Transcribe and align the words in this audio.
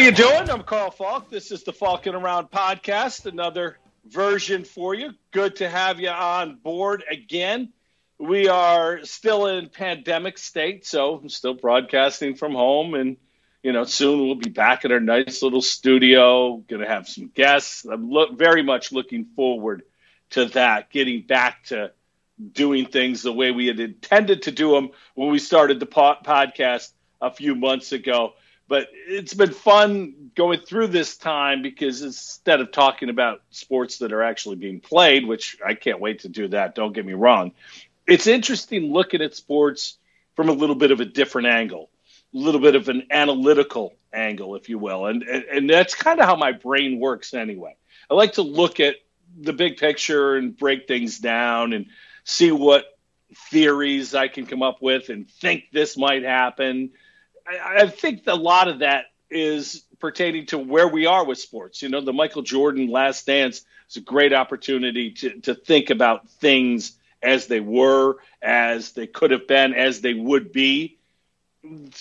you 0.00 0.12
doing? 0.12 0.48
I'm 0.48 0.62
Carl 0.62 0.90
Falk. 0.90 1.28
This 1.28 1.52
is 1.52 1.62
the 1.62 1.74
Falcon 1.74 2.14
Around 2.14 2.50
podcast, 2.50 3.26
another 3.26 3.76
version 4.06 4.64
for 4.64 4.94
you. 4.94 5.10
Good 5.30 5.56
to 5.56 5.68
have 5.68 6.00
you 6.00 6.08
on 6.08 6.56
board 6.56 7.04
again. 7.10 7.74
We 8.18 8.48
are 8.48 9.04
still 9.04 9.46
in 9.46 9.68
pandemic 9.68 10.38
state, 10.38 10.86
so 10.86 11.16
I'm 11.16 11.28
still 11.28 11.52
broadcasting 11.52 12.34
from 12.34 12.54
home, 12.54 12.94
and 12.94 13.18
you 13.62 13.74
know, 13.74 13.84
soon 13.84 14.20
we'll 14.20 14.36
be 14.36 14.48
back 14.48 14.86
at 14.86 14.92
our 14.92 15.00
nice 15.00 15.42
little 15.42 15.60
studio. 15.60 16.56
Going 16.56 16.80
to 16.80 16.88
have 16.88 17.06
some 17.06 17.26
guests. 17.26 17.84
I'm 17.84 18.10
lo- 18.10 18.32
very 18.32 18.62
much 18.62 18.92
looking 18.92 19.26
forward 19.36 19.82
to 20.30 20.46
that. 20.46 20.88
Getting 20.88 21.26
back 21.26 21.64
to 21.64 21.92
doing 22.52 22.86
things 22.86 23.20
the 23.20 23.34
way 23.34 23.50
we 23.50 23.66
had 23.66 23.80
intended 23.80 24.42
to 24.44 24.50
do 24.50 24.70
them 24.70 24.92
when 25.14 25.30
we 25.30 25.38
started 25.38 25.78
the 25.78 25.84
po- 25.84 26.16
podcast 26.24 26.90
a 27.20 27.30
few 27.30 27.54
months 27.54 27.92
ago 27.92 28.32
but 28.70 28.86
it's 28.92 29.34
been 29.34 29.50
fun 29.50 30.30
going 30.36 30.60
through 30.60 30.86
this 30.86 31.16
time 31.16 31.60
because 31.60 32.02
instead 32.02 32.60
of 32.60 32.70
talking 32.70 33.08
about 33.08 33.42
sports 33.50 33.98
that 33.98 34.12
are 34.12 34.22
actually 34.22 34.54
being 34.54 34.78
played, 34.78 35.26
which 35.26 35.58
I 35.66 35.74
can't 35.74 35.98
wait 35.98 36.20
to 36.20 36.28
do 36.28 36.46
that, 36.48 36.76
don't 36.76 36.92
get 36.92 37.04
me 37.04 37.14
wrong, 37.14 37.50
it's 38.06 38.28
interesting 38.28 38.92
looking 38.92 39.22
at 39.22 39.34
sports 39.34 39.98
from 40.36 40.48
a 40.48 40.52
little 40.52 40.76
bit 40.76 40.92
of 40.92 41.00
a 41.00 41.04
different 41.04 41.48
angle, 41.48 41.90
a 42.32 42.38
little 42.38 42.60
bit 42.60 42.76
of 42.76 42.88
an 42.88 43.08
analytical 43.10 43.96
angle, 44.12 44.54
if 44.54 44.68
you 44.68 44.78
will. 44.78 45.06
And, 45.06 45.24
and, 45.24 45.44
and 45.46 45.68
that's 45.68 45.96
kind 45.96 46.20
of 46.20 46.26
how 46.26 46.36
my 46.36 46.52
brain 46.52 47.00
works 47.00 47.34
anyway. 47.34 47.74
I 48.08 48.14
like 48.14 48.34
to 48.34 48.42
look 48.42 48.78
at 48.78 48.94
the 49.36 49.52
big 49.52 49.78
picture 49.78 50.36
and 50.36 50.56
break 50.56 50.86
things 50.86 51.18
down 51.18 51.72
and 51.72 51.86
see 52.22 52.52
what 52.52 52.84
theories 53.50 54.14
I 54.14 54.28
can 54.28 54.46
come 54.46 54.62
up 54.62 54.80
with 54.80 55.08
and 55.08 55.28
think 55.28 55.64
this 55.72 55.96
might 55.96 56.22
happen 56.22 56.92
I, 57.48 57.82
I 57.82 57.86
think 57.88 58.22
a 58.26 58.34
lot 58.34 58.68
of 58.68 58.80
that 58.80 59.06
is 59.30 59.84
pertaining 59.98 60.46
to 60.46 60.58
where 60.58 60.88
we 60.88 61.06
are 61.06 61.24
with 61.24 61.38
sports. 61.38 61.82
You 61.82 61.88
know, 61.88 62.00
the 62.00 62.12
Michael 62.12 62.42
Jordan 62.42 62.88
Last 62.88 63.26
Dance 63.26 63.64
is 63.88 63.96
a 63.96 64.00
great 64.00 64.32
opportunity 64.32 65.12
to 65.12 65.40
to 65.40 65.54
think 65.54 65.90
about 65.90 66.28
things 66.28 66.96
as 67.22 67.46
they 67.46 67.60
were, 67.60 68.16
as 68.40 68.92
they 68.92 69.06
could 69.06 69.30
have 69.30 69.46
been, 69.46 69.74
as 69.74 70.00
they 70.00 70.14
would 70.14 70.52
be. 70.52 70.98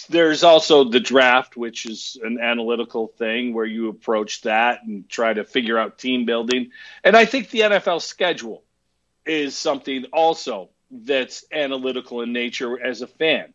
There's 0.07 0.43
also 0.45 0.85
the 0.85 1.01
draft, 1.01 1.57
which 1.57 1.85
is 1.85 2.17
an 2.23 2.39
analytical 2.39 3.07
thing 3.07 3.53
where 3.53 3.65
you 3.65 3.89
approach 3.89 4.41
that 4.43 4.83
and 4.85 5.09
try 5.09 5.33
to 5.33 5.43
figure 5.43 5.77
out 5.77 5.97
team 5.97 6.25
building. 6.25 6.71
And 7.03 7.17
I 7.17 7.25
think 7.25 7.49
the 7.49 7.61
NFL 7.61 8.01
schedule 8.01 8.63
is 9.25 9.57
something 9.57 10.05
also 10.13 10.69
that's 10.89 11.43
analytical 11.51 12.21
in 12.21 12.31
nature 12.31 12.81
as 12.81 13.01
a 13.01 13.07
fan. 13.07 13.53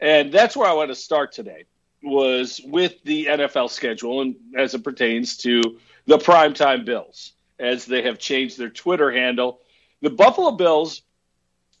And 0.00 0.32
that's 0.32 0.56
where 0.56 0.68
I 0.68 0.74
want 0.74 0.90
to 0.90 0.94
start 0.94 1.32
today 1.32 1.64
was 2.02 2.60
with 2.64 2.94
the 3.04 3.26
NFL 3.26 3.70
schedule 3.70 4.20
and 4.20 4.36
as 4.56 4.74
it 4.74 4.84
pertains 4.84 5.38
to 5.38 5.60
the 6.06 6.18
primetime 6.18 6.84
Bills, 6.84 7.32
as 7.58 7.84
they 7.86 8.02
have 8.02 8.18
changed 8.18 8.58
their 8.58 8.70
Twitter 8.70 9.10
handle. 9.10 9.60
The 10.02 10.10
Buffalo 10.10 10.52
Bills 10.52 11.02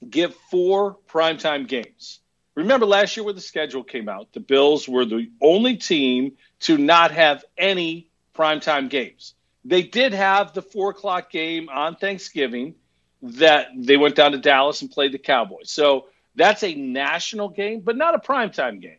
get 0.08 0.34
four 0.50 0.96
primetime 1.08 1.68
games. 1.68 2.20
Remember 2.54 2.86
last 2.86 3.16
year 3.16 3.24
when 3.24 3.34
the 3.34 3.40
schedule 3.40 3.84
came 3.84 4.08
out, 4.08 4.32
the 4.32 4.40
Bills 4.40 4.88
were 4.88 5.04
the 5.04 5.30
only 5.42 5.76
team 5.76 6.32
to 6.60 6.78
not 6.78 7.10
have 7.10 7.44
any 7.58 8.08
primetime 8.34 8.88
games. 8.88 9.34
They 9.64 9.82
did 9.82 10.14
have 10.14 10.54
the 10.54 10.62
four 10.62 10.90
o'clock 10.90 11.30
game 11.30 11.68
on 11.68 11.96
Thanksgiving 11.96 12.74
that 13.22 13.68
they 13.76 13.96
went 13.96 14.14
down 14.14 14.32
to 14.32 14.38
Dallas 14.38 14.80
and 14.80 14.90
played 14.90 15.12
the 15.12 15.18
Cowboys. 15.18 15.70
So 15.70 16.06
that's 16.36 16.62
a 16.62 16.74
national 16.74 17.48
game, 17.48 17.80
but 17.80 17.96
not 17.96 18.14
a 18.14 18.18
primetime 18.18 18.80
game. 18.80 18.98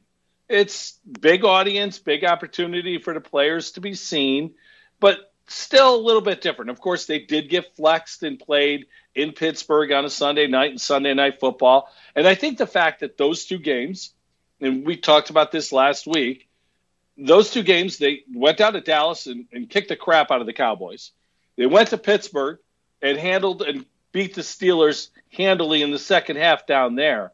It's 0.50 1.00
big 1.20 1.46
audience, 1.46 2.00
big 2.00 2.24
opportunity 2.26 3.00
for 3.00 3.14
the 3.14 3.22
players 3.22 3.72
to 3.72 3.82
be 3.82 3.94
seen, 3.94 4.56
but 5.00 5.20
still 5.48 5.96
a 5.96 6.02
little 6.02 6.22
bit 6.22 6.42
different. 6.42 6.72
Of 6.72 6.82
course, 6.82 7.06
they 7.06 7.20
did 7.20 7.50
get 7.50 7.76
flexed 7.76 8.24
and 8.24 8.40
played 8.40 8.88
in 9.16 9.34
Pittsburgh 9.34 9.92
on 9.92 10.06
a 10.06 10.10
Sunday 10.10 10.48
night 10.48 10.72
and 10.72 10.82
Sunday 10.82 11.14
night 11.14 11.40
football. 11.40 11.94
And 12.16 12.28
I 12.28 12.36
think 12.36 12.58
the 12.58 12.68
fact 12.68 13.02
that 13.02 13.18
those 13.18 13.46
two 13.46 13.60
games, 13.60 14.14
and 14.60 14.86
we 14.86 14.98
talked 14.98 15.30
about 15.30 15.52
this 15.52 15.72
last 15.72 16.08
week, 16.08 16.48
those 17.18 17.52
two 17.52 17.64
games, 17.64 17.98
they 17.98 18.24
went 18.34 18.58
down 18.58 18.74
to 18.74 18.82
Dallas 18.82 19.28
and, 19.28 19.46
and 19.52 19.70
kicked 19.70 19.90
the 19.90 19.96
crap 19.96 20.32
out 20.32 20.42
of 20.42 20.48
the 20.48 20.54
Cowboys. 20.54 21.12
They 21.56 21.66
went 21.66 21.90
to 21.90 21.98
Pittsburgh 21.98 22.60
and 23.02 23.18
handled 23.18 23.62
and 23.62 23.86
beat 24.18 24.34
the 24.34 24.42
Steelers 24.42 25.10
handily 25.32 25.84
in 25.84 25.92
the 25.92 26.00
second 26.00 26.38
half 26.38 26.66
down 26.66 26.96
there. 26.96 27.34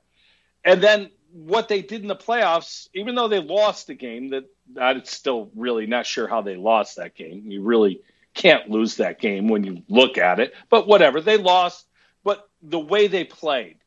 And 0.66 0.84
then 0.84 1.12
what 1.32 1.70
they 1.70 1.82
did 1.82 2.02
in 2.02 2.10
the 2.10 2.16
playoffs, 2.16 2.90
even 2.94 3.16
though 3.16 3.30
they 3.30 3.40
lost 3.40 3.88
the 3.88 3.94
game, 3.94 4.32
that 4.32 4.44
I'm 4.78 5.06
still 5.06 5.50
really 5.56 5.88
not 5.88 6.06
sure 6.06 6.28
how 6.28 6.42
they 6.42 6.58
lost 6.58 6.98
that 6.98 7.16
game. 7.16 7.44
You 7.46 7.62
really 7.62 8.02
can't 8.34 8.70
lose 8.70 8.98
that 8.98 9.22
game 9.22 9.48
when 9.48 9.64
you 9.64 9.82
look 9.88 10.18
at 10.18 10.42
it. 10.42 10.54
But 10.70 10.86
whatever, 10.86 11.22
they 11.22 11.38
lost. 11.38 11.88
But 12.22 12.50
the 12.62 12.82
way 12.82 13.08
they 13.08 13.24
played 13.24 13.78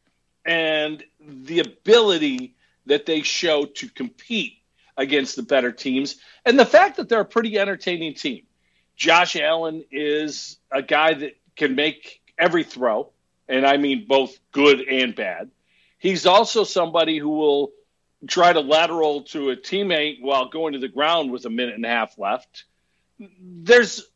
and 0.46 1.04
the 1.20 1.58
ability 1.58 2.54
that 2.86 3.04
they 3.04 3.20
show 3.20 3.66
to 3.66 3.90
compete 3.90 4.54
against 4.96 5.36
the 5.36 5.42
better 5.42 5.70
teams, 5.70 6.16
and 6.46 6.58
the 6.58 6.64
fact 6.64 6.96
that 6.96 7.10
they're 7.10 7.20
a 7.20 7.26
pretty 7.26 7.58
entertaining 7.58 8.14
team. 8.14 8.44
Josh 8.96 9.36
Allen 9.36 9.84
is 9.90 10.56
a 10.70 10.80
guy 10.80 11.12
that 11.12 11.36
can 11.56 11.74
make 11.74 12.22
every 12.38 12.64
throw 12.64 13.10
and 13.48 13.66
I 13.66 13.76
mean 13.76 14.06
both 14.06 14.38
good 14.52 14.80
and 14.80 15.14
bad. 15.14 15.50
He's 15.98 16.26
also 16.26 16.64
somebody 16.64 17.18
who 17.18 17.30
will 17.30 17.72
try 18.26 18.52
to 18.52 18.60
lateral 18.60 19.22
to 19.22 19.50
a 19.50 19.56
teammate 19.56 20.20
while 20.20 20.48
going 20.48 20.72
to 20.72 20.78
the 20.78 20.88
ground 20.88 21.30
with 21.30 21.44
a 21.46 21.50
minute 21.50 21.74
and 21.74 21.84
a 21.84 21.88
half 21.88 22.18
left. 22.18 22.64
There's 23.18 24.06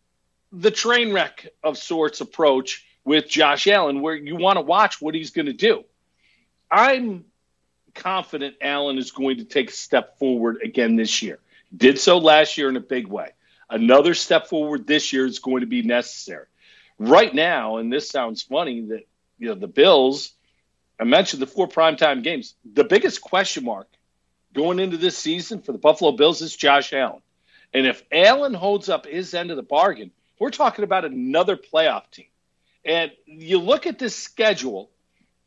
the 0.53 0.71
train 0.71 1.13
wreck 1.13 1.49
of 1.63 1.79
sorts 1.79 2.21
approach 2.21 2.85
with 3.05 3.29
Josh 3.29 3.67
Allen 3.67 4.03
where 4.03 4.15
you 4.15 4.37
want 4.37 4.57
to 4.57 4.63
watch 4.63 5.01
what 5.01 5.15
he's 5.15 5.31
going 5.31 5.47
to 5.47 5.53
do. 5.53 5.85
I'm 6.71 7.25
confident 7.95 8.57
Allen 8.61 8.99
is 8.99 9.11
going 9.11 9.39
to 9.39 9.45
take 9.45 9.71
a 9.71 9.75
step 9.75 10.19
forward 10.19 10.59
again 10.63 10.97
this 10.97 11.23
year. 11.23 11.39
Did 11.77 11.99
so 11.99 12.19
last 12.19 12.59
year 12.59 12.69
in 12.69 12.77
a 12.77 12.81
big 12.81 13.07
way. 13.07 13.31
Another 13.69 14.15
step 14.15 14.49
forward 14.49 14.87
this 14.87 15.13
year 15.13 15.25
is 15.25 15.39
going 15.39 15.61
to 15.61 15.67
be 15.67 15.83
necessary. 15.83 16.47
Right 17.01 17.35
now, 17.35 17.79
and 17.79 17.91
this 17.91 18.11
sounds 18.11 18.43
funny 18.43 18.83
that 18.83 19.07
you 19.39 19.49
know 19.49 19.55
the 19.55 19.67
Bills. 19.67 20.33
I 21.01 21.05
mentioned 21.05 21.41
the 21.41 21.47
four 21.47 21.67
primetime 21.67 22.23
games. 22.23 22.55
The 22.75 22.85
biggest 22.85 23.23
question 23.23 23.65
mark 23.65 23.89
going 24.53 24.79
into 24.79 24.99
this 24.99 25.17
season 25.17 25.63
for 25.63 25.73
the 25.73 25.79
Buffalo 25.79 26.13
Bills 26.13 26.43
is 26.43 26.55
Josh 26.55 26.93
Allen. 26.93 27.23
And 27.73 27.87
if 27.87 28.03
Allen 28.13 28.53
holds 28.53 28.91
up 28.91 29.07
his 29.07 29.33
end 29.33 29.51
of 29.51 29.57
the 29.57 29.63
bargain, 29.63 30.11
we're 30.39 30.51
talking 30.51 30.85
about 30.85 31.07
another 31.07 31.57
playoff 31.57 32.03
team. 32.11 32.27
And 32.85 33.13
you 33.25 33.61
look 33.61 33.87
at 33.87 33.99
this 33.99 34.15
schedule, 34.15 34.91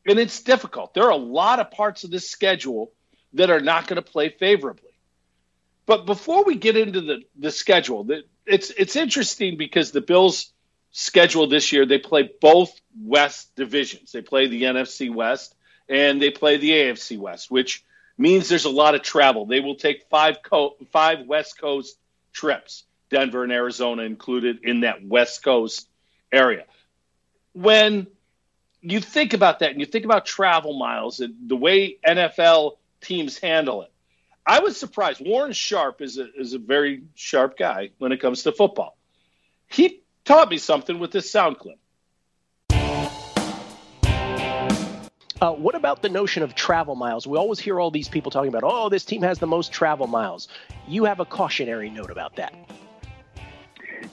and 0.07 0.17
it's 0.17 0.41
difficult. 0.41 0.95
There 0.95 1.03
are 1.03 1.11
a 1.11 1.15
lot 1.15 1.59
of 1.59 1.69
parts 1.69 2.03
of 2.03 2.09
this 2.09 2.27
schedule 2.27 2.91
that 3.33 3.51
are 3.51 3.61
not 3.61 3.85
going 3.85 4.01
to 4.01 4.11
play 4.11 4.29
favorably. 4.29 4.89
But 5.85 6.07
before 6.07 6.45
we 6.45 6.55
get 6.55 6.77
into 6.77 7.01
the, 7.01 7.21
the 7.37 7.51
schedule, 7.51 8.07
it's 8.47 8.71
it's 8.71 8.95
interesting 8.95 9.55
because 9.55 9.91
the 9.91 10.01
Bills 10.01 10.51
schedule 10.93 11.47
this 11.47 11.73
year, 11.73 11.85
they 11.85 11.97
play 11.97 12.29
both 12.39 12.79
West 12.97 13.53
divisions. 13.55 14.13
They 14.13 14.21
play 14.21 14.47
the 14.47 14.63
NFC 14.63 15.13
West 15.13 15.55
and 15.89 16.21
they 16.21 16.29
play 16.29 16.57
the 16.57 16.71
AFC 16.71 17.17
West, 17.17 17.51
which 17.51 17.83
means 18.17 18.47
there's 18.47 18.65
a 18.65 18.69
lot 18.69 18.95
of 18.95 19.01
travel. 19.01 19.45
They 19.45 19.59
will 19.59 19.75
take 19.75 20.05
five 20.09 20.37
co- 20.41 20.77
five 20.91 21.25
West 21.25 21.59
Coast 21.59 21.97
trips, 22.31 22.85
Denver 23.09 23.43
and 23.43 23.51
Arizona 23.51 24.03
included 24.03 24.59
in 24.63 24.81
that 24.81 25.05
West 25.05 25.43
Coast 25.43 25.89
area. 26.31 26.65
When 27.53 28.07
you 28.81 29.01
think 29.01 29.33
about 29.33 29.59
that 29.59 29.71
and 29.71 29.79
you 29.79 29.85
think 29.85 30.05
about 30.05 30.25
travel 30.25 30.77
miles 30.77 31.19
and 31.19 31.33
the 31.47 31.55
way 31.55 31.97
NFL 32.05 32.77
teams 33.01 33.37
handle 33.39 33.81
it, 33.81 33.91
I 34.45 34.59
was 34.59 34.77
surprised. 34.77 35.21
Warren 35.25 35.53
Sharp 35.53 36.01
is 36.01 36.17
a, 36.17 36.27
is 36.37 36.53
a 36.53 36.59
very 36.59 37.03
sharp 37.15 37.57
guy 37.57 37.91
when 37.97 38.11
it 38.11 38.19
comes 38.19 38.43
to 38.43 38.51
football. 38.51 38.97
He 39.67 40.02
taught 40.25 40.49
me 40.49 40.57
something 40.57 40.99
with 40.99 41.11
this 41.11 41.29
sound 41.31 41.59
clip. 41.59 41.77
Uh, 45.41 45.51
what 45.51 45.75
about 45.75 46.01
the 46.01 46.07
notion 46.07 46.41
of 46.41 46.55
travel 46.55 46.95
miles? 46.95 47.27
We 47.27 47.37
always 47.37 47.59
hear 47.59 47.77
all 47.77 47.91
these 47.91 48.07
people 48.07 48.31
talking 48.31 48.47
about, 48.47 48.63
oh, 48.63 48.87
this 48.87 49.03
team 49.03 49.21
has 49.23 49.39
the 49.39 49.47
most 49.47 49.73
travel 49.73 50.07
miles. 50.07 50.47
You 50.87 51.03
have 51.03 51.19
a 51.19 51.25
cautionary 51.25 51.89
note 51.89 52.09
about 52.11 52.37
that. 52.37 52.53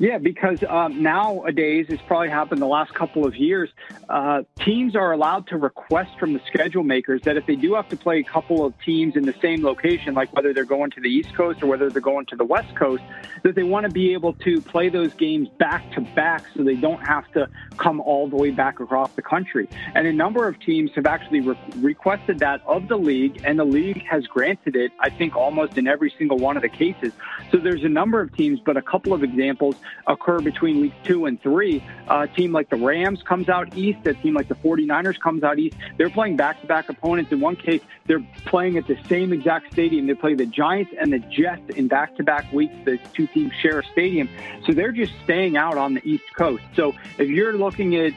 Yeah, 0.01 0.17
because 0.17 0.65
um, 0.67 1.03
nowadays, 1.03 1.85
it's 1.91 2.01
probably 2.07 2.31
happened 2.31 2.63
the 2.63 2.67
last 2.67 2.95
couple 2.95 3.27
of 3.27 3.37
years, 3.37 3.69
uh, 4.09 4.45
teams 4.59 4.97
are 4.97 5.13
allowed 5.13 5.47
to 5.49 5.59
request 5.59 6.19
from 6.19 6.33
the 6.33 6.41
schedule 6.47 6.83
makers 6.83 7.21
that 7.27 7.37
if 7.37 7.45
they 7.45 7.55
do 7.55 7.75
have 7.75 7.87
to 7.91 7.99
play 7.99 8.21
a 8.21 8.25
couple 8.25 8.65
of 8.65 8.73
teams 8.81 9.15
in 9.15 9.27
the 9.27 9.35
same 9.43 9.63
location, 9.63 10.15
like 10.15 10.35
whether 10.35 10.55
they're 10.55 10.65
going 10.65 10.91
to 10.93 11.03
the 11.03 11.11
East 11.11 11.35
Coast 11.35 11.63
or 11.63 11.67
whether 11.67 11.91
they're 11.91 12.01
going 12.01 12.25
to 12.27 12.37
the 12.37 12.47
West 12.47 12.75
Coast, 12.77 13.03
that 13.43 13.55
they 13.55 13.63
want 13.63 13.85
to 13.85 13.93
be 13.93 14.15
able 14.15 14.33
to 14.33 14.63
play 14.63 14.89
those 14.89 15.13
games 15.15 15.51
back 15.59 15.93
to 15.93 16.01
back 16.01 16.47
so 16.57 16.65
they 16.65 16.77
don't 16.77 17.07
have 17.07 17.31
to 17.33 17.47
come 17.77 18.01
all 18.01 18.27
the 18.27 18.37
way 18.37 18.51
back 18.51 18.81
across 18.81 19.13
the 19.17 19.23
country. 19.23 19.69
And 19.95 20.07
a 20.07 20.15
number 20.15 20.49
of 20.49 20.59
teams 20.61 20.91
have 20.95 21.05
actually 21.05 21.41
re- 21.41 21.59
requested 21.77 22.39
that 22.39 22.63
of 22.67 22.89
the 22.89 22.97
league, 22.97 23.43
and 23.45 23.59
the 23.59 23.65
league 23.65 24.03
has 24.07 24.27
granted 24.27 24.77
it, 24.77 24.93
I 24.99 25.11
think, 25.11 25.37
almost 25.37 25.77
in 25.77 25.87
every 25.87 26.13
single 26.17 26.39
one 26.39 26.57
of 26.57 26.63
the 26.63 26.71
cases. 26.71 27.13
So 27.53 27.59
there's 27.59 27.85
a 27.85 27.89
number 27.89 28.23
of 28.23 28.35
teams, 28.35 28.61
but 28.61 28.79
a 28.79 28.83
couple 28.83 29.13
of 29.13 29.23
examples 29.23 29.77
occur 30.07 30.41
between 30.41 30.81
week 30.81 30.93
two 31.05 31.27
and 31.27 31.41
three. 31.43 31.83
a 32.09 32.27
team 32.27 32.53
like 32.53 32.71
the 32.71 32.77
Rams 32.77 33.23
comes 33.23 33.49
out 33.49 33.77
east, 33.77 34.07
a 34.07 34.15
team 34.15 34.35
like 34.35 34.49
the 34.49 34.55
49ers 34.55 35.21
comes 35.21 35.43
out 35.43 35.59
east. 35.59 35.77
They're 35.97 36.11
playing 36.11 36.37
back 36.37 36.61
to 36.61 36.67
back 36.67 36.89
opponents. 36.89 37.33
In 37.33 37.41
one 37.41 37.57
case, 37.57 37.83
they're 38.07 38.25
playing 38.47 38.77
at 38.77 38.87
the 38.87 38.99
same 39.09 39.33
exact 39.33 39.73
stadium. 39.73 40.07
They 40.07 40.15
play 40.15 40.35
the 40.35 40.47
Giants 40.47 40.93
and 40.99 41.13
the 41.13 41.19
Jets 41.19 41.63
in 41.77 41.89
back 41.89 42.17
to 42.17 42.25
back 42.25 42.53
weeks. 42.53 42.75
The 42.85 42.99
two 43.15 43.27
teams 43.29 43.53
share 43.61 43.81
a 43.81 43.85
stadium. 43.85 44.29
So 44.67 44.73
they're 44.73 44.93
just 44.93 45.13
staying 45.25 45.57
out 45.57 45.77
on 45.77 45.95
the 45.95 46.07
East 46.07 46.25
Coast. 46.37 46.65
So 46.75 46.95
if 47.19 47.29
you're 47.29 47.57
looking 47.57 47.97
at 47.97 48.13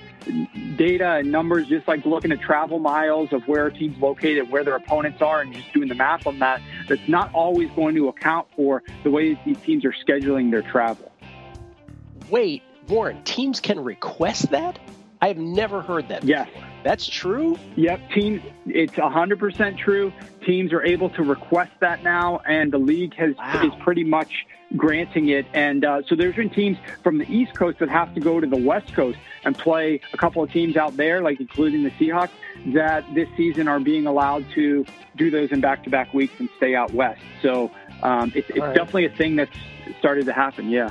data 0.78 1.14
and 1.14 1.32
numbers, 1.32 1.68
just 1.68 1.88
like 1.88 2.06
looking 2.06 2.32
at 2.32 2.42
travel 2.42 2.80
miles 2.80 3.34
of 3.34 3.48
where 3.48 3.68
a 3.68 3.74
teams 3.74 3.98
located, 4.00 4.50
where 4.50 4.64
their 4.64 4.76
opponents 4.76 5.22
are, 5.22 5.42
and 5.42 5.54
just 5.54 5.72
doing 5.74 5.88
the 5.88 5.96
math 5.96 6.26
on 6.26 6.40
that, 6.40 6.62
that's 6.88 7.08
not 7.08 7.34
always 7.34 7.70
going 7.72 7.96
to 7.96 8.08
account 8.08 8.48
for 8.56 8.84
the 9.04 9.12
way 9.12 9.40
these 9.46 9.58
teams 9.66 9.86
are 9.86 9.94
scheduling 9.94 10.52
their 10.52 10.62
travel. 10.62 11.12
Wait, 12.34 12.64
Warren, 12.90 13.24
teams 13.26 13.60
can 13.60 13.80
request 13.80 14.50
that? 14.50 14.80
I've 15.22 15.38
never 15.38 15.84
heard 15.84 16.08
that. 16.08 16.26
Before. 16.46 16.64
That's 16.84 17.06
true? 17.06 17.60
Yep, 17.76 18.10
teams 18.10 18.42
it's 18.66 18.94
100% 18.94 19.78
true. 19.78 20.12
Teams 20.44 20.74
are 20.74 20.82
able 20.82 21.12
to 21.12 21.22
request 21.22 21.74
that 21.82 22.02
now 22.02 22.42
and 22.48 22.72
the 22.72 22.80
league 22.80 23.14
has 23.14 23.36
wow. 23.36 23.62
is 23.64 23.72
pretty 23.84 24.04
much 24.04 24.48
granting 24.76 25.30
it 25.30 25.46
and 25.54 25.86
uh, 25.86 26.02
so 26.08 26.16
there's 26.16 26.36
been 26.36 26.50
teams 26.50 26.80
from 27.04 27.20
the 27.20 27.32
East 27.32 27.54
Coast 27.54 27.78
that 27.78 27.90
have 27.90 28.16
to 28.16 28.20
go 28.20 28.40
to 28.40 28.48
the 28.48 28.58
West 28.58 28.92
Coast 28.96 29.20
and 29.46 29.56
play 29.56 30.02
a 30.12 30.18
couple 30.18 30.42
of 30.42 30.52
teams 30.52 30.76
out 30.76 30.98
there 30.98 31.22
like 31.22 31.40
including 31.40 31.84
the 31.84 31.92
Seahawks 31.92 32.32
that 32.74 33.06
this 33.14 33.30
season 33.38 33.68
are 33.68 33.80
being 33.80 34.08
allowed 34.08 34.44
to 34.56 34.84
do 35.18 35.30
those 35.30 35.52
in 35.52 35.62
back-to-back 35.62 36.16
weeks 36.16 36.34
and 36.40 36.50
stay 36.58 36.74
out 36.74 36.92
west. 36.96 37.22
So 37.44 37.70
um, 38.02 38.32
it's, 38.34 38.50
it's 38.50 38.58
right. 38.58 38.74
definitely 38.74 39.06
a 39.06 39.16
thing 39.16 39.36
that's 39.36 39.56
started 40.00 40.26
to 40.26 40.34
happen, 40.34 40.72
yeah. 40.72 40.90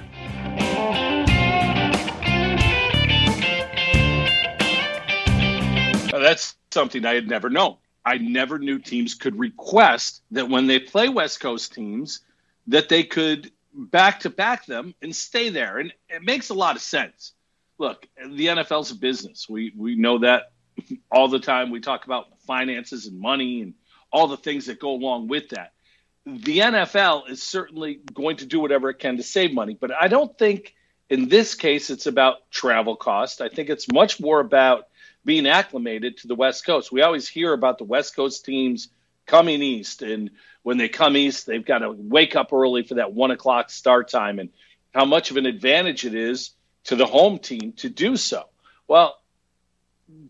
That's 6.18 6.56
something 6.70 7.04
I 7.04 7.14
had 7.14 7.28
never 7.28 7.50
known. 7.50 7.76
I 8.04 8.18
never 8.18 8.58
knew 8.58 8.78
teams 8.78 9.14
could 9.14 9.38
request 9.38 10.22
that 10.32 10.48
when 10.48 10.66
they 10.66 10.80
play 10.80 11.08
West 11.08 11.40
Coast 11.40 11.72
teams, 11.72 12.20
that 12.66 12.88
they 12.88 13.04
could 13.04 13.52
back 13.74 14.20
to 14.20 14.30
back 14.30 14.66
them 14.66 14.94
and 15.02 15.14
stay 15.14 15.48
there. 15.50 15.78
And 15.78 15.92
it 16.08 16.22
makes 16.22 16.50
a 16.50 16.54
lot 16.54 16.76
of 16.76 16.82
sense. 16.82 17.32
Look, 17.78 18.06
the 18.16 18.46
NFL's 18.46 18.90
a 18.90 18.96
business. 18.96 19.48
We 19.48 19.72
we 19.76 19.96
know 19.96 20.18
that 20.18 20.52
all 21.10 21.28
the 21.28 21.38
time. 21.38 21.70
We 21.70 21.80
talk 21.80 22.04
about 22.04 22.40
finances 22.46 23.06
and 23.06 23.18
money 23.18 23.62
and 23.62 23.74
all 24.12 24.28
the 24.28 24.36
things 24.36 24.66
that 24.66 24.78
go 24.78 24.90
along 24.90 25.28
with 25.28 25.50
that. 25.50 25.72
The 26.26 26.58
NFL 26.58 27.30
is 27.30 27.42
certainly 27.42 28.00
going 28.12 28.36
to 28.36 28.46
do 28.46 28.60
whatever 28.60 28.90
it 28.90 28.98
can 28.98 29.16
to 29.16 29.22
save 29.24 29.52
money, 29.52 29.76
but 29.80 29.90
I 29.92 30.06
don't 30.06 30.36
think 30.38 30.74
in 31.10 31.28
this 31.28 31.54
case 31.54 31.90
it's 31.90 32.06
about 32.06 32.48
travel 32.50 32.94
cost. 32.94 33.40
I 33.40 33.48
think 33.48 33.70
it's 33.70 33.90
much 33.90 34.20
more 34.20 34.38
about 34.38 34.86
being 35.24 35.46
acclimated 35.46 36.18
to 36.18 36.28
the 36.28 36.34
West 36.34 36.66
Coast. 36.66 36.92
We 36.92 37.02
always 37.02 37.28
hear 37.28 37.52
about 37.52 37.78
the 37.78 37.84
West 37.84 38.16
Coast 38.16 38.44
teams 38.44 38.88
coming 39.26 39.62
east, 39.62 40.02
and 40.02 40.30
when 40.62 40.78
they 40.78 40.88
come 40.88 41.16
east, 41.16 41.46
they've 41.46 41.64
got 41.64 41.78
to 41.78 41.92
wake 41.92 42.36
up 42.36 42.52
early 42.52 42.82
for 42.82 42.94
that 42.94 43.12
one 43.12 43.30
o'clock 43.30 43.70
start 43.70 44.08
time, 44.08 44.38
and 44.38 44.50
how 44.94 45.04
much 45.04 45.30
of 45.30 45.36
an 45.36 45.46
advantage 45.46 46.04
it 46.04 46.14
is 46.14 46.50
to 46.84 46.96
the 46.96 47.06
home 47.06 47.38
team 47.38 47.72
to 47.74 47.88
do 47.88 48.16
so. 48.16 48.44
Well, 48.88 49.16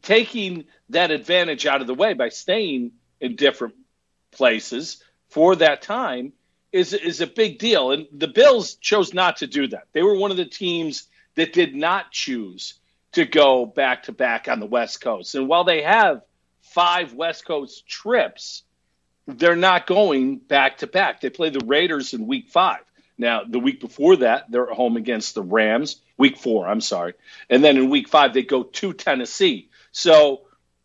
taking 0.03 0.65
that 0.91 1.11
advantage 1.11 1.67
out 1.67 1.81
of 1.81 1.87
the 1.87 1.95
way 1.95 2.13
by 2.13 2.29
staying 2.29 2.93
in 3.21 3.37
different 3.37 3.75
places 4.31 5.03
for 5.29 5.57
that 5.57 5.83
time 5.83 6.33
is 6.73 6.93
is 6.93 7.21
a 7.21 7.27
big 7.27 7.59
deal. 7.59 7.93
And 7.93 8.07
the 8.13 8.29
Bills 8.29 8.75
chose 8.75 9.15
not 9.15 9.39
to 9.39 9.47
do 9.47 9.69
that. 9.69 9.89
They 9.93 10.03
were 10.03 10.17
one 10.17 10.31
of 10.31 10.37
the 10.37 10.45
teams 10.45 11.09
that 11.35 11.53
did 11.53 11.75
not 11.75 12.11
choose 12.11 12.75
to 13.13 13.25
go 13.25 13.67
back 13.67 14.05
to 14.05 14.13
back 14.13 14.49
on 14.49 14.61
the 14.61 14.67
West 14.67 15.01
Coast. 15.01 15.35
And 15.35 15.49
while 15.49 15.65
they 15.65 15.83
have 15.83 16.23
five 16.63 17.13
West 17.15 17.45
Coast 17.45 17.87
trips, 17.87 18.63
they're 19.27 19.57
not 19.57 19.87
going 19.87 20.39
back 20.39 20.79
to 20.79 20.87
back. 20.87 21.21
They 21.21 21.31
play 21.31 21.51
the 21.51 21.65
Raiders 21.65 22.15
in 22.15 22.27
week 22.27 22.49
five. 22.49 22.81
Now, 23.19 23.45
the 23.45 23.61
week 23.61 23.81
before 23.81 24.17
that, 24.17 24.51
they're 24.51 24.71
at 24.71 24.77
home 24.77 24.97
against 24.97 25.35
the 25.35 25.43
Rams, 25.43 26.01
week 26.17 26.39
four, 26.39 26.67
I'm 26.67 26.81
sorry. 26.81 27.15
And 27.51 27.63
then 27.63 27.77
in 27.77 27.91
week 27.91 28.09
five, 28.09 28.33
they 28.33 28.43
go 28.43 28.65
to 28.65 28.93
Tennessee. 28.93 29.69
So 29.93 30.43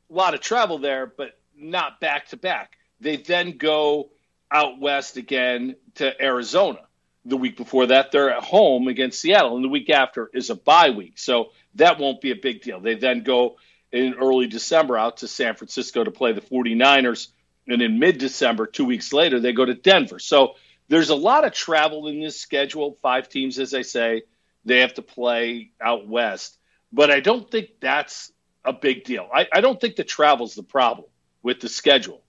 a 0.10 0.14
lot 0.14 0.34
of 0.34 0.42
travel 0.42 0.78
there, 0.78 1.08
but 1.08 1.40
not 1.58 2.00
back 2.00 2.28
to 2.30 2.38
back. 2.38 2.78
They 3.00 3.16
then 3.18 3.58
go 3.58 4.10
out 4.52 4.80
west 4.80 5.18
again 5.18 5.76
to 5.96 6.22
Arizona. 6.22 6.80
The 7.26 7.38
week 7.38 7.58
before 7.58 7.88
that, 7.88 8.12
they're 8.12 8.30
at 8.30 8.44
home 8.44 8.88
against 8.88 9.20
Seattle. 9.20 9.56
And 9.56 9.66
the 9.66 9.70
week 9.70 9.90
after 9.90 10.30
is 10.34 10.50
a 10.50 10.56
bye 10.56 10.92
week. 10.92 11.18
So 11.18 11.52
that 11.78 12.00
won't 12.00 12.22
be 12.22 12.32
a 12.32 12.36
big 12.36 12.62
deal. 12.62 12.80
They 12.80 12.96
then 12.96 13.24
go 13.24 13.58
in 13.92 14.16
early 14.16 14.48
December 14.48 14.98
out 14.98 15.18
to 15.18 15.28
San 15.28 15.56
Francisco 15.56 16.04
to 16.04 16.12
play 16.12 16.34
the 16.34 16.42
49ers. 16.42 17.30
And 17.68 17.82
in 17.82 18.00
mid 18.00 18.18
December, 18.18 18.66
two 18.66 18.86
weeks 18.86 19.12
later, 19.14 19.40
they 19.40 19.54
go 19.54 19.66
to 19.66 19.74
Denver. 19.74 20.20
So 20.20 20.56
there's 20.88 21.10
a 21.10 21.16
lot 21.16 21.46
of 21.46 21.54
travel 21.54 22.08
in 22.08 22.22
this 22.22 22.40
schedule. 22.40 22.98
Five 23.02 23.30
teams, 23.30 23.60
as 23.60 23.74
I 23.74 23.82
say, 23.82 24.24
they 24.66 24.80
have 24.80 24.94
to 24.96 25.02
play 25.02 25.72
out 25.82 26.08
west. 26.08 26.58
But 26.92 27.12
I 27.12 27.20
don't 27.20 27.50
think 27.50 27.70
that's 27.82 28.32
a 28.64 28.74
big 28.74 29.04
deal. 29.04 29.30
I, 29.34 29.48
I 29.52 29.62
don't 29.62 29.80
think 29.80 29.96
the 29.96 30.04
travel's 30.04 30.56
the 30.56 30.64
problem 30.64 31.08
with 31.44 31.60
the 31.60 31.70
schedule. 31.70 32.22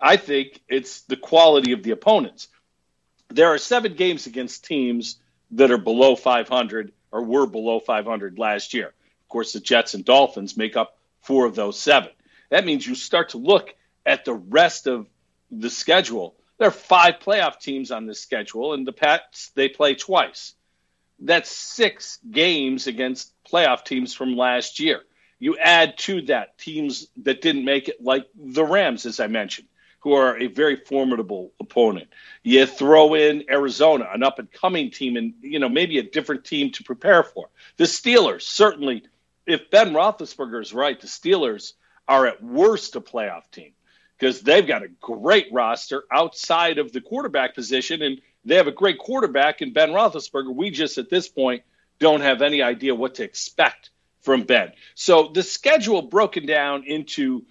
I 0.00 0.16
think 0.16 0.60
it's 0.68 1.02
the 1.02 1.16
quality 1.16 1.72
of 1.72 1.82
the 1.82 1.92
opponents. 1.92 2.48
There 3.28 3.48
are 3.52 3.58
seven 3.58 3.94
games 3.94 4.26
against 4.26 4.64
teams 4.64 5.16
that 5.52 5.70
are 5.70 5.78
below 5.78 6.16
500 6.16 6.92
or 7.14 7.22
were 7.22 7.46
below 7.46 7.78
500 7.78 8.40
last 8.40 8.74
year. 8.74 8.88
Of 8.88 9.28
course, 9.28 9.52
the 9.52 9.60
Jets 9.60 9.94
and 9.94 10.04
Dolphins 10.04 10.56
make 10.56 10.76
up 10.76 10.98
four 11.22 11.46
of 11.46 11.54
those 11.54 11.78
seven. 11.78 12.10
That 12.50 12.66
means 12.66 12.84
you 12.84 12.96
start 12.96 13.30
to 13.30 13.38
look 13.38 13.72
at 14.04 14.24
the 14.24 14.34
rest 14.34 14.88
of 14.88 15.06
the 15.50 15.70
schedule. 15.70 16.34
There 16.58 16.66
are 16.66 16.72
five 16.72 17.20
playoff 17.24 17.60
teams 17.60 17.92
on 17.92 18.06
this 18.06 18.20
schedule, 18.20 18.74
and 18.74 18.84
the 18.84 18.92
Pats, 18.92 19.50
they 19.54 19.68
play 19.68 19.94
twice. 19.94 20.54
That's 21.20 21.50
six 21.50 22.18
games 22.28 22.88
against 22.88 23.32
playoff 23.50 23.84
teams 23.84 24.12
from 24.12 24.36
last 24.36 24.80
year. 24.80 25.00
You 25.38 25.56
add 25.56 25.96
to 25.98 26.22
that 26.22 26.58
teams 26.58 27.06
that 27.18 27.40
didn't 27.40 27.64
make 27.64 27.88
it, 27.88 28.02
like 28.02 28.26
the 28.34 28.64
Rams, 28.64 29.06
as 29.06 29.20
I 29.20 29.28
mentioned 29.28 29.68
who 30.04 30.12
are 30.12 30.38
a 30.38 30.48
very 30.48 30.76
formidable 30.76 31.50
opponent. 31.58 32.08
You 32.42 32.66
throw 32.66 33.14
in 33.14 33.44
Arizona, 33.50 34.06
an 34.12 34.22
up 34.22 34.38
and 34.38 34.52
coming 34.52 34.90
team, 34.90 35.16
and 35.16 35.32
you 35.40 35.58
know 35.58 35.70
maybe 35.70 35.98
a 35.98 36.02
different 36.02 36.44
team 36.44 36.70
to 36.72 36.84
prepare 36.84 37.22
for. 37.22 37.48
The 37.78 37.84
Steelers 37.84 38.42
certainly, 38.42 39.02
if 39.46 39.70
Ben 39.70 39.94
Roethlisberger 39.94 40.60
is 40.60 40.74
right, 40.74 41.00
the 41.00 41.06
Steelers 41.06 41.72
are 42.06 42.26
at 42.26 42.44
worst 42.44 42.94
a 42.96 43.00
playoff 43.00 43.50
team 43.50 43.72
because 44.18 44.42
they've 44.42 44.66
got 44.66 44.82
a 44.82 44.88
great 44.88 45.46
roster 45.50 46.04
outside 46.12 46.76
of 46.76 46.92
the 46.92 47.00
quarterback 47.00 47.54
position, 47.54 48.02
and 48.02 48.20
they 48.44 48.56
have 48.56 48.68
a 48.68 48.72
great 48.72 48.98
quarterback 48.98 49.62
in 49.62 49.72
Ben 49.72 49.88
Roethlisberger. 49.88 50.54
We 50.54 50.70
just 50.70 50.98
at 50.98 51.08
this 51.08 51.28
point 51.28 51.62
don't 51.98 52.20
have 52.20 52.42
any 52.42 52.60
idea 52.60 52.94
what 52.94 53.14
to 53.14 53.24
expect 53.24 53.88
from 54.20 54.42
Ben. 54.42 54.72
So 54.94 55.30
the 55.32 55.42
schedule 55.42 56.02
broken 56.02 56.44
down 56.44 56.84
into 56.84 57.46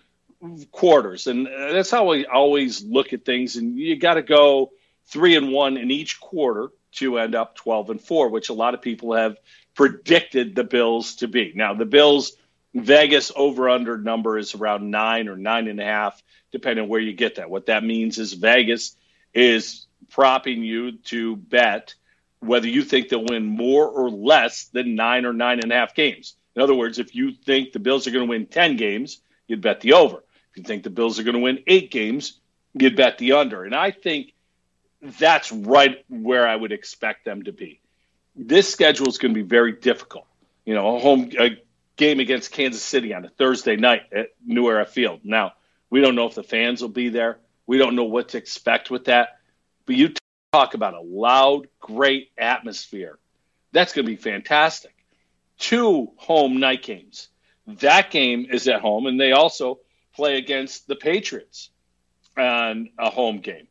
quarters, 0.72 1.28
and 1.28 1.48
uh, 1.48 1.74
that's 1.74 1.92
how 1.92 2.12
I 2.12 2.24
always 2.24 2.84
look 2.84 3.14
at 3.14 3.26
things. 3.26 3.56
And 3.56 3.78
you 3.78 3.98
got 3.98 4.16
to 4.16 4.22
go 4.22 4.72
three 5.08 5.36
and 5.36 5.52
one 5.52 5.78
in 5.78 5.92
each 5.92 6.20
quarter 6.20 6.70
to 6.94 7.18
end 7.18 7.36
up 7.36 7.56
twelve 7.56 7.90
and 7.90 8.02
four, 8.02 8.30
which 8.30 8.50
a 8.50 8.54
lot 8.54 8.74
of 8.74 8.82
people 8.82 9.14
have 9.14 9.38
predicted 9.76 10.56
the 10.56 10.64
Bills 10.64 11.16
to 11.18 11.28
be. 11.28 11.54
Now, 11.56 11.74
the 11.74 11.86
Bills 11.86 12.34
Vegas 12.74 13.32
over 13.36 13.70
under 13.70 13.98
number 13.98 14.38
is 14.38 14.56
around 14.56 14.90
nine 14.90 15.28
or 15.28 15.38
nine 15.38 15.68
and 15.68 15.80
a 15.80 15.86
half, 15.86 16.22
depending 16.52 16.84
on 16.84 16.90
where 16.90 17.00
you 17.00 17.14
get 17.14 17.36
that. 17.36 17.50
What 17.50 17.68
that 17.68 17.84
means 17.84 18.18
is 18.18 18.34
Vegas 18.34 18.96
is 19.34 19.86
propping 20.10 20.64
you 20.64 20.94
to 20.94 21.36
bet 21.36 21.96
whether 22.40 22.68
you 22.68 22.84
think 22.84 23.10
they'll 23.10 23.24
win 23.24 23.46
more 23.46 23.88
or 23.88 24.10
less 24.10 24.66
than 24.66 24.96
nine 24.96 25.26
or 25.26 25.34
nine 25.34 25.60
and 25.60 25.72
a 25.72 25.76
half 25.76 25.96
games. 25.96 26.36
In 26.56 26.62
other 26.62 26.76
words, 26.76 27.00
if 27.00 27.16
you 27.16 27.32
think 27.32 27.72
the 27.72 27.80
Bills 27.80 28.06
are 28.06 28.12
going 28.12 28.26
to 28.26 28.30
win 28.30 28.46
10 28.48 28.76
games, 28.76 29.22
you'd 29.48 29.62
bet 29.62 29.82
the 29.82 29.94
over. 29.94 30.24
If 30.54 30.58
you 30.58 30.64
think 30.64 30.84
the 30.84 30.92
Bills 30.92 31.20
are 31.20 31.24
going 31.24 31.36
to 31.36 31.42
win 31.42 31.64
eight 31.66 31.90
games, 31.90 32.40
you'd 32.76 32.96
bet 32.96 33.18
the 33.18 33.34
under. 33.34 33.64
And 33.64 33.74
I 33.74 33.90
think 33.90 34.34
that's 35.02 35.52
right 35.52 36.06
where 36.10 36.48
I 36.48 36.56
would 36.56 36.72
expect 36.72 37.26
them 37.26 37.44
to 37.44 37.52
be. 37.52 37.80
This 38.36 38.72
schedule 38.72 39.08
is 39.08 39.18
going 39.18 39.34
to 39.34 39.40
be 39.42 39.48
very 39.48 39.72
difficult. 39.72 40.28
You 40.64 40.76
know, 40.76 40.96
a 40.96 41.00
home 41.00 41.32
a 41.40 41.58
game 41.96 42.20
against 42.20 42.52
Kansas 42.52 42.84
City 42.84 43.16
on 43.16 43.26
a 43.26 43.30
Thursday 43.30 43.76
night 43.78 44.04
at 44.12 44.28
New 44.46 44.68
Era 44.68 44.86
Field. 44.86 45.22
Now, 45.24 45.54
we 45.90 46.02
don't 46.02 46.16
know 46.16 46.28
if 46.28 46.36
the 46.36 46.44
fans 46.44 46.82
will 46.82 46.90
be 46.90 47.10
there. 47.10 47.40
We 47.66 47.80
don't 47.80 47.96
know 47.96 48.04
what 48.04 48.30
to 48.30 48.38
expect 48.38 48.92
with 48.92 49.06
that. 49.06 49.40
But 49.88 49.96
you 49.96 50.14
talk 50.52 50.76
about 50.76 50.94
a 50.94 51.02
loud, 51.02 51.68
great 51.80 52.30
atmosphere. 52.38 53.18
That's 53.72 53.94
going 53.94 54.06
to 54.06 54.12
be 54.12 54.18
fantastic. 54.18 54.94
Two 55.58 56.12
home 56.18 56.60
night 56.60 56.84
games. 56.84 57.30
That 57.66 58.12
game 58.12 58.48
is 58.52 58.68
at 58.68 58.82
home, 58.82 59.08
and 59.08 59.20
they 59.20 59.32
also 59.32 59.80
play 60.16 60.38
against 60.38 60.88
the 60.88 60.96
Patriots 60.96 61.70
on 62.38 62.90
a 62.98 63.10
home 63.10 63.40
game. 63.40 63.68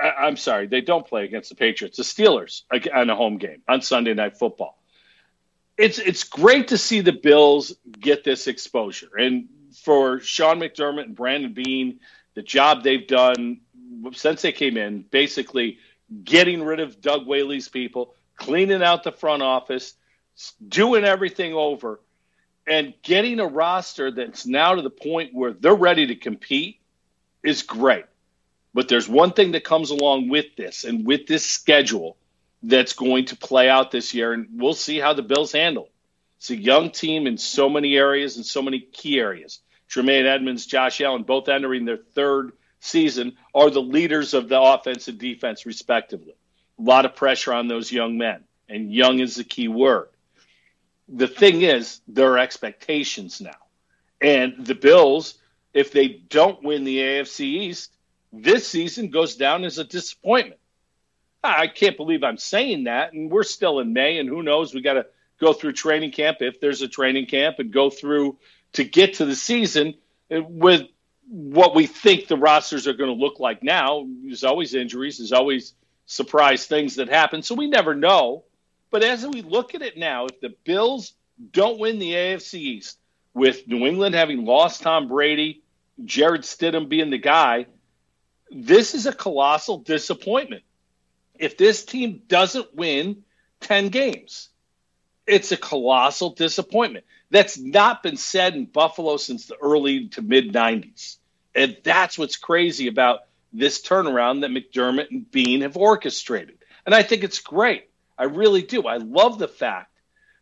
I, 0.00 0.26
am 0.26 0.36
sorry, 0.36 0.66
they 0.66 0.80
don't 0.80 1.06
play 1.06 1.24
against 1.24 1.48
the 1.48 1.54
Patriots, 1.54 1.96
the 1.96 2.02
Steelers 2.02 2.62
on 2.94 3.10
a 3.10 3.16
home 3.16 3.38
game 3.38 3.62
on 3.66 3.80
Sunday 3.80 4.14
Night 4.14 4.38
Football. 4.38 4.78
It's 5.78 5.98
it's 5.98 6.24
great 6.24 6.68
to 6.68 6.78
see 6.78 7.00
the 7.00 7.12
Bills 7.12 7.74
get 7.98 8.24
this 8.24 8.46
exposure, 8.46 9.16
and 9.16 9.48
for 9.82 10.20
Sean 10.20 10.58
McDermott 10.58 11.04
and 11.04 11.14
Brandon 11.14 11.52
Beane, 11.52 12.00
the 12.34 12.42
job 12.42 12.82
they've 12.82 13.06
done 13.06 13.60
since 14.12 14.42
they 14.42 14.52
came 14.52 14.76
in, 14.76 15.02
basically 15.02 15.78
getting 16.24 16.62
rid 16.62 16.80
of 16.80 17.00
Doug 17.00 17.26
Whaley's 17.26 17.68
people, 17.68 18.14
cleaning 18.36 18.82
out 18.82 19.02
the 19.02 19.12
front 19.12 19.42
office, 19.42 19.94
doing 20.66 21.04
everything 21.04 21.54
over, 21.54 22.00
and 22.66 22.94
getting 23.02 23.40
a 23.40 23.46
roster 23.46 24.10
that's 24.10 24.46
now 24.46 24.74
to 24.74 24.82
the 24.82 24.90
point 24.90 25.34
where 25.34 25.52
they're 25.52 25.74
ready 25.74 26.08
to 26.08 26.16
compete 26.16 26.80
is 27.42 27.62
great. 27.62 28.04
But 28.74 28.88
there's 28.88 29.08
one 29.08 29.32
thing 29.32 29.52
that 29.52 29.64
comes 29.64 29.90
along 29.90 30.28
with 30.28 30.56
this 30.56 30.84
and 30.84 31.06
with 31.06 31.26
this 31.26 31.46
schedule 31.46 32.16
that's 32.62 32.92
going 32.92 33.26
to 33.26 33.36
play 33.36 33.68
out 33.68 33.90
this 33.90 34.12
year, 34.12 34.32
and 34.32 34.48
we'll 34.52 34.74
see 34.74 34.98
how 34.98 35.14
the 35.14 35.22
Bills 35.22 35.52
handle 35.52 35.84
it. 35.84 35.92
It's 36.38 36.50
a 36.50 36.56
young 36.56 36.90
team 36.90 37.26
in 37.26 37.38
so 37.38 37.68
many 37.68 37.96
areas 37.96 38.36
and 38.36 38.44
so 38.44 38.60
many 38.60 38.80
key 38.80 39.18
areas. 39.18 39.60
Tremaine 39.88 40.26
Edmunds, 40.26 40.66
Josh 40.66 41.00
Allen, 41.00 41.22
both 41.22 41.48
entering 41.48 41.84
their 41.84 41.96
third 41.96 42.52
season, 42.80 43.36
are 43.54 43.70
the 43.70 43.80
leaders 43.80 44.34
of 44.34 44.48
the 44.48 44.60
offense 44.60 45.08
and 45.08 45.18
defense, 45.18 45.64
respectively. 45.64 46.34
A 46.78 46.82
lot 46.82 47.04
of 47.06 47.16
pressure 47.16 47.54
on 47.54 47.68
those 47.68 47.90
young 47.90 48.18
men, 48.18 48.44
and 48.68 48.92
young 48.92 49.20
is 49.20 49.36
the 49.36 49.44
key 49.44 49.68
word. 49.68 50.08
The 51.08 51.28
thing 51.28 51.62
is, 51.62 52.00
there 52.08 52.32
are 52.32 52.38
expectations 52.38 53.40
now. 53.40 53.56
And 54.20 54.66
the 54.66 54.74
Bills, 54.74 55.34
if 55.72 55.92
they 55.92 56.08
don't 56.08 56.62
win 56.62 56.84
the 56.84 56.98
AFC 56.98 57.40
East, 57.40 57.92
this 58.32 58.66
season 58.66 59.10
goes 59.10 59.36
down 59.36 59.64
as 59.64 59.78
a 59.78 59.84
disappointment. 59.84 60.60
I 61.44 61.68
can't 61.68 61.96
believe 61.96 62.24
I'm 62.24 62.38
saying 62.38 62.84
that. 62.84 63.12
And 63.12 63.30
we're 63.30 63.44
still 63.44 63.78
in 63.78 63.92
May, 63.92 64.18
and 64.18 64.28
who 64.28 64.42
knows? 64.42 64.74
We 64.74 64.80
got 64.80 64.94
to 64.94 65.06
go 65.40 65.52
through 65.52 65.72
training 65.72 66.12
camp 66.12 66.38
if 66.40 66.60
there's 66.60 66.82
a 66.82 66.88
training 66.88 67.26
camp 67.26 67.58
and 67.58 67.72
go 67.72 67.90
through 67.90 68.38
to 68.72 68.84
get 68.84 69.14
to 69.14 69.24
the 69.24 69.36
season 69.36 69.94
with 70.30 70.82
what 71.28 71.74
we 71.74 71.86
think 71.86 72.26
the 72.26 72.36
rosters 72.36 72.86
are 72.86 72.94
going 72.94 73.14
to 73.14 73.20
look 73.20 73.38
like 73.38 73.62
now. 73.62 74.06
There's 74.24 74.44
always 74.44 74.74
injuries, 74.74 75.18
there's 75.18 75.32
always 75.32 75.74
surprise 76.06 76.66
things 76.66 76.96
that 76.96 77.08
happen. 77.08 77.42
So 77.42 77.54
we 77.54 77.68
never 77.68 77.94
know. 77.94 78.44
But 78.96 79.04
as 79.04 79.26
we 79.26 79.42
look 79.42 79.74
at 79.74 79.82
it 79.82 79.98
now, 79.98 80.24
if 80.24 80.40
the 80.40 80.54
Bills 80.64 81.12
don't 81.52 81.78
win 81.78 81.98
the 81.98 82.12
AFC 82.12 82.54
East, 82.54 82.98
with 83.34 83.68
New 83.68 83.84
England 83.84 84.14
having 84.14 84.46
lost 84.46 84.80
Tom 84.80 85.06
Brady, 85.06 85.62
Jarrett 86.06 86.44
Stidham 86.44 86.88
being 86.88 87.10
the 87.10 87.18
guy, 87.18 87.66
this 88.50 88.94
is 88.94 89.04
a 89.04 89.12
colossal 89.12 89.80
disappointment. 89.80 90.62
If 91.34 91.58
this 91.58 91.84
team 91.84 92.22
doesn't 92.26 92.74
win 92.74 93.24
10 93.60 93.90
games, 93.90 94.48
it's 95.26 95.52
a 95.52 95.58
colossal 95.58 96.30
disappointment. 96.30 97.04
That's 97.30 97.58
not 97.58 98.02
been 98.02 98.16
said 98.16 98.54
in 98.54 98.64
Buffalo 98.64 99.18
since 99.18 99.44
the 99.44 99.56
early 99.56 100.08
to 100.08 100.22
mid 100.22 100.54
90s. 100.54 101.18
And 101.54 101.76
that's 101.84 102.18
what's 102.18 102.36
crazy 102.36 102.88
about 102.88 103.24
this 103.52 103.82
turnaround 103.82 104.40
that 104.40 104.52
McDermott 104.52 105.10
and 105.10 105.30
Beane 105.30 105.60
have 105.60 105.76
orchestrated. 105.76 106.56
And 106.86 106.94
I 106.94 107.02
think 107.02 107.24
it's 107.24 107.40
great. 107.40 107.90
I 108.18 108.24
really 108.24 108.62
do. 108.62 108.86
I 108.86 108.96
love 108.96 109.38
the 109.38 109.48
fact 109.48 109.92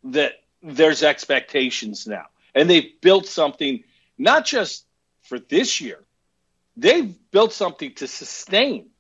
that 0.05 0.35
there's 0.63 1.03
expectations 1.03 2.07
now. 2.07 2.27
And 2.55 2.71
they've 2.71 3.01
built 3.01 3.27
something 3.27 3.83
not 4.17 4.45
just 4.45 4.87
for 5.23 5.39
this 5.39 5.81
year, 5.81 5.99
they've 6.77 7.15
built 7.31 7.53
something 7.53 7.95
to 7.95 8.07
sustain. 8.07 8.91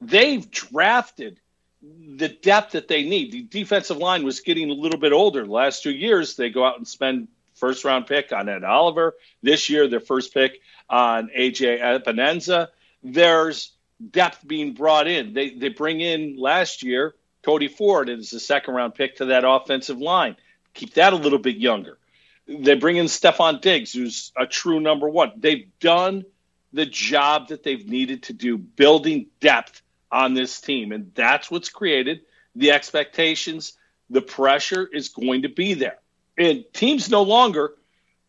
They've 0.00 0.48
drafted 0.50 1.40
the 1.82 2.28
depth 2.28 2.72
that 2.72 2.88
they 2.88 3.02
need. 3.02 3.32
The 3.32 3.42
defensive 3.42 3.96
line 3.96 4.24
was 4.24 4.40
getting 4.40 4.70
a 4.70 4.74
little 4.74 5.00
bit 5.00 5.12
older. 5.12 5.46
Last 5.46 5.82
two 5.82 5.92
years, 5.92 6.36
they 6.36 6.50
go 6.50 6.64
out 6.64 6.76
and 6.76 6.86
spend 6.86 7.28
first 7.54 7.84
round 7.84 8.06
pick 8.06 8.32
on 8.32 8.48
Ed 8.48 8.64
Oliver. 8.64 9.14
This 9.42 9.68
year, 9.68 9.88
their 9.88 10.00
first 10.00 10.32
pick 10.32 10.60
on 10.88 11.30
AJ 11.36 11.80
Epenesa. 11.80 12.68
There's 13.02 13.72
depth 14.10 14.46
being 14.46 14.74
brought 14.74 15.06
in. 15.06 15.32
They 15.32 15.50
they 15.50 15.68
bring 15.68 16.00
in 16.00 16.36
last 16.36 16.82
year 16.82 17.14
Cody 17.42 17.68
Ford 17.68 18.08
is 18.08 18.30
the 18.30 18.40
second 18.40 18.74
round 18.74 18.94
pick 18.94 19.16
to 19.16 19.26
that 19.26 19.44
offensive 19.46 19.98
line. 19.98 20.36
Keep 20.74 20.94
that 20.94 21.12
a 21.12 21.16
little 21.16 21.38
bit 21.38 21.56
younger. 21.56 21.98
They 22.46 22.74
bring 22.74 22.96
in 22.96 23.06
Stefon 23.06 23.60
Diggs, 23.60 23.92
who's 23.92 24.32
a 24.36 24.46
true 24.46 24.80
number 24.80 25.08
one. 25.08 25.32
They've 25.36 25.68
done 25.78 26.24
the 26.72 26.86
job 26.86 27.48
that 27.48 27.62
they've 27.62 27.88
needed 27.88 28.24
to 28.24 28.32
do, 28.32 28.58
building 28.58 29.26
depth 29.40 29.82
on 30.10 30.34
this 30.34 30.60
team. 30.60 30.92
And 30.92 31.12
that's 31.14 31.50
what's 31.50 31.68
created 31.68 32.22
the 32.54 32.72
expectations. 32.72 33.74
The 34.10 34.22
pressure 34.22 34.88
is 34.92 35.08
going 35.08 35.42
to 35.42 35.48
be 35.48 35.74
there. 35.74 35.98
And 36.36 36.64
teams 36.72 37.10
no 37.10 37.22
longer 37.22 37.74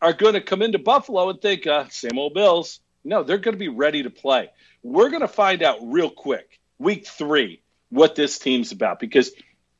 are 0.00 0.12
going 0.12 0.34
to 0.34 0.40
come 0.40 0.62
into 0.62 0.78
Buffalo 0.78 1.30
and 1.30 1.40
think, 1.40 1.66
uh, 1.66 1.88
same 1.88 2.18
old 2.18 2.34
Bills. 2.34 2.80
No, 3.04 3.22
they're 3.22 3.38
going 3.38 3.54
to 3.54 3.58
be 3.58 3.68
ready 3.68 4.02
to 4.04 4.10
play. 4.10 4.50
We're 4.82 5.10
going 5.10 5.22
to 5.22 5.28
find 5.28 5.62
out 5.62 5.78
real 5.82 6.10
quick, 6.10 6.60
week 6.78 7.06
three, 7.06 7.61
what 7.92 8.14
this 8.14 8.38
team's 8.38 8.72
about. 8.72 8.98
Because 8.98 9.30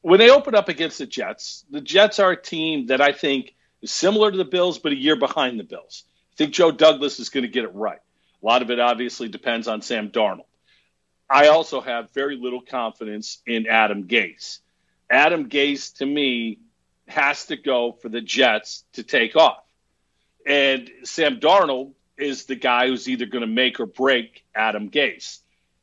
when 0.03 0.19
they 0.21 0.31
open 0.31 0.55
up 0.55 0.69
against 0.69 0.99
the 0.99 1.07
Jets, 1.07 1.65
the 1.71 1.81
Jets 1.81 2.19
are 2.19 2.33
a 2.33 2.41
team 2.41 2.87
that 2.87 3.01
I 3.01 3.13
think 3.13 3.55
is 3.81 3.91
similar 3.91 4.31
to 4.31 4.37
the 4.37 4.45
Bills, 4.45 4.79
but 4.79 4.93
a 4.93 4.97
year 4.97 5.17
behind 5.17 5.59
the 5.59 5.65
Bills. 5.65 6.05
I 6.35 6.37
think 6.37 6.53
Joe 6.53 6.71
Douglas 6.71 7.19
is 7.19 7.31
going 7.31 7.43
to 7.43 7.49
get 7.49 7.65
it 7.65 7.75
right. 7.75 8.01
A 8.43 8.47
lot 8.47 8.61
of 8.61 8.71
it 8.71 8.79
obviously 8.79 9.29
depends 9.29 9.67
on 9.67 9.81
Sam 9.81 10.11
Darnold. 10.11 10.45
I 11.29 11.49
also 11.49 11.81
have 11.81 12.13
very 12.13 12.37
little 12.37 12.61
confidence 12.61 13.39
in 13.47 13.67
Adam 13.67 14.05
Gase. 14.05 14.59
Adam 15.09 15.49
Gase, 15.49 15.97
to 15.97 16.07
me, 16.07 16.59
has 17.09 17.47
to 17.47 17.57
go 17.57 17.93
for 17.93 18.11
the 18.11 18.21
Jets 18.21 18.85
to 18.93 19.03
take 19.03 19.37
off. 19.37 19.65
And 20.47 20.91
Sam 21.05 21.41
Darnold 21.41 21.93
is 22.19 22.45
the 22.45 22.57
guy 22.57 22.89
who's 22.89 23.09
either 23.09 23.25
going 23.25 23.41
to 23.41 23.47
make 23.47 23.81
or 23.81 23.87
break 23.87 24.45
Adam 24.55 24.91
Gase. 24.91 25.39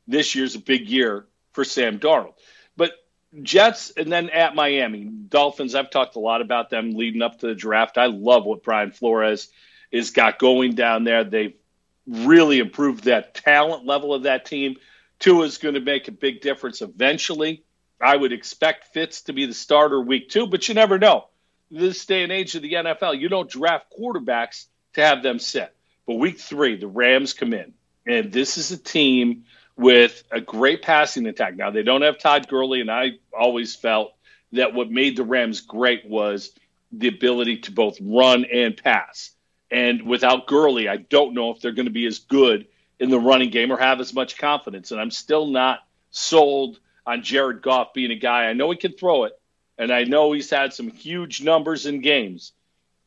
This 0.06 0.36
year's 0.36 0.54
a 0.54 0.60
big 0.60 0.88
year 0.88 1.26
for 1.52 1.64
Sam 1.64 1.98
Darnold. 1.98 2.34
But 2.76 2.92
Jets 3.42 3.90
and 3.96 4.10
then 4.10 4.30
at 4.30 4.54
Miami, 4.54 5.04
Dolphins, 5.04 5.74
I've 5.74 5.90
talked 5.90 6.16
a 6.16 6.20
lot 6.20 6.40
about 6.40 6.70
them 6.70 6.92
leading 6.94 7.22
up 7.22 7.40
to 7.40 7.46
the 7.46 7.54
draft. 7.54 7.98
I 7.98 8.06
love 8.06 8.44
what 8.44 8.62
Brian 8.62 8.90
Flores 8.90 9.48
has 9.92 10.10
got 10.10 10.38
going 10.38 10.74
down 10.74 11.04
there. 11.04 11.24
They've 11.24 11.54
really 12.06 12.58
improved 12.58 13.04
that 13.04 13.34
talent 13.34 13.86
level 13.86 14.14
of 14.14 14.24
that 14.24 14.44
team. 14.44 14.76
Tua 15.18 15.44
is 15.44 15.58
going 15.58 15.74
to 15.74 15.80
make 15.80 16.08
a 16.08 16.12
big 16.12 16.40
difference 16.40 16.82
eventually. 16.82 17.62
I 18.00 18.16
would 18.16 18.32
expect 18.32 18.94
Fitz 18.94 19.22
to 19.22 19.32
be 19.32 19.46
the 19.46 19.54
starter 19.54 20.00
week 20.00 20.30
two, 20.30 20.46
but 20.46 20.66
you 20.68 20.74
never 20.74 20.98
know. 20.98 21.26
This 21.70 22.06
day 22.06 22.22
and 22.22 22.32
age 22.32 22.54
of 22.54 22.62
the 22.62 22.72
NFL, 22.72 23.20
you 23.20 23.28
don't 23.28 23.48
draft 23.48 23.92
quarterbacks 23.96 24.66
to 24.94 25.02
have 25.02 25.22
them 25.22 25.38
sit. 25.38 25.72
But 26.06 26.14
week 26.14 26.40
three, 26.40 26.76
the 26.76 26.88
Rams 26.88 27.34
come 27.34 27.52
in, 27.52 27.74
and 28.06 28.32
this 28.32 28.58
is 28.58 28.72
a 28.72 28.78
team 28.78 29.44
with 29.80 30.22
a 30.30 30.42
great 30.42 30.82
passing 30.82 31.26
attack. 31.26 31.56
Now, 31.56 31.70
they 31.70 31.82
don't 31.82 32.02
have 32.02 32.18
Todd 32.18 32.46
Gurley, 32.48 32.82
and 32.82 32.90
I 32.90 33.12
always 33.32 33.74
felt 33.74 34.12
that 34.52 34.74
what 34.74 34.90
made 34.90 35.16
the 35.16 35.24
Rams 35.24 35.62
great 35.62 36.06
was 36.06 36.52
the 36.92 37.08
ability 37.08 37.60
to 37.60 37.72
both 37.72 37.96
run 37.98 38.44
and 38.44 38.76
pass. 38.76 39.30
And 39.70 40.02
without 40.02 40.46
Gurley, 40.46 40.86
I 40.86 40.98
don't 40.98 41.32
know 41.32 41.50
if 41.50 41.60
they're 41.60 41.72
going 41.72 41.86
to 41.86 41.92
be 41.92 42.06
as 42.06 42.18
good 42.18 42.66
in 42.98 43.08
the 43.08 43.18
running 43.18 43.48
game 43.48 43.72
or 43.72 43.78
have 43.78 44.00
as 44.00 44.12
much 44.12 44.36
confidence. 44.36 44.90
And 44.90 45.00
I'm 45.00 45.10
still 45.10 45.46
not 45.46 45.78
sold 46.10 46.78
on 47.06 47.22
Jared 47.22 47.62
Goff 47.62 47.94
being 47.94 48.10
a 48.10 48.16
guy. 48.16 48.46
I 48.46 48.52
know 48.52 48.70
he 48.70 48.76
can 48.76 48.92
throw 48.92 49.24
it, 49.24 49.32
and 49.78 49.90
I 49.90 50.04
know 50.04 50.32
he's 50.32 50.50
had 50.50 50.74
some 50.74 50.90
huge 50.90 51.40
numbers 51.40 51.86
in 51.86 52.02
games, 52.02 52.52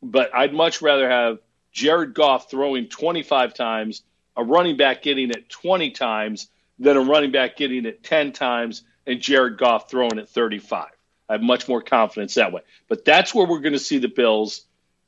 but 0.02 0.34
I'd 0.34 0.52
much 0.52 0.82
rather 0.82 1.08
have 1.08 1.38
Jared 1.70 2.14
Goff 2.14 2.50
throwing 2.50 2.88
25 2.88 3.54
times, 3.54 4.02
a 4.34 4.42
running 4.42 4.76
back 4.76 5.02
getting 5.02 5.30
it 5.30 5.48
20 5.48 5.92
times, 5.92 6.48
than 6.78 6.96
a 6.96 7.00
running 7.00 7.30
back 7.30 7.56
getting 7.56 7.86
it 7.86 8.02
10 8.02 8.32
times, 8.32 8.82
and 9.06 9.20
Jared 9.20 9.58
Goff 9.58 9.90
throwing 9.90 10.18
it 10.18 10.28
35. 10.28 10.88
I 11.28 11.32
have 11.32 11.42
much 11.42 11.68
more 11.68 11.80
confidence 11.80 12.34
that 12.34 12.52
way. 12.52 12.62
But 12.88 13.04
that's 13.04 13.34
where 13.34 13.46
we're 13.46 13.60
going 13.60 13.72
to 13.72 13.78
see 13.78 13.98
the 13.98 14.08
Bills 14.08 14.62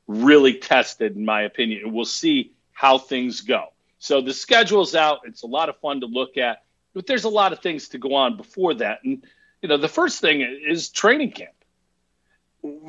really 0.07 0.55
tested, 0.55 1.15
in 1.15 1.25
my 1.25 1.43
opinion. 1.43 1.81
And 1.83 1.93
we'll 1.93 2.05
see 2.05 2.53
how 2.71 2.97
things 2.97 3.41
go. 3.41 3.67
So 3.99 4.21
the 4.21 4.33
schedule's 4.33 4.95
out. 4.95 5.21
It's 5.25 5.43
a 5.43 5.47
lot 5.47 5.69
of 5.69 5.77
fun 5.77 6.01
to 6.01 6.07
look 6.07 6.37
at, 6.37 6.63
but 6.93 7.07
there's 7.07 7.23
a 7.23 7.29
lot 7.29 7.53
of 7.53 7.59
things 7.59 7.89
to 7.89 7.97
go 7.97 8.15
on 8.15 8.37
before 8.37 8.75
that. 8.75 8.99
And, 9.03 9.25
you 9.61 9.69
know, 9.69 9.77
the 9.77 9.87
first 9.87 10.21
thing 10.21 10.41
is 10.41 10.89
training 10.89 11.31
camp. 11.31 11.51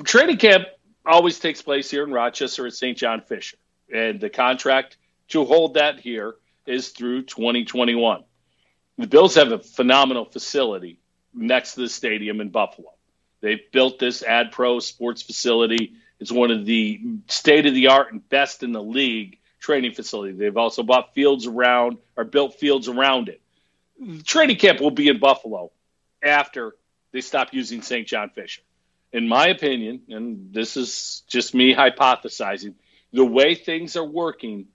Training 0.04 0.38
camp, 0.38 0.66
always 1.06 1.38
takes 1.38 1.62
place 1.62 1.90
here 1.90 2.04
in 2.04 2.12
Rochester 2.12 2.66
at 2.66 2.74
St. 2.74 2.96
John 2.96 3.22
Fisher. 3.22 3.56
And 3.92 4.20
the 4.20 4.28
contract 4.28 4.98
to 5.28 5.44
hold 5.44 5.74
that 5.74 6.00
here 6.00 6.36
is 6.66 6.90
through 6.90 7.22
2021. 7.22 8.24
The 8.98 9.06
Bills 9.06 9.36
have 9.36 9.52
a 9.52 9.60
phenomenal 9.60 10.24
facility 10.24 10.98
next 11.32 11.74
to 11.74 11.82
the 11.82 11.88
stadium 11.88 12.40
in 12.40 12.48
Buffalo. 12.50 12.92
They've 13.40 13.70
built 13.70 14.00
this 14.00 14.22
ADPRO 14.22 14.82
sports 14.82 15.22
facility. 15.22 15.94
It's 16.18 16.32
one 16.32 16.50
of 16.50 16.66
the 16.66 17.00
state 17.28 17.66
of 17.66 17.74
the 17.74 17.88
art 17.88 18.12
and 18.12 18.28
best 18.28 18.64
in 18.64 18.72
the 18.72 18.82
league 18.82 19.38
training 19.60 19.92
facility. 19.92 20.32
They've 20.32 20.56
also 20.56 20.82
bought 20.82 21.14
fields 21.14 21.46
around 21.46 21.98
or 22.16 22.24
built 22.24 22.54
fields 22.54 22.88
around 22.88 23.28
it. 23.28 23.40
The 24.00 24.22
training 24.22 24.56
camp 24.56 24.80
will 24.80 24.90
be 24.90 25.08
in 25.08 25.20
Buffalo 25.20 25.70
after 26.22 26.74
they 27.12 27.20
stop 27.20 27.52
using 27.52 27.82
St. 27.82 28.06
John 28.06 28.30
Fisher. 28.30 28.62
In 29.12 29.28
my 29.28 29.46
opinion, 29.46 30.02
and 30.08 30.52
this 30.52 30.76
is 30.76 31.22
just 31.28 31.54
me 31.54 31.74
hypothesizing, 31.74 32.74
the 33.12 33.24
way 33.24 33.54
things 33.54 33.96
are 33.96 34.04
working, 34.04 34.66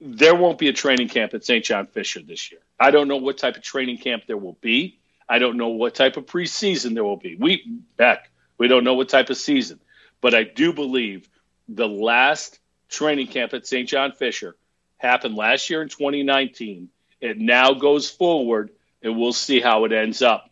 there 0.00 0.34
won't 0.34 0.58
be 0.58 0.68
a 0.68 0.72
training 0.72 1.08
camp 1.08 1.34
at 1.34 1.44
St. 1.44 1.64
John 1.64 1.86
Fisher 1.86 2.20
this 2.22 2.50
year. 2.50 2.60
I 2.78 2.90
don't 2.90 3.08
know 3.08 3.18
what 3.18 3.38
type 3.38 3.56
of 3.56 3.62
training 3.62 3.98
camp 3.98 4.24
there 4.26 4.36
will 4.36 4.56
be. 4.60 4.98
I 5.28 5.38
don't 5.38 5.56
know 5.56 5.68
what 5.68 5.94
type 5.94 6.16
of 6.16 6.26
preseason 6.26 6.94
there 6.94 7.04
will 7.04 7.16
be. 7.16 7.36
We 7.36 7.80
heck, 7.98 8.30
we 8.58 8.68
don't 8.68 8.84
know 8.84 8.94
what 8.94 9.08
type 9.08 9.30
of 9.30 9.36
season. 9.36 9.78
But 10.20 10.34
I 10.34 10.44
do 10.44 10.72
believe 10.72 11.28
the 11.68 11.88
last 11.88 12.58
training 12.88 13.28
camp 13.28 13.54
at 13.54 13.66
St. 13.66 13.88
John 13.88 14.12
Fisher 14.12 14.56
happened 14.98 15.34
last 15.36 15.70
year 15.70 15.82
in 15.82 15.88
2019. 15.88 16.88
It 17.20 17.38
now 17.38 17.74
goes 17.74 18.10
forward, 18.10 18.70
and 19.02 19.18
we'll 19.18 19.32
see 19.32 19.60
how 19.60 19.84
it 19.84 19.92
ends 19.92 20.22
up 20.22 20.50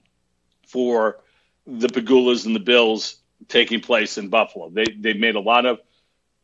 for 0.66 1.18
the 1.66 1.88
Pegulas 1.88 2.46
and 2.46 2.54
the 2.54 2.60
Bills 2.60 3.16
taking 3.48 3.80
place 3.80 4.18
in 4.18 4.28
Buffalo. 4.28 4.68
They 4.70 4.84
they 4.84 5.14
made 5.14 5.34
a 5.34 5.40
lot 5.40 5.66
of 5.66 5.80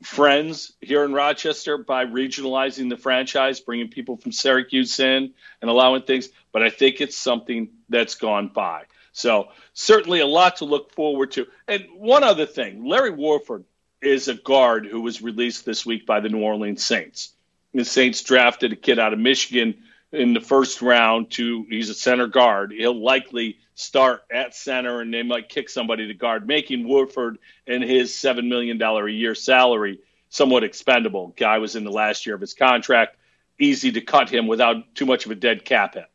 friends 0.04 0.72
here 0.80 1.04
in 1.04 1.12
Rochester 1.12 1.78
by 1.78 2.06
regionalizing 2.06 2.88
the 2.88 2.96
franchise, 2.96 3.60
bringing 3.60 3.88
people 3.88 4.16
from 4.16 4.32
Syracuse 4.32 5.00
in 5.00 5.32
and 5.60 5.70
allowing 5.70 6.02
things. 6.02 6.28
But 6.52 6.62
I 6.62 6.70
think 6.70 7.00
it's 7.00 7.16
something 7.16 7.70
that's 7.88 8.14
gone 8.14 8.48
by. 8.48 8.84
So 9.12 9.48
certainly 9.72 10.20
a 10.20 10.26
lot 10.26 10.56
to 10.56 10.64
look 10.64 10.92
forward 10.92 11.32
to. 11.32 11.46
And 11.66 11.86
one 11.96 12.24
other 12.24 12.46
thing, 12.46 12.84
Larry 12.84 13.10
Warford 13.10 13.64
is 14.02 14.28
a 14.28 14.34
guard 14.34 14.86
who 14.86 15.00
was 15.00 15.22
released 15.22 15.64
this 15.64 15.86
week 15.86 16.06
by 16.06 16.20
the 16.20 16.28
New 16.28 16.42
Orleans 16.42 16.84
Saints. 16.84 17.32
The 17.72 17.84
Saints 17.84 18.22
drafted 18.22 18.72
a 18.72 18.76
kid 18.76 18.98
out 18.98 19.12
of 19.12 19.18
Michigan 19.18 19.82
in 20.14 20.32
the 20.32 20.40
first 20.40 20.80
round 20.82 21.30
to 21.32 21.66
he's 21.68 21.90
a 21.90 21.94
center 21.94 22.26
guard. 22.26 22.72
He'll 22.72 23.02
likely 23.02 23.58
start 23.74 24.22
at 24.32 24.54
center 24.54 25.00
and 25.00 25.12
they 25.12 25.22
might 25.22 25.48
kick 25.48 25.68
somebody 25.68 26.06
to 26.06 26.14
guard, 26.14 26.46
making 26.46 26.88
Woodford 26.88 27.38
and 27.66 27.82
his 27.82 28.14
seven 28.14 28.48
million 28.48 28.78
dollar 28.78 29.06
a 29.08 29.12
year 29.12 29.34
salary 29.34 30.00
somewhat 30.28 30.64
expendable. 30.64 31.32
Guy 31.36 31.58
was 31.58 31.76
in 31.76 31.84
the 31.84 31.90
last 31.90 32.26
year 32.26 32.34
of 32.34 32.40
his 32.40 32.54
contract. 32.54 33.16
Easy 33.58 33.92
to 33.92 34.00
cut 34.00 34.28
him 34.28 34.46
without 34.48 34.94
too 34.94 35.06
much 35.06 35.26
of 35.26 35.30
a 35.30 35.36
dead 35.36 35.64
cap 35.64 35.94
hit. 35.94 36.06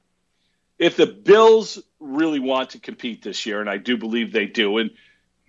If 0.77 0.97
the 0.97 1.07
Bills 1.07 1.79
really 1.99 2.39
want 2.39 2.71
to 2.71 2.79
compete 2.79 3.21
this 3.21 3.45
year, 3.45 3.61
and 3.61 3.69
I 3.69 3.77
do 3.77 3.97
believe 3.97 4.31
they 4.31 4.45
do, 4.45 4.77
and 4.77 4.91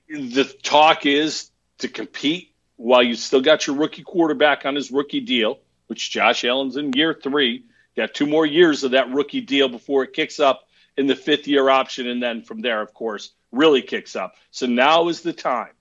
the 0.08 0.44
talk 0.62 1.06
is 1.06 1.50
to 1.78 1.88
compete 1.88 2.52
while 2.76 3.02
you 3.02 3.14
still 3.14 3.40
got 3.40 3.66
your 3.66 3.76
rookie 3.76 4.02
quarterback 4.02 4.64
on 4.64 4.74
his 4.74 4.90
rookie 4.90 5.20
deal, 5.20 5.58
which 5.88 6.10
Josh 6.10 6.44
Allen's 6.44 6.76
in 6.76 6.92
year 6.92 7.12
three. 7.12 7.64
Got 8.00 8.14
two 8.14 8.24
more 8.24 8.46
years 8.46 8.82
of 8.82 8.92
that 8.92 9.12
rookie 9.12 9.42
deal 9.42 9.68
before 9.68 10.04
it 10.04 10.14
kicks 10.14 10.40
up 10.40 10.66
in 10.96 11.06
the 11.06 11.14
fifth 11.14 11.46
year 11.46 11.68
option. 11.68 12.08
And 12.08 12.22
then 12.22 12.40
from 12.40 12.62
there, 12.62 12.80
of 12.80 12.94
course, 12.94 13.32
really 13.52 13.82
kicks 13.82 14.16
up. 14.16 14.36
So 14.50 14.64
now 14.64 15.08
is 15.08 15.20
the 15.20 15.34
time. 15.34 15.72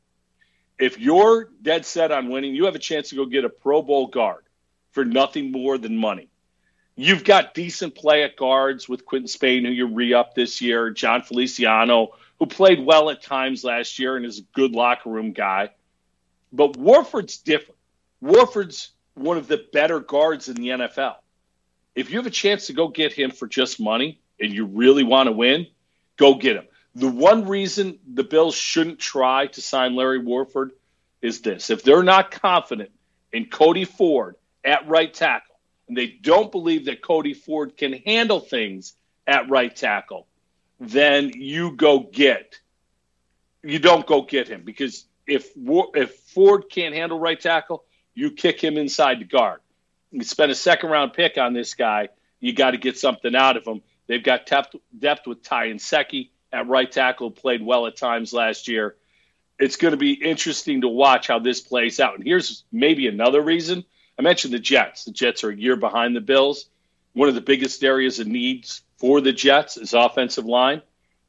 If 0.78 1.00
you're 1.00 1.50
dead 1.62 1.86
set 1.86 2.12
on 2.12 2.28
winning, 2.28 2.54
you 2.54 2.66
have 2.66 2.76
a 2.76 2.80
chance 2.80 3.08
to 3.10 3.16
go 3.16 3.26
get 3.26 3.46
a 3.46 3.50
Pro 3.50 3.82
Bowl 3.82 4.08
guard 4.08 4.44
for 4.92 5.06
nothing 5.06 5.54
more 5.54 5.78
than 5.78 5.96
money. 5.96 6.28
You've 6.98 7.24
got 7.24 7.54
decent 7.54 7.96
play 7.96 8.24
at 8.24 8.36
guards 8.36 8.90
with 8.90 9.06
Quinton 9.06 9.30
Spain, 9.30 9.64
who 9.64 9.72
you 9.72 9.88
re 9.88 10.14
up 10.14 10.36
this 10.36 10.60
year, 10.60 10.90
Jon 10.90 11.22
Feliciano, 11.22 12.10
who 12.38 12.48
played 12.48 12.86
well 12.86 13.10
at 13.12 13.24
times 13.24 13.64
last 13.64 13.98
year 13.98 14.18
and 14.18 14.26
is 14.26 14.40
a 14.40 14.44
good 14.54 14.74
locker 14.74 15.10
room 15.10 15.32
guy. 15.32 15.70
But 16.52 16.76
Warford's 16.76 17.38
different. 17.38 17.80
Warford's 18.20 18.90
one 19.14 19.38
of 19.38 19.48
the 19.48 19.66
better 19.72 20.02
guards 20.02 20.50
in 20.50 20.56
the 20.56 20.68
NFL. 20.68 21.16
If 22.00 22.12
you 22.12 22.18
have 22.18 22.26
a 22.26 22.32
chance 22.32 22.68
to 22.68 22.74
go 22.74 22.88
get 22.88 23.12
him 23.12 23.30
for 23.30 23.46
just 23.46 23.78
money 23.78 24.22
and 24.40 24.54
you 24.54 24.66
really 24.66 25.04
want 25.04 25.28
to 25.28 25.34
win, 25.34 25.68
go 26.16 26.36
get 26.36 26.56
him. 26.56 26.66
The 26.96 27.10
one 27.10 27.46
reason 27.46 28.00
the 28.08 28.24
Bills 28.24 28.56
shouldn't 28.56 29.00
try 29.00 29.48
to 29.48 29.62
sign 29.62 29.98
Larry 29.98 30.20
Warford 30.20 30.72
is 31.22 31.42
this 31.42 31.70
if 31.70 31.84
they're 31.84 32.02
not 32.02 32.32
confident 32.32 32.92
in 33.34 33.48
Cody 33.48 33.84
Ford 33.84 34.38
at 34.64 34.88
right 34.88 35.14
tackle, 35.14 35.56
and 35.90 35.98
they 35.98 36.08
don't 36.08 36.54
believe 36.54 36.86
that 36.86 37.02
Cody 37.02 37.34
Ford 37.34 37.76
can 37.76 37.92
handle 37.92 38.40
things 38.40 38.94
at 39.28 39.50
right 39.50 39.76
tackle, 39.76 40.26
then 40.80 41.34
you 41.36 41.74
go 41.74 42.00
get. 42.00 42.60
You 43.62 43.80
don't 43.80 44.08
go 44.08 44.22
get 44.22 44.48
him 44.48 44.64
because 44.64 45.04
if 45.28 45.52
if 45.58 46.16
Ford 46.34 46.70
can't 46.70 46.96
handle 46.96 47.20
right 47.20 47.40
tackle, 47.40 47.84
you 48.14 48.32
kick 48.32 48.64
him 48.64 48.78
inside 48.78 49.20
the 49.20 49.26
guard. 49.26 49.60
You 50.12 50.24
spend 50.24 50.52
a 50.52 50.56
second 50.56 50.90
round 50.90 51.14
pick 51.14 51.38
on 51.38 51.54
this 51.54 51.74
guy, 51.74 52.10
you 52.40 52.54
got 52.54 52.72
to 52.72 52.78
get 52.78 52.98
something 52.98 53.36
out 53.36 53.58
of 53.58 53.66
him. 53.66 53.82
They've 54.08 54.24
got 54.24 54.46
depth, 54.46 54.76
depth 54.98 55.28
with 55.28 55.44
Ty 55.44 55.68
Nsekhe 55.68 56.30
at 56.52 56.68
right 56.68 56.92
tackle, 56.92 57.32
played 57.32 57.64
well 57.64 57.86
at 57.86 57.96
times 57.96 58.34
last 58.34 58.68
year. 58.68 58.96
It's 59.60 59.76
going 59.76 59.92
to 59.92 59.98
be 59.98 60.14
interesting 60.14 60.82
to 60.82 60.88
watch 60.88 61.28
how 61.28 61.40
this 61.40 61.60
plays 61.60 62.00
out. 62.00 62.16
And 62.16 62.24
here's 62.24 62.64
maybe 62.72 63.08
another 63.08 63.42
reason. 63.42 63.84
I 64.18 64.22
mentioned 64.22 64.54
the 64.54 64.60
Jets. 64.60 65.06
The 65.06 65.12
Jets 65.12 65.44
are 65.44 65.50
a 65.50 65.56
year 65.56 65.76
behind 65.76 66.16
the 66.16 66.22
Bills. 66.22 66.66
One 67.14 67.30
of 67.30 67.36
the 67.36 67.42
biggest 67.42 67.84
areas 67.84 68.20
of 68.20 68.28
needs 68.28 68.82
for 68.98 69.22
the 69.22 69.32
Jets 69.32 69.78
is 69.78 69.94
offensive 69.94 70.46
line. 70.46 70.82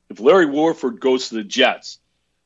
If 0.08 0.20
Larry 0.20 0.46
Warford 0.46 1.00
goes 1.00 1.28
to 1.28 1.36
the 1.36 1.44
Jets, 1.44 1.98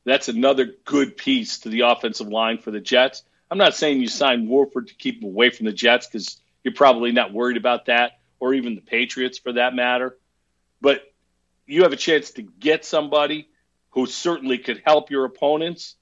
that's 0.05 0.27
another 0.27 0.73
good 0.85 1.17
piece 1.17 1.59
to 1.59 1.69
the 1.69 1.81
offensive 1.81 2.27
line 2.27 2.59
for 2.59 2.71
the 2.71 2.79
Jets. 2.79 3.23
I'm 3.49 3.57
not 3.57 3.75
saying 3.75 4.01
you 4.01 4.07
sign 4.07 4.47
Warford 4.47 4.87
to 4.87 4.95
keep 4.95 5.21
him 5.21 5.25
away 5.25 5.49
from 5.49 5.65
the 5.65 5.73
Jets 5.73 6.07
because 6.07 6.39
you're 6.63 6.73
probably 6.73 7.11
not 7.11 7.33
worried 7.33 7.57
about 7.57 7.85
that, 7.85 8.13
or 8.39 8.53
even 8.53 8.75
the 8.75 8.81
Patriots 8.81 9.37
for 9.37 9.53
that 9.53 9.75
matter. 9.75 10.17
But 10.81 11.03
you 11.65 11.83
have 11.83 11.93
a 11.93 11.97
chance 11.97 12.31
to 12.31 12.41
get 12.41 12.85
somebody 12.85 13.47
who 13.91 14.05
certainly 14.05 14.57
could 14.57 14.81
help 14.85 15.11
your 15.11 15.25
opponents. 15.25 15.95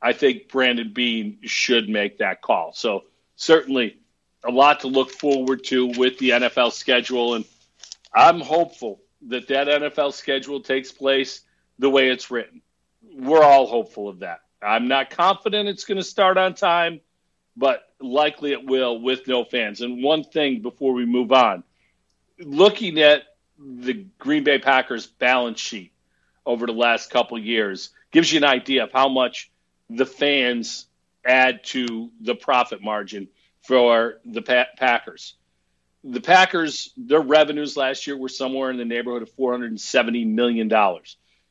I 0.00 0.12
think 0.12 0.48
Brandon 0.48 0.92
Beane 0.92 1.38
should 1.42 1.88
make 1.88 2.18
that 2.18 2.42
call. 2.42 2.72
So 2.72 3.04
certainly 3.34 3.98
a 4.44 4.50
lot 4.50 4.80
to 4.80 4.88
look 4.88 5.10
forward 5.10 5.64
to 5.64 5.86
with 5.86 6.18
the 6.18 6.30
NFL 6.30 6.72
schedule, 6.72 7.34
and 7.34 7.44
I'm 8.14 8.40
hopeful 8.40 9.00
that 9.28 9.48
that 9.48 9.66
NFL 9.66 10.12
schedule 10.12 10.60
takes 10.60 10.92
place 10.92 11.42
the 11.78 11.90
way 11.90 12.08
it's 12.08 12.30
written 12.30 12.62
we're 13.16 13.42
all 13.42 13.66
hopeful 13.66 14.08
of 14.08 14.20
that. 14.20 14.40
I'm 14.62 14.88
not 14.88 15.10
confident 15.10 15.68
it's 15.68 15.84
going 15.84 15.98
to 15.98 16.04
start 16.04 16.38
on 16.38 16.54
time, 16.54 17.00
but 17.56 17.82
likely 18.00 18.52
it 18.52 18.66
will 18.66 19.00
with 19.00 19.26
no 19.26 19.44
fans. 19.44 19.80
And 19.80 20.02
one 20.02 20.24
thing 20.24 20.62
before 20.62 20.92
we 20.92 21.04
move 21.04 21.32
on, 21.32 21.62
looking 22.38 23.00
at 23.00 23.22
the 23.58 24.06
Green 24.18 24.44
Bay 24.44 24.58
Packers 24.58 25.06
balance 25.06 25.60
sheet 25.60 25.92
over 26.44 26.66
the 26.66 26.72
last 26.72 27.10
couple 27.10 27.38
years 27.38 27.90
gives 28.10 28.32
you 28.32 28.38
an 28.38 28.44
idea 28.44 28.84
of 28.84 28.92
how 28.92 29.08
much 29.08 29.50
the 29.90 30.06
fans 30.06 30.86
add 31.24 31.64
to 31.64 32.10
the 32.20 32.34
profit 32.34 32.82
margin 32.82 33.28
for 33.62 34.20
the 34.24 34.42
pa- 34.42 34.66
Packers. 34.76 35.34
The 36.04 36.20
Packers, 36.20 36.92
their 36.96 37.20
revenues 37.20 37.76
last 37.76 38.06
year 38.06 38.16
were 38.16 38.28
somewhere 38.28 38.70
in 38.70 38.76
the 38.76 38.84
neighborhood 38.84 39.22
of 39.22 39.34
$470 39.34 40.26
million. 40.26 40.70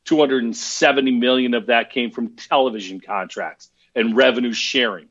270 0.06 1.10
million 1.12 1.54
of 1.54 1.66
that 1.66 1.90
came 1.90 2.10
from 2.10 2.36
television 2.36 3.00
contracts 3.00 3.70
and 3.94 4.16
revenue 4.16 4.52
sharing. 4.52 5.08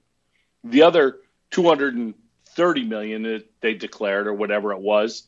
The 0.63 0.83
other 0.83 1.17
230 1.51 2.83
million 2.85 3.23
that 3.23 3.45
they 3.61 3.73
declared 3.73 4.27
or 4.27 4.33
whatever 4.33 4.71
it 4.71 4.79
was 4.79 5.27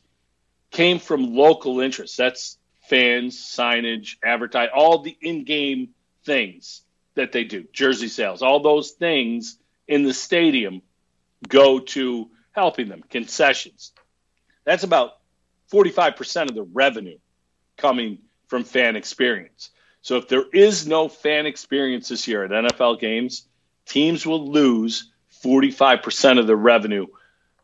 came 0.70 0.98
from 0.98 1.34
local 1.34 1.80
interests. 1.80 2.16
That's 2.16 2.58
fans, 2.88 3.36
signage, 3.36 4.16
advertise, 4.24 4.70
all 4.74 5.02
the 5.02 5.16
in-game 5.20 5.90
things 6.24 6.82
that 7.14 7.32
they 7.32 7.44
do, 7.44 7.64
jersey 7.72 8.08
sales, 8.08 8.42
all 8.42 8.60
those 8.60 8.92
things 8.92 9.58
in 9.86 10.02
the 10.02 10.14
stadium 10.14 10.82
go 11.46 11.80
to 11.80 12.30
helping 12.52 12.88
them, 12.88 13.02
concessions. 13.08 13.92
That's 14.64 14.84
about 14.84 15.12
45% 15.72 16.48
of 16.48 16.54
the 16.54 16.62
revenue 16.62 17.18
coming 17.76 18.18
from 18.48 18.64
fan 18.64 18.96
experience. 18.96 19.70
So 20.02 20.16
if 20.16 20.28
there 20.28 20.44
is 20.52 20.86
no 20.86 21.08
fan 21.08 21.46
experience 21.46 22.08
this 22.08 22.26
year 22.26 22.44
at 22.44 22.50
NFL 22.50 23.00
games, 23.00 23.46
teams 23.86 24.26
will 24.26 24.50
lose 24.50 25.10
45% 25.44 26.38
of 26.38 26.46
the 26.46 26.56
revenue 26.56 27.06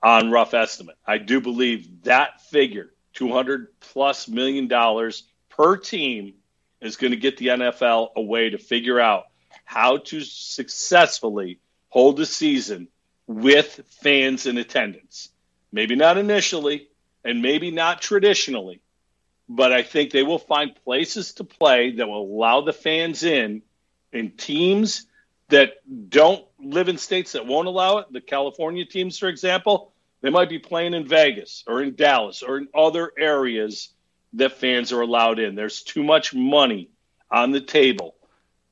on 0.03 0.31
rough 0.31 0.55
estimate. 0.55 0.97
I 1.07 1.19
do 1.19 1.41
believe 1.41 2.05
that 2.05 2.43
figure, 2.43 2.93
200 3.15 3.69
plus 3.81 4.29
million 4.29 4.69
dollars 4.69 5.25
per 5.49 5.77
team, 5.77 6.35
is 6.81 6.97
going 6.97 7.13
to 7.13 7.17
get 7.17 7.39
the 7.39 7.49
NFL 7.49 8.11
a 8.17 8.21
way 8.21 8.51
to 8.51 8.59
figure 8.59 9.01
out 9.01 9.25
how 9.65 9.97
to 9.99 10.21
successfully 10.21 11.59
hold 11.89 12.21
a 12.21 12.27
season 12.27 12.89
with 13.27 13.81
fans 14.03 14.47
in 14.47 14.59
attendance. 14.59 15.31
Maybe 15.73 15.97
not 15.97 16.19
initially, 16.19 16.89
and 17.25 17.41
maybe 17.41 17.71
not 17.71 18.03
traditionally, 18.03 18.83
but 19.49 19.73
I 19.73 19.83
think 19.83 20.11
they 20.11 20.23
will 20.23 20.39
find 20.39 20.75
places 20.85 21.35
to 21.35 21.45
play 21.45 21.93
that 21.93 22.09
will 22.09 22.23
allow 22.23 22.63
the 22.63 22.73
fans 22.73 23.23
in, 23.23 23.63
and 24.13 24.37
teams 24.39 25.07
that 25.49 25.75
don't 26.09 26.45
live 26.59 26.89
in 26.89 26.99
states 26.99 27.33
that 27.33 27.47
won't 27.47 27.69
allow 27.69 27.99
it. 27.99 28.07
The 28.11 28.21
California 28.21 28.85
teams, 28.85 29.19
for 29.19 29.29
example, 29.29 29.93
they 30.21 30.31
might 30.31 30.49
be 30.49 30.59
playing 30.59 30.95
in 30.95 31.07
Vegas 31.07 31.65
or 31.67 31.83
in 31.83 31.95
Dallas 31.97 32.43
or 32.43 32.57
in 32.57 32.69
other 32.75 33.13
areas 33.19 33.91
that 34.35 34.53
fans 34.53 34.93
are 34.93 35.03
allowed 35.03 35.39
in. 35.39 35.55
There's 35.55 35.83
too 35.83 36.03
much 36.03 36.33
money 36.35 36.89
on 37.31 37.51
the 37.51 37.61
table 37.61 38.15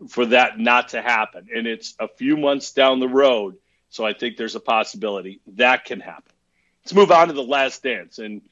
for 0.09 0.27
that 0.27 0.59
not 0.59 0.91
to 0.91 1.03
happen. 1.03 1.49
And 1.55 1.67
it's 1.67 1.95
a 1.99 2.09
few 2.09 2.37
months 2.37 2.73
down 2.73 3.01
the 3.01 3.09
road. 3.09 3.57
So 3.91 4.07
I 4.07 4.15
think 4.15 4.37
there's 4.37 4.55
a 4.55 4.61
possibility 4.61 5.41
that 5.49 5.85
can 5.85 6.01
happen. 6.01 6.33
Let's 6.83 6.95
move 6.95 7.13
on 7.13 7.29
to 7.29 7.35
the 7.35 7.43
last 7.43 7.83
dance. 7.83 8.19
And, 8.19 8.43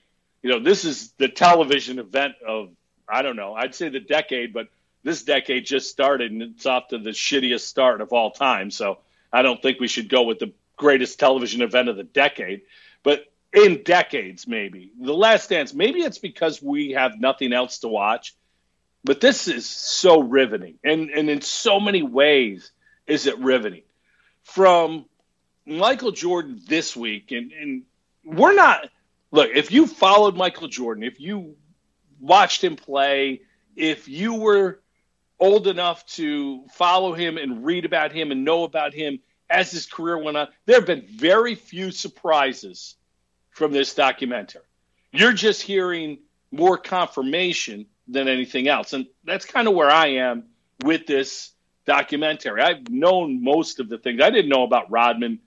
you 0.42 0.50
know, 0.50 0.61
this 0.61 0.85
is 0.85 1.12
the 1.18 1.29
television 1.29 1.98
event 1.98 2.35
of, 2.46 2.70
I 3.09 3.22
don't 3.22 3.37
know, 3.37 3.55
I'd 3.55 3.74
say 3.74 3.88
the 3.88 4.00
decade, 4.00 4.53
but 4.53 4.68
this 5.03 5.22
decade 5.22 5.66
just 5.66 5.90
started 5.90 6.33
and 6.33 6.42
it's 6.42 6.66
off 6.66 6.88
to 6.88 6.98
the 6.98 7.11
shittiest 7.11 7.61
start 7.61 8.00
of 8.00 8.12
all 8.12 8.31
time. 8.31 8.70
So 8.70 8.98
I 9.33 9.42
don't 9.42 9.61
think 9.61 9.81
we 9.81 9.88
should 9.88 10.09
go 10.09 10.22
with 10.22 10.38
the 10.38 10.53
greatest 10.76 11.18
television 11.18 11.62
event 11.62 11.88
of 11.88 11.96
the 11.96 12.05
decade. 12.05 12.62
But 13.03 13.24
in 13.53 13.83
decades, 13.83 14.46
maybe 14.46 14.92
the 15.00 15.14
last 15.14 15.50
dance, 15.50 15.74
maybe 15.74 16.00
it's 16.00 16.18
because 16.18 16.62
we 16.62 16.92
have 16.92 17.18
nothing 17.18 17.53
else 17.53 17.79
to 17.81 17.88
watch 17.88 18.35
but 19.05 19.20
this 19.20 19.48
is 19.48 19.66
so 19.66 20.20
riveting 20.20 20.79
and 20.85 21.11
and 21.11 21.31
in 21.31 21.40
so 21.40 21.81
many 21.81 22.03
ways 22.03 22.70
is 23.07 23.26
it 23.26 23.38
riveting 23.38 23.83
from 24.42 25.05
michael 25.66 26.12
jordan 26.12 26.61
this 26.68 26.96
week 26.96 27.33
and 27.33 27.53
and 27.53 27.83
we're 28.24 28.55
not 28.55 28.88
look 29.31 29.51
if 29.55 29.71
you 29.71 29.87
followed 29.87 30.37
michael 30.37 30.69
jordan 30.69 31.03
if 31.03 31.21
you 31.21 31.57
watched 32.21 32.62
him 32.62 32.77
play 32.77 33.40
if 33.77 34.09
you 34.09 34.35
were 34.35 34.81
old 35.38 35.66
enough 35.66 36.05
to 36.07 36.64
follow 36.75 37.12
him 37.12 37.38
and 37.38 37.64
read 37.64 37.85
about 37.85 38.12
him 38.12 38.31
and 38.31 38.45
know 38.45 38.64
about 38.64 38.93
him 38.93 39.19
as 39.49 39.71
his 39.71 39.87
career 39.87 40.19
went 40.19 40.37
on 40.37 40.49
there 40.66 40.77
have 40.77 40.87
been 40.87 41.07
very 41.07 41.55
few 41.55 41.90
surprises 41.90 42.97
from 43.51 43.73
this 43.73 43.95
documentary 43.95 44.62
you're 45.12 45.33
just 45.33 45.62
hearing 45.62 46.19
more 46.53 46.79
confirmation 46.79 47.87
than 48.09 48.29
anything 48.29 48.69
else. 48.69 48.93
And 48.93 49.07
that's 49.25 49.45
kind 49.45 49.69
of 49.69 49.75
where 49.75 49.90
I 49.90 50.09
am 50.14 50.45
with 50.85 51.07
this 51.07 51.53
documentary. 51.87 52.61
I've 52.62 52.88
known 52.88 53.43
most 53.43 53.81
of 53.81 53.88
the 53.88 53.99
things. 53.99 54.21
I 54.21 54.31
didn't 54.31 54.51
know 54.51 54.64
about 54.64 54.90
Rodman 54.90 55.40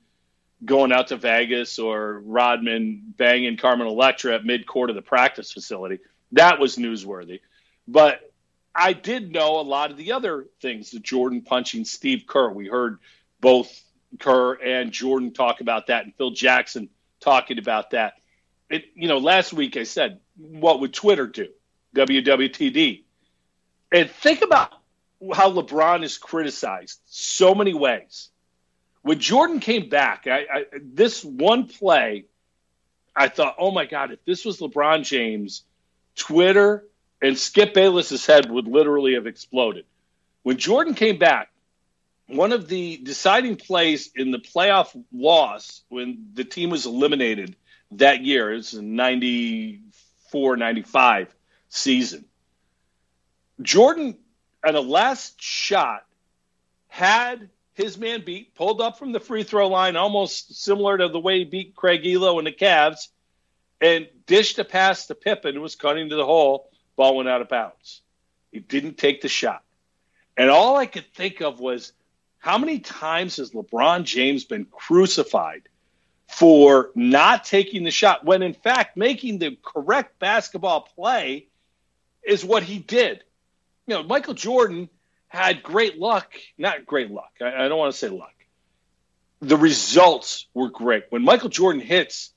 going 0.64 0.92
out 0.92 1.08
to 1.08 1.18
Vegas 1.18 1.80
or 1.80 2.20
Rodman 2.20 3.14
banging 3.18 3.58
Carmen 3.58 3.88
Electra 3.88 4.36
at 4.36 4.46
mid-court 4.46 4.90
of 4.90 4.96
the 4.96 5.02
practice 5.02 5.52
facility. 5.52 6.00
That 6.34 6.60
was 6.60 6.78
newsworthy. 6.78 7.42
But 7.88 8.34
I 8.76 8.94
did 8.94 9.32
know 9.32 9.60
a 9.60 9.62
lot 9.62 9.92
of 9.92 9.98
the 9.98 10.14
other 10.14 10.48
things, 10.62 10.92
the 10.92 11.00
Jordan 11.00 11.42
punching 11.42 11.86
Steve 11.86 12.24
Kerr. 12.28 12.50
We 12.50 12.68
heard 12.68 13.00
both 13.40 13.84
Kerr 14.20 14.54
and 14.54 14.92
Jordan 14.92 15.34
talk 15.34 15.62
about 15.62 15.88
that 15.88 16.06
and 16.06 16.16
Phil 16.16 16.32
Jackson 16.32 16.90
talking 17.20 17.60
about 17.60 17.92
that. 17.92 18.14
It, 18.70 18.86
you 18.96 19.08
know, 19.08 19.18
last 19.18 19.54
week 19.54 19.78
I 19.78 19.84
said, 19.84 20.20
what 20.38 20.80
would 20.80 20.94
Twitter 20.94 21.28
do? 21.28 21.50
WWTD. 21.96 23.04
And 23.92 24.10
think 24.10 24.42
about 24.42 24.72
how 25.34 25.52
LeBron 25.52 26.04
is 26.04 26.18
criticized 26.18 27.00
so 27.06 27.54
many 27.54 27.74
ways. 27.74 28.30
When 29.04 29.20
Jordan 29.20 29.60
came 29.60 29.90
back, 29.90 30.28
I, 30.28 30.40
I, 30.52 30.66
this 30.82 31.24
one 31.24 31.68
play, 31.68 32.26
I 33.16 33.28
thought, 33.28 33.56
oh 33.60 33.72
my 33.72 33.86
God, 33.86 34.12
if 34.12 34.24
this 34.26 34.46
was 34.46 34.60
LeBron 34.60 35.04
James, 35.04 35.64
Twitter 36.16 36.86
and 37.22 37.38
Skip 37.38 37.74
Bayless's 37.74 38.26
head 38.26 38.50
would 38.50 38.68
literally 38.68 39.14
have 39.14 39.28
exploded. 39.28 39.86
When 40.44 40.58
Jordan 40.58 40.94
came 40.94 41.18
back, 41.18 41.50
one 42.28 42.54
of 42.54 42.68
the 42.68 42.98
deciding 42.98 43.58
plays 43.58 44.10
in 44.16 44.32
the 44.32 44.40
playoff 44.40 44.98
loss 45.14 45.82
when 45.90 46.30
the 46.34 46.46
team 46.46 46.70
was 46.70 46.86
eliminated 46.86 47.56
that 47.92 48.24
year, 48.24 48.52
it 48.52 48.58
was 48.58 48.74
94 48.74 50.58
95 50.58 51.36
season. 51.70 52.26
Jordan, 53.62 54.18
on 54.66 54.76
a 54.76 54.82
last 54.82 55.42
shot, 55.42 56.06
had 56.88 57.50
his 57.74 57.98
man 57.98 58.24
beat, 58.24 58.56
pulled 58.56 58.82
up 58.82 59.00
from 59.00 59.12
the 59.12 59.20
free 59.20 59.44
throw 59.44 59.68
line, 59.68 59.96
almost 59.96 60.64
similar 60.64 60.98
to 60.98 61.08
the 61.08 61.20
way 61.20 61.40
he 61.40 61.46
beat 61.46 61.76
Craig 61.76 62.04
Ehlo 62.04 62.38
and 62.38 62.48
the 62.48 62.52
Cavs, 62.52 63.08
and 63.82 64.08
dished 64.26 64.60
a 64.60 64.64
pass 64.64 65.08
to 65.08 65.16
Pippen, 65.16 65.56
who 65.56 65.62
was 65.62 65.76
cutting 65.76 66.10
to 66.10 66.16
the 66.16 66.26
hole. 66.26 66.70
Ball 66.96 67.18
went 67.18 67.30
out 67.30 67.42
of 67.42 67.50
bounds. 67.50 68.02
He 68.52 68.60
didn't 68.60 68.98
take 68.98 69.22
the 69.22 69.28
shot. 69.28 69.64
And 70.38 70.50
all 70.50 70.78
I 70.78 70.86
could 70.86 71.12
think 71.14 71.42
of 71.42 71.60
was 71.60 71.94
how 72.38 72.58
many 72.58 72.80
times 72.80 73.38
has 73.38 73.52
LeBron 73.52 74.04
James 74.04 74.44
been 74.44 74.66
crucified 74.66 75.64
for 76.28 76.92
not 76.96 77.46
taking 77.46 77.84
the 77.84 77.92
shot 77.92 78.26
when, 78.26 78.42
in 78.42 78.54
fact, 78.54 78.98
making 78.98 79.40
the 79.40 79.58
correct 79.64 80.20
basketball 80.20 80.82
play 80.82 81.48
is 82.24 82.44
what 82.44 82.64
he 82.64 82.80
did. 82.80 83.24
You 83.88 83.96
know, 83.96 84.04
Michael 84.04 84.34
Jordan 84.34 84.90
had 85.34 85.64
great 85.64 85.98
luck, 85.98 86.36
not 86.58 86.86
great 86.86 87.10
luck. 87.10 87.32
I, 87.42 87.66
I 87.66 87.68
don't 87.68 87.78
want 87.78 87.92
to 87.92 87.98
say 87.98 88.10
luck. 88.10 88.34
The 89.42 89.58
results 89.58 90.48
were 90.54 90.70
great. 90.70 91.06
When 91.10 91.24
Michael 91.24 91.50
Jordan 91.50 91.82
hits 91.82 92.32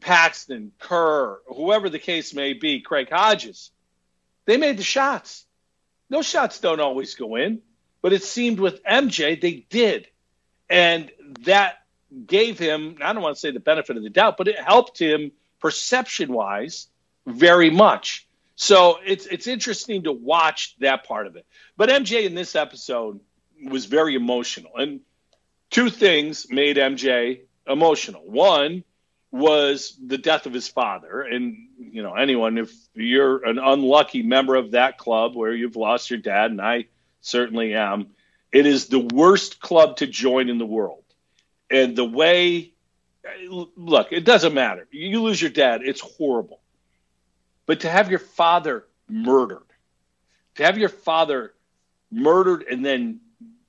Paxson, 0.00 0.72
Kerr, 0.78 1.40
whoever 1.46 1.88
the 1.88 2.00
case 2.00 2.34
may 2.34 2.52
be, 2.52 2.80
Craig 2.80 3.08
Hodges, 3.10 3.70
they 4.44 4.56
made 4.56 4.76
the 4.76 4.82
shots. 4.82 5.46
Those 6.10 6.26
shots 6.26 6.58
don't 6.58 6.80
always 6.80 7.14
go 7.14 7.36
in, 7.36 7.62
but 8.02 8.12
it 8.12 8.24
seemed 8.24 8.58
with 8.58 8.82
MJ 8.82 9.40
they 9.40 9.64
did. 9.70 10.08
And 10.68 11.10
that 11.42 11.76
gave 12.26 12.58
him, 12.58 12.98
I 13.02 13.12
don't 13.12 13.22
want 13.22 13.36
to 13.36 13.40
say 13.40 13.52
the 13.52 13.60
benefit 13.60 13.96
of 13.96 14.02
the 14.02 14.10
doubt, 14.10 14.36
but 14.36 14.48
it 14.48 14.58
helped 14.58 14.98
him 15.00 15.32
perception 15.60 16.32
wise 16.32 16.88
very 17.26 17.70
much. 17.70 18.26
So 18.54 18.98
it's 19.04 19.26
it's 19.26 19.46
interesting 19.46 20.04
to 20.04 20.12
watch 20.12 20.76
that 20.80 21.04
part 21.04 21.26
of 21.26 21.36
it. 21.36 21.46
But 21.76 21.88
MJ 21.88 22.24
in 22.24 22.34
this 22.34 22.54
episode 22.54 23.20
was 23.64 23.86
very 23.86 24.14
emotional, 24.14 24.72
and 24.76 25.00
two 25.70 25.90
things 25.90 26.46
made 26.50 26.76
MJ 26.76 27.42
emotional. 27.66 28.22
One 28.24 28.84
was 29.30 29.98
the 30.04 30.18
death 30.18 30.44
of 30.46 30.52
his 30.52 30.68
father, 30.68 31.22
and 31.22 31.56
you 31.78 32.02
know 32.02 32.14
anyone 32.14 32.58
if 32.58 32.72
you're 32.94 33.44
an 33.46 33.58
unlucky 33.58 34.22
member 34.22 34.54
of 34.54 34.72
that 34.72 34.98
club 34.98 35.34
where 35.34 35.54
you've 35.54 35.76
lost 35.76 36.10
your 36.10 36.20
dad, 36.20 36.50
and 36.50 36.60
I 36.60 36.86
certainly 37.22 37.74
am, 37.74 38.08
it 38.52 38.66
is 38.66 38.86
the 38.86 39.00
worst 39.00 39.60
club 39.60 39.96
to 39.98 40.06
join 40.06 40.50
in 40.50 40.58
the 40.58 40.66
world. 40.66 41.04
And 41.70 41.96
the 41.96 42.04
way, 42.04 42.74
look, 43.48 44.08
it 44.12 44.26
doesn't 44.26 44.52
matter. 44.52 44.86
You 44.90 45.22
lose 45.22 45.40
your 45.40 45.50
dad, 45.50 45.80
it's 45.82 46.02
horrible 46.02 46.61
but 47.66 47.80
to 47.80 47.90
have 47.90 48.10
your 48.10 48.18
father 48.18 48.84
murdered, 49.08 49.66
to 50.56 50.64
have 50.64 50.78
your 50.78 50.88
father 50.88 51.54
murdered 52.10 52.64
and 52.70 52.84
then 52.84 53.20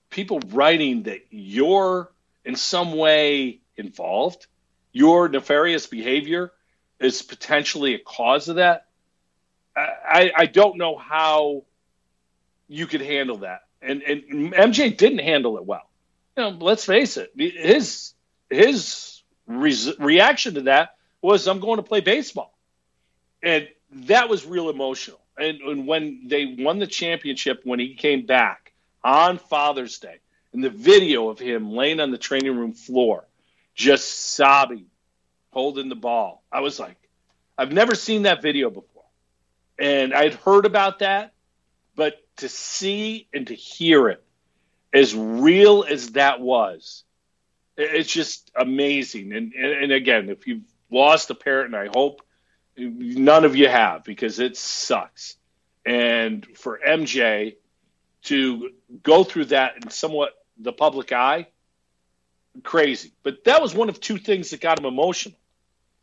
people 0.09 0.39
writing 0.49 1.03
that 1.03 1.21
you're 1.31 2.11
in 2.45 2.55
some 2.55 2.93
way 2.95 3.59
involved, 3.77 4.47
your 4.91 5.27
nefarious 5.29 5.87
behavior 5.87 6.51
is 6.99 7.21
potentially 7.21 7.95
a 7.95 7.99
cause 7.99 8.49
of 8.49 8.57
that. 8.57 8.87
I, 9.75 10.31
I 10.35 10.45
don't 10.45 10.77
know 10.77 10.97
how 10.97 11.63
you 12.67 12.85
could 12.85 13.01
handle 13.01 13.37
that. 13.37 13.63
And, 13.81 14.01
and 14.03 14.53
MJ 14.53 14.95
didn't 14.95 15.19
handle 15.19 15.57
it 15.57 15.65
well. 15.65 15.89
You 16.37 16.43
know, 16.43 16.49
let's 16.49 16.85
face 16.85 17.17
it. 17.17 17.31
His 17.37 18.13
his 18.49 19.21
re- 19.45 19.95
reaction 19.99 20.55
to 20.55 20.61
that 20.61 20.95
was, 21.21 21.47
"I'm 21.47 21.59
going 21.59 21.77
to 21.77 21.83
play 21.83 21.99
baseball," 21.99 22.57
and 23.43 23.67
that 24.07 24.29
was 24.29 24.45
real 24.45 24.69
emotional. 24.69 25.19
And, 25.37 25.61
and 25.61 25.87
when 25.87 26.27
they 26.27 26.55
won 26.59 26.79
the 26.79 26.87
championship, 26.87 27.61
when 27.63 27.79
he 27.79 27.95
came 27.95 28.25
back 28.25 28.73
on 29.03 29.37
Father's 29.37 29.99
Day, 29.99 30.19
and 30.53 30.63
the 30.63 30.69
video 30.69 31.29
of 31.29 31.39
him 31.39 31.71
laying 31.71 31.99
on 31.99 32.11
the 32.11 32.17
training 32.17 32.55
room 32.55 32.73
floor, 32.73 33.27
just 33.73 34.35
sobbing, 34.35 34.85
holding 35.49 35.89
the 35.89 35.95
ball, 35.95 36.43
I 36.51 36.59
was 36.59 36.79
like, 36.79 36.97
I've 37.57 37.71
never 37.71 37.95
seen 37.95 38.23
that 38.23 38.41
video 38.41 38.69
before. 38.69 39.03
And 39.79 40.13
I'd 40.13 40.35
heard 40.35 40.65
about 40.65 40.99
that, 40.99 41.33
but 41.95 42.21
to 42.37 42.49
see 42.49 43.27
and 43.33 43.47
to 43.47 43.55
hear 43.55 44.09
it, 44.09 44.23
as 44.93 45.15
real 45.15 45.83
as 45.87 46.11
that 46.11 46.39
was, 46.39 47.03
it's 47.75 48.11
just 48.11 48.51
amazing. 48.55 49.33
And, 49.33 49.53
and, 49.53 49.83
and 49.83 49.91
again, 49.91 50.29
if 50.29 50.45
you've 50.45 50.61
lost 50.91 51.31
a 51.31 51.35
parent, 51.35 51.73
and 51.73 51.75
I 51.75 51.91
hope 51.91 52.21
none 52.77 53.45
of 53.45 53.55
you 53.55 53.67
have 53.67 54.03
because 54.03 54.39
it 54.39 54.57
sucks. 54.57 55.37
And 55.85 56.45
for 56.57 56.79
MJ, 56.85 57.55
to 58.23 58.69
go 59.03 59.23
through 59.23 59.45
that 59.45 59.75
in 59.77 59.89
somewhat 59.89 60.33
the 60.57 60.71
public 60.71 61.11
eye, 61.11 61.47
crazy. 62.63 63.11
But 63.23 63.43
that 63.45 63.61
was 63.61 63.73
one 63.73 63.89
of 63.89 63.99
two 63.99 64.17
things 64.17 64.51
that 64.51 64.61
got 64.61 64.79
him 64.79 64.85
emotional. 64.85 65.37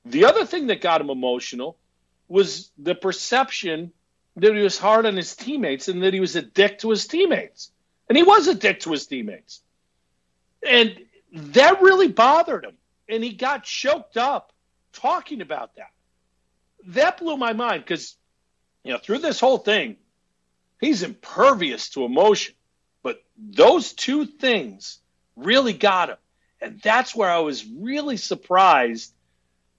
The 0.05 0.27
other 0.27 0.45
thing 0.45 0.69
that 0.69 0.81
got 0.81 1.01
him 1.01 1.11
emotional 1.11 1.79
was 2.29 2.71
the 2.79 2.95
perception 2.95 3.93
that 4.37 4.55
he 4.55 4.63
was 4.63 4.79
hard 4.79 5.07
on 5.07 5.17
his 5.17 5.35
teammates 5.35 5.89
and 5.89 6.03
that 6.03 6.15
he 6.15 6.21
was 6.21 6.37
a 6.37 6.43
dick 6.43 6.79
to 6.81 6.91
his 6.91 7.07
teammates. 7.07 7.71
And 8.09 8.17
he 8.17 8.23
was 8.23 8.49
a 8.49 8.55
dick 8.55 8.81
to 8.81 8.93
his 8.93 9.07
teammates. 9.07 9.61
And 10.67 10.97
that 11.33 11.81
really 11.81 12.09
bothered 12.09 12.65
him. 12.65 12.75
And 13.09 13.25
he 13.25 13.33
got 13.33 13.65
choked 13.65 14.17
up 14.17 14.53
talking 14.93 15.41
about 15.41 15.77
that. 15.77 15.91
That 16.89 17.19
blew 17.19 17.37
my 17.37 17.53
mind 17.53 17.85
because, 17.85 18.17
you 18.85 18.93
know, 18.93 18.99
through 18.99 19.19
this 19.19 19.41
whole 19.41 19.59
thing, 19.59 19.97
he's 20.81 21.03
impervious 21.03 21.91
to 21.91 22.05
emotion. 22.05 22.55
But 23.03 23.23
those 23.37 23.93
two 23.93 24.27
things 24.27 24.99
really 25.37 25.73
got 25.73 26.11
him. 26.11 26.17
And 26.61 26.81
that's 26.83 27.15
where 27.15 27.31
I 27.31 27.39
was 27.39 27.65
really 27.65 28.17
surprised 28.17 29.13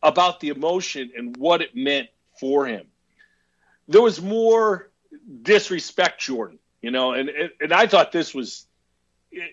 about 0.01 0.39
the 0.39 0.49
emotion 0.49 1.11
and 1.15 1.37
what 1.37 1.61
it 1.61 1.75
meant 1.75 2.07
for 2.39 2.65
him. 2.65 2.87
There 3.87 4.01
was 4.01 4.21
more 4.21 4.89
disrespect, 5.41 6.21
Jordan, 6.21 6.59
you 6.81 6.91
know, 6.91 7.13
and, 7.13 7.29
and 7.59 7.73
I 7.73 7.87
thought 7.87 8.11
this 8.11 8.33
was 8.33 8.65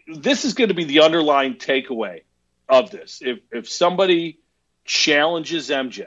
this 0.07 0.45
is 0.45 0.55
going 0.55 0.69
to 0.69 0.75
be 0.75 0.85
the 0.85 1.01
underlying 1.01 1.55
takeaway 1.55 2.23
of 2.69 2.91
this. 2.91 3.21
If 3.23 3.41
if 3.53 3.69
somebody 3.69 4.41
challenges 4.85 5.71
MJ, 5.71 6.07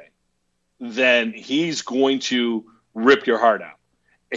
then 0.81 1.31
he's 1.31 1.83
going 1.83 2.19
to 2.19 2.65
rip 2.93 3.27
your 3.27 3.37
heart 3.37 3.61
out. 3.61 3.77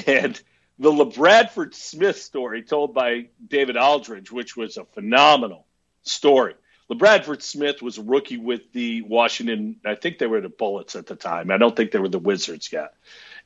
And 0.07 0.41
the 0.79 0.91
LaBradford 0.91 1.73
Smith 1.73 2.21
story 2.21 2.63
told 2.63 2.95
by 2.95 3.29
David 3.47 3.77
Aldridge, 3.77 4.31
which 4.31 4.57
was 4.57 4.77
a 4.77 4.85
phenomenal 4.85 5.67
story. 6.03 6.55
LaBradford 6.91 7.41
Smith 7.43 7.81
was 7.81 7.97
a 7.97 8.03
rookie 8.03 8.37
with 8.37 8.73
the 8.73 9.03
Washington, 9.03 9.77
I 9.87 9.95
think 9.95 10.19
they 10.19 10.27
were 10.27 10.41
the 10.41 10.51
Bullets 10.51 10.97
at 10.97 11.07
the 11.07 11.17
time. 11.17 11.51
I 11.51 11.57
don't 11.57 11.75
think 11.75 11.93
they 11.93 11.99
were 11.99 12.09
the 12.09 12.19
Wizards 12.19 12.71
yet. 12.71 12.95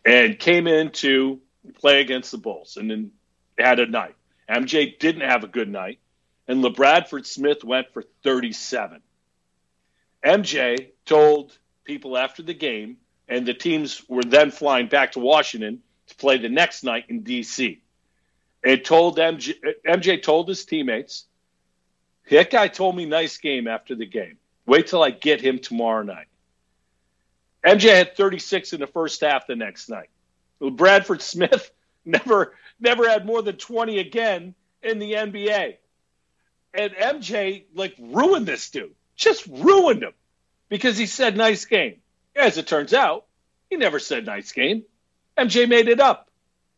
And 0.04 0.38
came 0.38 0.66
in 0.66 0.90
to 0.92 1.38
play 1.74 2.00
against 2.00 2.32
the 2.32 2.38
Bulls 2.38 2.76
and 2.76 2.90
then 2.90 3.12
had 3.58 3.78
a 3.78 3.86
night. 3.86 4.16
MJ 4.48 4.98
didn't 4.98 5.28
have 5.28 5.44
a 5.44 5.48
good 5.48 5.68
night, 5.68 5.98
and 6.48 6.64
LaBradford 6.64 7.26
Smith 7.26 7.62
went 7.62 7.92
for 7.92 8.02
37. 8.24 9.02
MJ 10.24 10.88
told 11.04 11.56
people 11.88 12.18
after 12.18 12.42
the 12.42 12.54
game, 12.54 12.98
and 13.28 13.46
the 13.46 13.54
teams 13.54 14.02
were 14.08 14.22
then 14.22 14.50
flying 14.50 14.86
back 14.86 15.12
to 15.12 15.18
Washington 15.18 15.80
to 16.06 16.14
play 16.16 16.36
the 16.36 16.48
next 16.48 16.84
night 16.84 17.06
in 17.08 17.22
D.C. 17.22 17.80
And 18.62 18.84
told 18.84 19.16
MJ, 19.16 19.54
MJ 19.86 20.22
told 20.22 20.48
his 20.48 20.64
teammates, 20.66 21.24
that 22.30 22.50
guy 22.50 22.68
told 22.68 22.94
me 22.94 23.06
nice 23.06 23.38
game 23.38 23.66
after 23.66 23.94
the 23.94 24.04
game. 24.04 24.36
Wait 24.66 24.86
till 24.86 25.02
I 25.02 25.10
get 25.10 25.40
him 25.40 25.58
tomorrow 25.58 26.02
night. 26.02 26.26
MJ 27.64 27.88
had 27.94 28.14
36 28.16 28.74
in 28.74 28.80
the 28.80 28.86
first 28.86 29.22
half 29.22 29.46
the 29.46 29.56
next 29.56 29.88
night. 29.88 30.10
Bradford 30.60 31.22
Smith 31.22 31.70
never 32.04 32.54
never 32.80 33.08
had 33.08 33.24
more 33.24 33.40
than 33.40 33.56
20 33.56 33.98
again 33.98 34.54
in 34.82 34.98
the 34.98 35.14
NBA. 35.14 35.76
And 36.74 36.92
MJ 36.92 37.64
like 37.74 37.94
ruined 37.98 38.46
this 38.46 38.68
dude. 38.70 38.94
Just 39.16 39.46
ruined 39.46 40.02
him 40.02 40.12
because 40.68 40.96
he 40.96 41.06
said 41.06 41.36
nice 41.36 41.64
game. 41.64 41.96
As 42.36 42.58
it 42.58 42.66
turns 42.66 42.94
out, 42.94 43.26
he 43.70 43.76
never 43.76 43.98
said 43.98 44.26
nice 44.26 44.52
game. 44.52 44.84
MJ 45.36 45.68
made 45.68 45.88
it 45.88 46.00
up. 46.00 46.30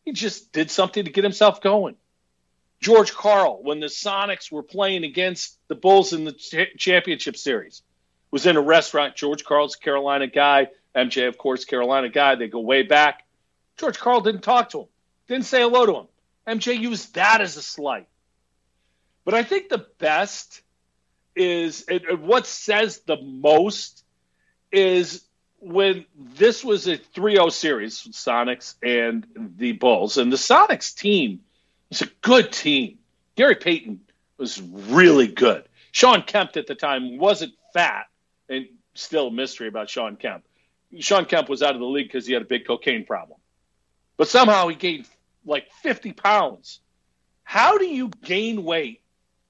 He 0.04 0.12
just 0.12 0.52
did 0.52 0.70
something 0.70 1.04
to 1.04 1.10
get 1.10 1.24
himself 1.24 1.60
going. 1.60 1.96
George 2.80 3.12
Karl, 3.12 3.62
when 3.62 3.80
the 3.80 3.86
Sonics 3.86 4.50
were 4.50 4.62
playing 4.62 5.04
against 5.04 5.58
the 5.68 5.74
Bulls 5.74 6.12
in 6.12 6.24
the 6.24 6.32
ch- 6.32 6.76
championship 6.78 7.36
series, 7.36 7.82
was 8.30 8.46
in 8.46 8.56
a 8.56 8.60
restaurant. 8.60 9.16
George 9.16 9.44
Karl's 9.44 9.76
Carolina 9.76 10.26
guy. 10.26 10.68
MJ, 10.94 11.28
of 11.28 11.36
course, 11.36 11.64
Carolina 11.64 12.08
guy. 12.08 12.36
They 12.36 12.48
go 12.48 12.60
way 12.60 12.82
back. 12.82 13.26
George 13.76 13.98
Karl 13.98 14.20
didn't 14.20 14.42
talk 14.42 14.70
to 14.70 14.80
him, 14.80 14.86
didn't 15.28 15.46
say 15.46 15.60
hello 15.60 15.86
to 15.86 15.96
him. 15.96 16.06
MJ 16.46 16.78
used 16.78 17.14
that 17.14 17.40
as 17.40 17.56
a 17.56 17.62
slight. 17.62 18.08
But 19.24 19.34
I 19.34 19.42
think 19.42 19.68
the 19.68 19.86
best 19.98 20.62
is 21.40 21.86
it, 21.88 22.20
what 22.20 22.46
says 22.46 22.98
the 23.06 23.16
most 23.16 24.04
is 24.70 25.24
when 25.58 26.04
this 26.14 26.62
was 26.62 26.86
a 26.86 26.98
3-0 26.98 27.50
series, 27.50 28.04
with 28.04 28.14
Sonics 28.14 28.74
and 28.82 29.26
the 29.56 29.72
Bulls, 29.72 30.18
and 30.18 30.30
the 30.30 30.36
Sonics 30.36 30.94
team 30.94 31.40
was 31.88 32.02
a 32.02 32.08
good 32.20 32.52
team. 32.52 32.98
Gary 33.36 33.54
Payton 33.54 34.00
was 34.36 34.60
really 34.60 35.28
good. 35.28 35.64
Shawn 35.92 36.22
Kemp 36.22 36.56
at 36.56 36.66
the 36.66 36.74
time 36.74 37.16
wasn't 37.16 37.54
fat, 37.72 38.06
and 38.50 38.66
still 38.94 39.28
a 39.28 39.32
mystery 39.32 39.68
about 39.68 39.88
Shawn 39.88 40.16
Kemp. 40.16 40.44
Shawn 40.98 41.24
Kemp 41.24 41.48
was 41.48 41.62
out 41.62 41.74
of 41.74 41.80
the 41.80 41.86
league 41.86 42.08
because 42.08 42.26
he 42.26 42.34
had 42.34 42.42
a 42.42 42.46
big 42.46 42.66
cocaine 42.66 43.06
problem. 43.06 43.38
But 44.18 44.28
somehow 44.28 44.68
he 44.68 44.76
gained 44.76 45.06
like 45.46 45.70
50 45.82 46.12
pounds. 46.12 46.80
How 47.44 47.78
do 47.78 47.86
you 47.86 48.10
gain 48.22 48.62
weight 48.62 48.99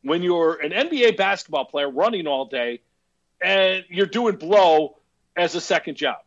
when 0.03 0.23
you're 0.23 0.55
an 0.61 0.71
NBA 0.71 1.17
basketball 1.17 1.65
player 1.67 1.89
running 1.89 2.27
all 2.27 2.47
day 2.47 2.81
and 3.41 3.85
you're 3.89 4.07
doing 4.07 4.37
blow 4.37 4.97
as 5.37 5.55
a 5.55 5.61
second 5.61 5.97
job. 5.97 6.19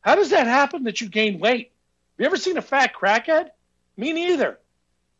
How 0.00 0.14
does 0.14 0.30
that 0.30 0.46
happen 0.46 0.84
that 0.84 1.00
you 1.00 1.08
gain 1.08 1.38
weight? 1.38 1.72
Have 2.16 2.20
you 2.20 2.26
ever 2.26 2.36
seen 2.36 2.56
a 2.56 2.62
fat 2.62 2.94
crackhead? 2.94 3.50
Me 3.96 4.12
neither. 4.12 4.58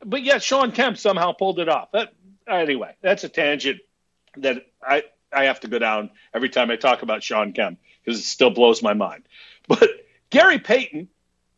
But 0.05 0.23
yet 0.23 0.43
Shawn 0.43 0.73
Kemp 0.73 0.99
somehow 0.99 1.33
pulled 1.33 1.61
it 1.61 1.69
off. 1.69 1.93
That, 1.93 2.13
anyway, 2.49 2.97
that's 3.01 3.25
a 3.25 3.29
tangent 3.29 3.81
that 4.39 4.67
I, 4.83 5.05
I 5.33 5.45
have 5.45 5.61
to 5.61 5.69
go 5.69 5.79
down 5.79 6.11
every 6.35 6.49
time 6.49 6.71
I 6.71 6.77
talk 6.77 7.03
about 7.03 7.23
Shawn 7.23 7.53
Kemp 7.53 7.79
because 8.05 8.21
it 8.21 8.25
still 8.25 8.51
blows 8.51 8.83
my 8.83 8.95
mind. 8.95 9.25
But 9.69 9.89
Gary 10.31 10.59
Payton 10.59 11.09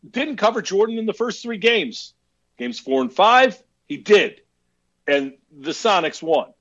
didn't 0.08 0.36
cover 0.36 0.60
Jordan 0.60 0.98
in 0.98 1.06
the 1.06 1.14
first 1.14 1.42
three 1.42 1.56
games. 1.56 2.12
Games 2.58 2.78
four 2.78 3.00
and 3.00 3.12
five, 3.12 3.60
he 3.86 3.96
did. 3.96 4.42
And 5.06 5.34
the 5.50 5.72
Sonics 5.72 6.22
won. 6.22 6.52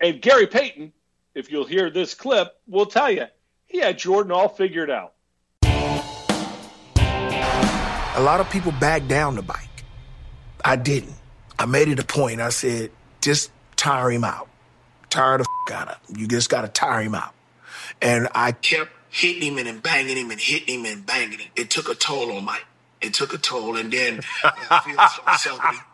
And 0.00 0.20
Gary 0.20 0.46
Payton, 0.46 0.92
if 1.34 1.50
you'll 1.50 1.64
hear 1.66 1.90
this 1.90 2.14
clip, 2.14 2.48
will 2.66 2.86
tell 2.86 3.10
you 3.10 3.26
he 3.66 3.78
had 3.78 3.98
Jordan 3.98 4.32
all 4.32 4.48
figured 4.48 4.90
out. 4.90 5.14
A 8.16 8.22
lot 8.22 8.40
of 8.40 8.50
people 8.50 8.72
back 8.72 9.06
down 9.06 9.36
the 9.36 9.42
bike. 9.42 9.68
I 10.64 10.74
didn't. 10.76 11.14
I 11.58 11.66
made 11.66 11.88
it 11.88 12.00
a 12.00 12.04
point. 12.04 12.40
I 12.40 12.48
said, 12.48 12.90
just 13.20 13.50
tire 13.76 14.10
him 14.10 14.24
out. 14.24 14.48
Tire 15.08 15.38
the 15.38 15.46
f- 15.68 15.74
out 15.74 15.88
of 15.88 15.94
him. 16.08 16.18
You 16.18 16.26
just 16.26 16.50
got 16.50 16.62
to 16.62 16.68
tire 16.68 17.02
him 17.02 17.14
out. 17.14 17.32
And 18.02 18.28
I 18.34 18.52
kept 18.52 18.90
hitting 19.08 19.56
him 19.56 19.66
and 19.66 19.82
banging 19.82 20.16
him 20.16 20.30
and 20.30 20.40
hitting 20.40 20.80
him 20.80 20.86
and 20.86 21.06
banging 21.06 21.38
him. 21.38 21.50
It 21.54 21.70
took 21.70 21.88
a 21.88 21.94
toll 21.94 22.32
on 22.32 22.44
Mike. 22.44 22.64
It 23.00 23.14
took 23.14 23.32
a 23.32 23.38
toll. 23.38 23.76
And 23.76 23.92
then 23.92 24.20
I 24.42 24.80
feel 24.84 24.96
myself 25.24 25.60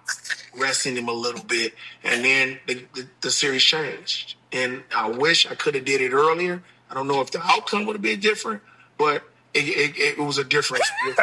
resting 0.58 0.96
him 0.96 1.08
a 1.08 1.12
little 1.12 1.44
bit. 1.44 1.74
And 2.02 2.24
then 2.24 2.58
the, 2.66 2.84
the, 2.94 3.08
the 3.20 3.30
series 3.30 3.62
changed. 3.62 4.36
And 4.52 4.82
I 4.94 5.08
wish 5.08 5.46
I 5.46 5.54
could 5.54 5.74
have 5.74 5.84
did 5.84 6.00
it 6.00 6.12
earlier 6.12 6.62
I 6.94 6.94
don't 6.94 7.08
know 7.08 7.20
if 7.20 7.32
the 7.32 7.42
outcome 7.42 7.86
would 7.86 7.94
have 7.94 8.02
been 8.02 8.20
different, 8.20 8.62
but 8.98 9.24
it, 9.52 9.64
it, 9.64 9.98
it 9.98 10.18
was 10.18 10.38
a 10.38 10.44
difference 10.44 10.88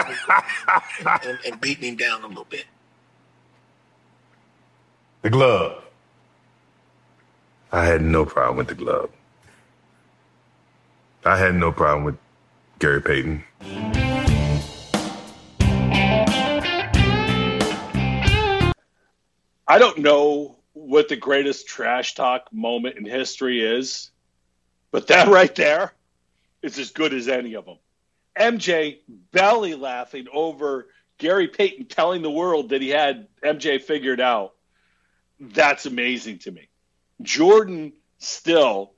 and, 1.23 1.39
and 1.45 1.61
beating 1.61 1.91
him 1.91 1.95
down 1.95 2.23
a 2.23 2.27
little 2.27 2.43
bit. 2.43 2.65
The 5.21 5.29
glove. 5.29 5.81
I 7.71 7.85
had 7.85 8.01
no 8.01 8.25
problem 8.25 8.57
with 8.57 8.67
the 8.67 8.75
glove. 8.75 9.11
I 11.23 11.37
had 11.37 11.55
no 11.55 11.71
problem 11.71 12.03
with 12.03 12.17
Gary 12.79 13.01
Payton. 13.01 13.43
I 19.71 19.77
don't 19.77 19.99
know 19.99 20.57
what 20.73 21.07
the 21.07 21.15
greatest 21.15 21.65
trash 21.65 22.13
talk 22.13 22.51
moment 22.51 22.97
in 22.97 23.05
history 23.05 23.63
is, 23.63 24.11
but 24.91 25.07
that 25.07 25.27
right 25.29 25.55
there 25.55 25.93
is 26.61 26.77
as 26.77 26.91
good 26.91 27.13
as 27.13 27.29
any 27.29 27.53
of 27.53 27.63
them. 27.63 27.77
MJ 28.37 28.97
belly 29.31 29.75
laughing 29.75 30.27
over 30.33 30.89
Gary 31.19 31.47
Payton 31.47 31.85
telling 31.85 32.21
the 32.21 32.29
world 32.29 32.71
that 32.71 32.81
he 32.81 32.89
had 32.89 33.29
MJ 33.41 33.81
figured 33.81 34.19
out. 34.19 34.55
That's 35.39 35.85
amazing 35.85 36.39
to 36.39 36.51
me. 36.51 36.67
Jordan 37.21 37.93
still, 38.17 38.91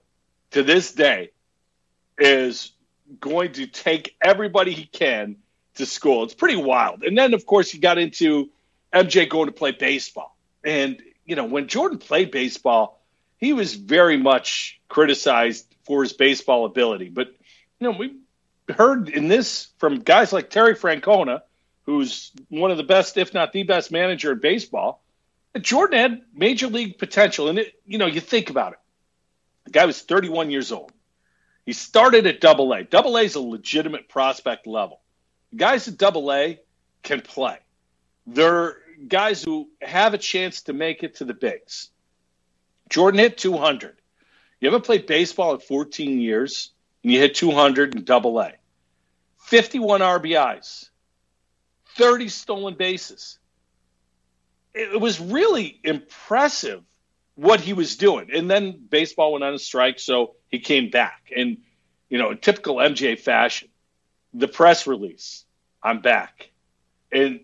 to 0.51 0.63
this 0.63 0.91
day, 0.91 1.33
is 2.17 2.71
going 3.19 3.51
to 3.51 3.67
take 3.67 4.15
everybody 4.19 4.71
he 4.71 4.85
can 4.85 5.35
to 5.75 5.85
school. 5.85 6.23
It's 6.23 6.33
pretty 6.33 6.55
wild. 6.55 7.03
And 7.03 7.15
then, 7.15 7.35
of 7.35 7.45
course, 7.45 7.69
he 7.69 7.77
got 7.77 7.99
into 7.99 8.49
MJ 8.91 9.29
going 9.29 9.45
to 9.45 9.53
play 9.53 9.69
baseball. 9.69 10.32
And, 10.63 11.01
you 11.25 11.35
know, 11.35 11.45
when 11.45 11.67
Jordan 11.67 11.97
played 11.97 12.31
baseball, 12.31 13.01
he 13.37 13.53
was 13.53 13.73
very 13.73 14.17
much 14.17 14.79
criticized 14.87 15.73
for 15.85 16.03
his 16.03 16.13
baseball 16.13 16.65
ability. 16.65 17.09
But 17.09 17.27
you 17.79 17.91
know, 17.91 17.97
we 17.97 18.15
heard 18.73 19.09
in 19.09 19.27
this 19.27 19.67
from 19.77 19.99
guys 19.99 20.31
like 20.31 20.49
Terry 20.49 20.75
Francona, 20.75 21.41
who's 21.83 22.31
one 22.49 22.71
of 22.71 22.77
the 22.77 22.83
best, 22.83 23.17
if 23.17 23.33
not 23.33 23.51
the 23.51 23.63
best 23.63 23.91
manager 23.91 24.31
in 24.31 24.39
baseball. 24.39 25.03
Jordan 25.59 25.99
had 25.99 26.21
major 26.33 26.67
league 26.67 26.97
potential, 26.97 27.49
and 27.49 27.59
it, 27.59 27.73
you 27.85 27.97
know, 27.97 28.07
you 28.07 28.21
think 28.21 28.49
about 28.49 28.73
it. 28.73 28.79
The 29.65 29.71
guy 29.71 29.85
was 29.85 30.01
31 30.01 30.49
years 30.49 30.71
old. 30.71 30.91
He 31.65 31.73
started 31.73 32.25
at 32.25 32.41
Double 32.41 32.73
A. 32.73 32.83
Double 32.83 33.17
A 33.17 33.23
is 33.23 33.35
a 33.35 33.41
legitimate 33.41 34.09
prospect 34.09 34.65
level. 34.65 35.01
Guys 35.55 35.87
at 35.87 35.97
Double 35.97 36.31
A 36.31 36.59
can 37.03 37.21
play. 37.21 37.57
They're 38.25 38.77
guys 39.07 39.43
who 39.43 39.69
have 39.81 40.13
a 40.13 40.17
chance 40.17 40.63
to 40.63 40.73
make 40.73 41.03
it 41.03 41.15
to 41.15 41.25
the 41.25 41.33
bigs. 41.33 41.89
Jordan 42.89 43.19
hit 43.19 43.37
200. 43.37 43.95
You 44.59 44.67
haven't 44.67 44.85
played 44.85 45.07
baseball 45.07 45.53
in 45.53 45.59
14 45.59 46.19
years, 46.19 46.71
and 47.03 47.11
you 47.11 47.19
hit 47.19 47.35
200 47.35 47.95
in 47.95 48.03
Double 48.03 48.39
A. 48.39 48.53
51 49.39 50.01
RBIs, 50.01 50.89
30 51.97 52.29
stolen 52.29 52.75
bases. 52.75 53.39
It 54.73 54.99
was 54.99 55.19
really 55.19 55.79
impressive 55.83 56.81
what 57.35 57.59
he 57.59 57.73
was 57.73 57.97
doing. 57.97 58.29
And 58.33 58.49
then 58.49 58.79
baseball 58.89 59.33
went 59.33 59.43
on 59.43 59.53
a 59.53 59.59
strike, 59.59 59.99
so 59.99 60.35
he 60.49 60.59
came 60.59 60.89
back. 60.89 61.31
And, 61.35 61.57
you 62.09 62.17
know, 62.17 62.31
in 62.31 62.37
typical 62.37 62.77
MJ 62.77 63.19
fashion, 63.19 63.69
the 64.33 64.47
press 64.47 64.87
release, 64.87 65.45
I'm 65.81 66.01
back. 66.01 66.49
And 67.11 67.41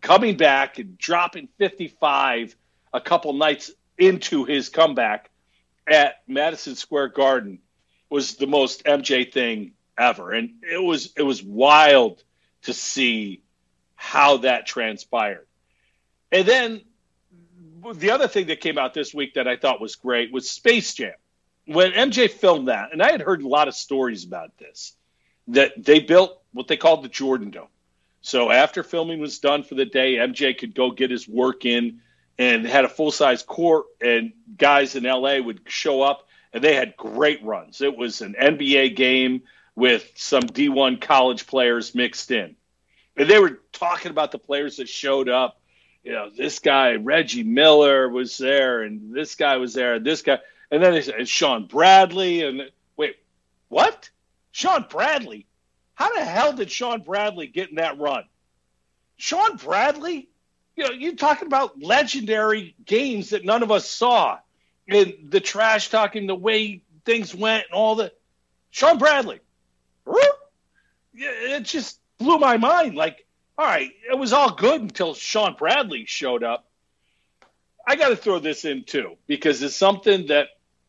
coming 0.00 0.36
back 0.36 0.78
and 0.78 0.98
dropping 0.98 1.48
55 1.58 2.56
a 2.92 3.00
couple 3.00 3.32
nights 3.32 3.70
into 3.98 4.44
his 4.44 4.68
comeback 4.68 5.30
at 5.86 6.22
Madison 6.26 6.74
Square 6.74 7.08
Garden 7.08 7.58
was 8.10 8.36
the 8.36 8.46
most 8.46 8.84
MJ 8.84 9.32
thing 9.32 9.72
ever. 9.98 10.32
And 10.32 10.50
it 10.62 10.82
was 10.82 11.12
it 11.16 11.22
was 11.22 11.42
wild 11.42 12.22
to 12.62 12.72
see 12.72 13.42
how 13.94 14.38
that 14.38 14.66
transpired. 14.66 15.46
And 16.32 16.46
then 16.46 16.80
the 17.94 18.10
other 18.10 18.28
thing 18.28 18.48
that 18.48 18.60
came 18.60 18.78
out 18.78 18.94
this 18.94 19.14
week 19.14 19.34
that 19.34 19.46
I 19.46 19.56
thought 19.56 19.80
was 19.80 19.96
great 19.96 20.32
was 20.32 20.48
Space 20.50 20.94
Jam. 20.94 21.14
When 21.66 21.92
MJ 21.92 22.30
filmed 22.30 22.68
that, 22.68 22.92
and 22.92 23.02
I 23.02 23.10
had 23.10 23.20
heard 23.20 23.42
a 23.42 23.48
lot 23.48 23.68
of 23.68 23.74
stories 23.74 24.24
about 24.24 24.56
this, 24.58 24.94
that 25.48 25.72
they 25.76 26.00
built 26.00 26.40
what 26.52 26.68
they 26.68 26.76
called 26.76 27.02
the 27.02 27.08
Jordan 27.08 27.50
Dome. 27.50 27.68
So 28.26 28.50
after 28.50 28.82
filming 28.82 29.20
was 29.20 29.38
done 29.38 29.62
for 29.62 29.76
the 29.76 29.84
day, 29.84 30.16
MJ 30.16 30.58
could 30.58 30.74
go 30.74 30.90
get 30.90 31.12
his 31.12 31.28
work 31.28 31.64
in 31.64 32.00
and 32.36 32.66
had 32.66 32.84
a 32.84 32.88
full 32.88 33.12
size 33.12 33.44
court, 33.44 33.86
and 34.00 34.32
guys 34.58 34.96
in 34.96 35.04
LA 35.04 35.38
would 35.38 35.60
show 35.68 36.02
up, 36.02 36.26
and 36.52 36.62
they 36.62 36.74
had 36.74 36.96
great 36.96 37.44
runs. 37.44 37.80
It 37.80 37.96
was 37.96 38.22
an 38.22 38.34
NBA 38.34 38.96
game 38.96 39.42
with 39.76 40.10
some 40.16 40.42
D1 40.42 41.00
college 41.00 41.46
players 41.46 41.94
mixed 41.94 42.32
in. 42.32 42.56
And 43.16 43.30
they 43.30 43.38
were 43.38 43.60
talking 43.72 44.10
about 44.10 44.32
the 44.32 44.40
players 44.40 44.78
that 44.78 44.88
showed 44.88 45.28
up. 45.28 45.60
You 46.02 46.10
know, 46.10 46.28
this 46.28 46.58
guy, 46.58 46.94
Reggie 46.96 47.44
Miller, 47.44 48.08
was 48.08 48.36
there, 48.38 48.82
and 48.82 49.14
this 49.14 49.36
guy 49.36 49.58
was 49.58 49.72
there, 49.72 49.94
and 49.94 50.04
this 50.04 50.22
guy. 50.22 50.40
And 50.72 50.82
then 50.82 50.94
they 50.94 51.02
said, 51.02 51.28
Shawn 51.28 51.66
Bradley. 51.66 52.42
And 52.42 52.72
wait, 52.96 53.18
what? 53.68 54.10
Shawn 54.50 54.86
Bradley? 54.90 55.46
How 55.96 56.14
the 56.14 56.24
hell 56.24 56.52
did 56.52 56.70
Shawn 56.70 57.00
Bradley 57.00 57.46
get 57.46 57.70
in 57.70 57.76
that 57.76 57.98
run? 57.98 58.24
Shawn 59.16 59.56
Bradley, 59.56 60.28
you 60.76 60.84
know, 60.84 60.90
you're 60.90 61.14
talking 61.14 61.46
about 61.46 61.82
legendary 61.82 62.76
games 62.84 63.30
that 63.30 63.44
none 63.44 63.62
of 63.62 63.72
us 63.72 63.88
saw, 63.88 64.38
and 64.86 65.14
the 65.28 65.40
trash 65.40 65.88
talking, 65.88 66.26
the 66.26 66.34
way 66.34 66.82
things 67.04 67.34
went, 67.34 67.64
and 67.64 67.74
all 67.74 67.96
the. 67.96 68.12
Shawn 68.70 68.98
Bradley, 68.98 69.40
it 71.14 71.62
just 71.62 71.98
blew 72.18 72.38
my 72.38 72.58
mind. 72.58 72.94
Like, 72.94 73.24
all 73.56 73.64
right, 73.64 73.90
it 74.10 74.18
was 74.18 74.34
all 74.34 74.52
good 74.52 74.82
until 74.82 75.14
Shawn 75.14 75.56
Bradley 75.58 76.04
showed 76.06 76.44
up. 76.44 76.68
I 77.86 77.96
got 77.96 78.10
to 78.10 78.16
throw 78.16 78.38
this 78.38 78.66
in 78.66 78.84
too 78.84 79.16
because 79.26 79.62
it's 79.62 79.76
something 79.76 80.26
that 80.26 80.48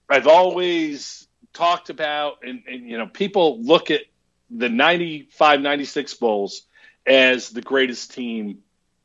I've 0.09 0.27
always 0.27 1.27
talked 1.53 1.89
about, 1.89 2.39
and, 2.43 2.63
and 2.67 2.89
you 2.89 2.97
know, 2.97 3.07
people 3.07 3.61
look 3.61 3.89
at 3.89 4.01
the 4.49 4.69
95 4.69 5.61
96 5.61 6.13
Bulls 6.15 6.63
as 7.05 7.49
the 7.49 7.61
greatest 7.61 8.13
team 8.13 8.59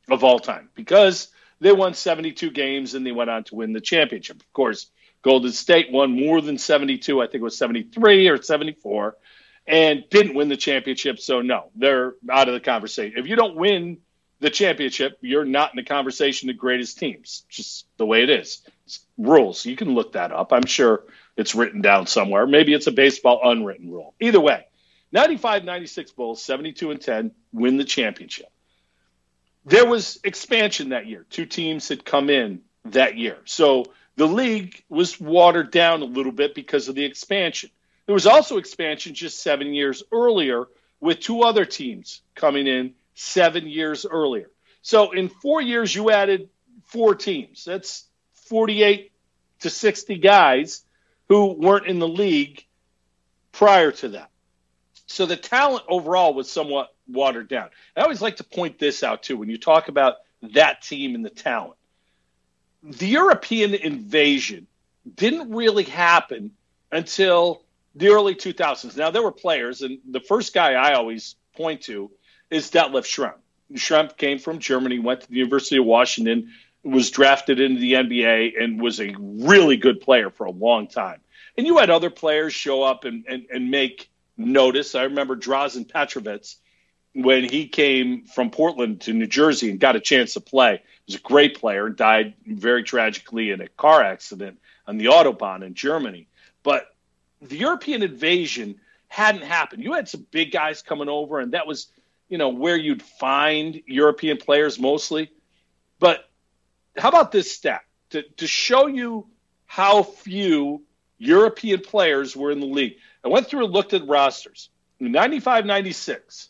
of 0.09 0.23
all 0.23 0.39
time 0.39 0.69
because 0.75 1.29
they 1.59 1.71
won 1.71 1.93
72 1.93 2.51
games 2.51 2.93
and 2.93 3.05
they 3.05 3.11
went 3.11 3.29
on 3.29 3.43
to 3.45 3.55
win 3.55 3.73
the 3.73 3.81
championship. 3.81 4.41
Of 4.41 4.53
course, 4.53 4.87
Golden 5.21 5.51
State 5.51 5.91
won 5.91 6.11
more 6.11 6.41
than 6.41 6.57
72, 6.57 7.21
I 7.21 7.25
think 7.25 7.35
it 7.35 7.41
was 7.41 7.57
73 7.57 8.27
or 8.27 8.41
74, 8.41 9.15
and 9.65 10.03
didn't 10.09 10.35
win 10.35 10.49
the 10.49 10.57
championship. 10.57 11.19
So, 11.19 11.41
no, 11.41 11.69
they're 11.75 12.15
out 12.29 12.49
of 12.49 12.53
the 12.53 12.59
conversation. 12.59 13.17
If 13.17 13.27
you 13.27 13.37
don't 13.37 13.55
win 13.55 13.99
the 14.41 14.49
championship, 14.49 15.17
you're 15.21 15.45
not 15.45 15.71
in 15.71 15.77
the 15.77 15.83
conversation 15.83 16.49
of 16.49 16.57
greatest 16.57 16.99
teams. 16.99 17.45
Just 17.47 17.87
the 17.95 18.05
way 18.05 18.23
it 18.23 18.29
is. 18.29 18.61
It's 18.85 18.99
rules. 19.17 19.65
You 19.65 19.77
can 19.77 19.95
look 19.95 20.13
that 20.13 20.33
up. 20.33 20.51
I'm 20.51 20.65
sure 20.65 21.05
it's 21.37 21.55
written 21.55 21.81
down 21.81 22.07
somewhere. 22.07 22.45
Maybe 22.45 22.73
it's 22.73 22.87
a 22.87 22.91
baseball 22.91 23.39
unwritten 23.43 23.89
rule. 23.89 24.13
Either 24.19 24.41
way, 24.41 24.65
95 25.13 25.63
96 25.63 26.11
Bulls, 26.11 26.43
72 26.43 26.91
and 26.91 26.99
10, 26.99 27.31
win 27.53 27.77
the 27.77 27.85
championship. 27.85 28.47
There 29.63 29.85
was 29.85 30.19
expansion 30.23 30.89
that 30.89 31.05
year. 31.05 31.25
Two 31.29 31.45
teams 31.45 31.87
had 31.87 32.03
come 32.03 32.29
in 32.29 32.61
that 32.85 33.15
year. 33.15 33.37
So 33.45 33.85
the 34.17 34.27
league 34.27 34.83
was 34.89 35.19
watered 35.19 35.71
down 35.71 36.01
a 36.01 36.05
little 36.05 36.31
bit 36.31 36.55
because 36.55 36.89
of 36.89 36.95
the 36.95 37.05
expansion. 37.05 37.69
There 38.07 38.13
was 38.13 38.25
also 38.25 38.57
expansion 38.57 39.13
just 39.13 39.41
seven 39.41 39.73
years 39.73 40.03
earlier 40.11 40.65
with 40.99 41.19
two 41.19 41.43
other 41.43 41.63
teams 41.63 42.21
coming 42.35 42.67
in 42.67 42.95
seven 43.13 43.67
years 43.67 44.05
earlier. 44.05 44.49
So 44.81 45.11
in 45.11 45.29
four 45.29 45.61
years, 45.61 45.93
you 45.93 46.09
added 46.09 46.49
four 46.85 47.15
teams. 47.15 47.63
That's 47.63 48.05
48 48.49 49.11
to 49.61 49.69
60 49.69 50.17
guys 50.17 50.83
who 51.29 51.53
weren't 51.53 51.87
in 51.87 51.99
the 51.99 52.07
league 52.07 52.65
prior 53.51 53.91
to 53.91 54.09
that. 54.09 54.29
So 55.13 55.27
the 55.27 55.37
talent 55.37 55.85
overall 55.87 56.33
was 56.33 56.49
somewhat 56.49 56.91
watered 57.07 57.47
down. 57.47 57.69
I 57.95 58.01
always 58.01 58.19
like 58.19 58.37
to 58.37 58.43
point 58.43 58.79
this 58.79 59.03
out 59.03 59.21
too 59.21 59.37
when 59.37 59.47
you 59.47 59.59
talk 59.59 59.87
about 59.87 60.15
that 60.41 60.81
team 60.81 61.13
and 61.13 61.23
the 61.23 61.29
talent. 61.29 61.75
The 62.81 63.05
European 63.05 63.75
invasion 63.75 64.65
didn't 65.15 65.51
really 65.51 65.83
happen 65.83 66.49
until 66.91 67.61
the 67.93 68.07
early 68.07 68.33
2000s. 68.33 68.97
Now 68.97 69.11
there 69.11 69.21
were 69.21 69.31
players, 69.31 69.83
and 69.83 69.99
the 70.09 70.19
first 70.19 70.51
guy 70.51 70.73
I 70.73 70.93
always 70.95 71.35
point 71.55 71.81
to 71.81 72.09
is 72.49 72.71
Detlef 72.71 73.05
Schrempf. 73.05 73.37
Schrempf 73.75 74.17
came 74.17 74.39
from 74.39 74.57
Germany, 74.57 74.97
went 74.97 75.21
to 75.21 75.29
the 75.29 75.35
University 75.35 75.77
of 75.77 75.85
Washington, 75.85 76.53
was 76.83 77.11
drafted 77.11 77.59
into 77.59 77.79
the 77.79 77.93
NBA, 77.93 78.59
and 78.59 78.81
was 78.81 78.99
a 78.99 79.13
really 79.19 79.77
good 79.77 80.01
player 80.01 80.31
for 80.31 80.45
a 80.45 80.51
long 80.51 80.87
time. 80.87 81.19
And 81.55 81.67
you 81.67 81.77
had 81.77 81.91
other 81.91 82.09
players 82.09 82.51
show 82.51 82.81
up 82.81 83.05
and, 83.05 83.25
and, 83.27 83.45
and 83.53 83.69
make 83.69 84.09
notice. 84.37 84.95
I 84.95 85.03
remember 85.03 85.35
Drazen 85.35 85.87
Petrovic 85.87 86.45
when 87.13 87.43
he 87.43 87.67
came 87.67 88.25
from 88.25 88.49
Portland 88.49 89.01
to 89.01 89.13
New 89.13 89.27
Jersey 89.27 89.69
and 89.69 89.79
got 89.79 89.95
a 89.95 89.99
chance 89.99 90.33
to 90.33 90.41
play. 90.41 90.81
He 91.05 91.13
was 91.13 91.15
a 91.15 91.23
great 91.23 91.59
player, 91.59 91.89
died 91.89 92.33
very 92.45 92.83
tragically 92.83 93.51
in 93.51 93.61
a 93.61 93.67
car 93.67 94.01
accident 94.01 94.59
on 94.87 94.97
the 94.97 95.05
Autobahn 95.05 95.63
in 95.63 95.75
Germany. 95.75 96.27
But 96.63 96.87
the 97.41 97.57
European 97.57 98.03
invasion 98.03 98.79
hadn't 99.07 99.43
happened. 99.43 99.83
You 99.83 99.93
had 99.93 100.09
some 100.09 100.25
big 100.31 100.51
guys 100.51 100.81
coming 100.81 101.09
over, 101.09 101.39
and 101.39 101.53
that 101.53 101.67
was, 101.67 101.87
you 102.29 102.37
know, 102.39 102.49
where 102.49 102.77
you'd 102.77 103.03
find 103.03 103.81
European 103.85 104.37
players 104.37 104.79
mostly. 104.79 105.31
But 105.99 106.27
how 106.97 107.09
about 107.09 107.31
this 107.31 107.51
stat 107.51 107.81
to, 108.09 108.23
to 108.37 108.47
show 108.47 108.87
you 108.87 109.27
how 109.65 110.03
few 110.03 110.83
European 111.19 111.81
players 111.81 112.35
were 112.35 112.51
in 112.51 112.59
the 112.59 112.65
league? 112.65 112.95
I 113.23 113.29
went 113.29 113.47
through 113.47 113.65
and 113.65 113.73
looked 113.73 113.93
at 113.93 114.07
rosters. 114.07 114.69
In 114.99 115.11
95 115.11 115.65
96, 115.65 116.49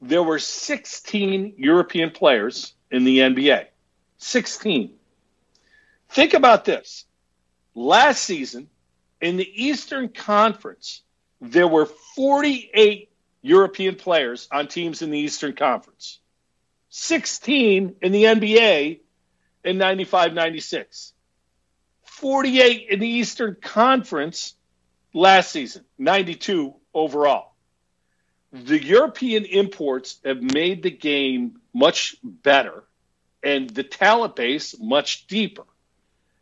there 0.00 0.22
were 0.22 0.38
16 0.38 1.54
European 1.56 2.10
players 2.10 2.74
in 2.90 3.04
the 3.04 3.18
NBA. 3.18 3.66
16. 4.18 4.94
Think 6.10 6.34
about 6.34 6.64
this. 6.64 7.06
Last 7.74 8.22
season, 8.22 8.68
in 9.20 9.36
the 9.36 9.64
Eastern 9.64 10.08
Conference, 10.08 11.02
there 11.40 11.68
were 11.68 11.86
48 11.86 13.08
European 13.40 13.96
players 13.96 14.48
on 14.52 14.68
teams 14.68 15.02
in 15.02 15.10
the 15.10 15.18
Eastern 15.18 15.54
Conference, 15.54 16.20
16 16.90 17.96
in 18.00 18.12
the 18.12 18.24
NBA 18.24 19.00
in 19.64 19.78
95 19.78 20.34
96, 20.34 21.12
48 22.04 22.88
in 22.90 23.00
the 23.00 23.08
Eastern 23.08 23.56
Conference 23.60 24.54
last 25.12 25.52
season, 25.52 25.84
92 25.98 26.74
overall. 26.94 27.52
The 28.52 28.82
European 28.82 29.44
imports 29.44 30.18
have 30.24 30.42
made 30.42 30.82
the 30.82 30.90
game 30.90 31.60
much 31.72 32.16
better 32.22 32.84
and 33.42 33.68
the 33.70 33.82
talent 33.82 34.36
base 34.36 34.78
much 34.78 35.26
deeper. 35.26 35.64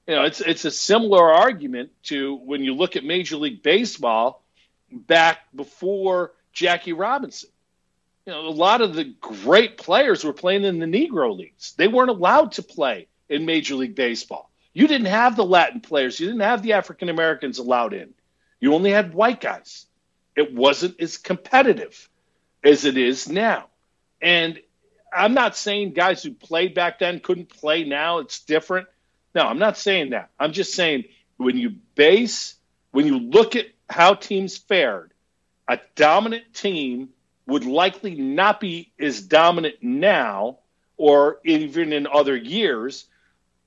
You 0.06 0.16
know, 0.16 0.24
it's 0.24 0.40
it's 0.40 0.64
a 0.64 0.70
similar 0.70 1.30
argument 1.30 1.90
to 2.04 2.34
when 2.34 2.64
you 2.64 2.74
look 2.74 2.96
at 2.96 3.04
Major 3.04 3.36
League 3.36 3.62
Baseball 3.62 4.42
back 4.90 5.38
before 5.54 6.32
Jackie 6.52 6.92
Robinson. 6.92 7.50
You 8.26 8.32
know, 8.32 8.48
a 8.48 8.50
lot 8.50 8.80
of 8.80 8.94
the 8.94 9.04
great 9.04 9.78
players 9.78 10.24
were 10.24 10.32
playing 10.32 10.64
in 10.64 10.78
the 10.78 10.86
Negro 10.86 11.36
leagues. 11.36 11.74
They 11.74 11.88
weren't 11.88 12.10
allowed 12.10 12.52
to 12.52 12.62
play 12.62 13.06
in 13.28 13.46
Major 13.46 13.76
League 13.76 13.94
Baseball. 13.94 14.50
You 14.72 14.86
didn't 14.88 15.06
have 15.06 15.36
the 15.36 15.44
Latin 15.44 15.80
players, 15.80 16.18
you 16.18 16.26
didn't 16.26 16.42
have 16.42 16.62
the 16.62 16.74
African 16.74 17.08
Americans 17.08 17.58
allowed 17.58 17.94
in. 17.94 18.12
You 18.60 18.74
only 18.74 18.90
had 18.90 19.14
white 19.14 19.40
guys. 19.40 19.86
It 20.36 20.54
wasn't 20.54 21.00
as 21.00 21.16
competitive 21.16 22.08
as 22.62 22.84
it 22.84 22.96
is 22.96 23.28
now. 23.28 23.66
And 24.20 24.60
I'm 25.12 25.34
not 25.34 25.56
saying 25.56 25.92
guys 25.94 26.22
who 26.22 26.32
played 26.32 26.74
back 26.74 26.98
then 26.98 27.20
couldn't 27.20 27.48
play 27.48 27.84
now. 27.84 28.18
It's 28.18 28.40
different. 28.40 28.86
No, 29.34 29.42
I'm 29.42 29.58
not 29.58 29.78
saying 29.78 30.10
that. 30.10 30.30
I'm 30.38 30.52
just 30.52 30.74
saying 30.74 31.04
when 31.36 31.56
you 31.56 31.70
base, 31.94 32.54
when 32.92 33.06
you 33.06 33.18
look 33.18 33.56
at 33.56 33.66
how 33.88 34.14
teams 34.14 34.56
fared, 34.56 35.12
a 35.68 35.78
dominant 35.94 36.52
team 36.52 37.10
would 37.46 37.64
likely 37.64 38.14
not 38.14 38.60
be 38.60 38.92
as 39.00 39.22
dominant 39.22 39.76
now 39.82 40.58
or 40.96 41.40
even 41.44 41.92
in 41.92 42.06
other 42.06 42.36
years 42.36 43.06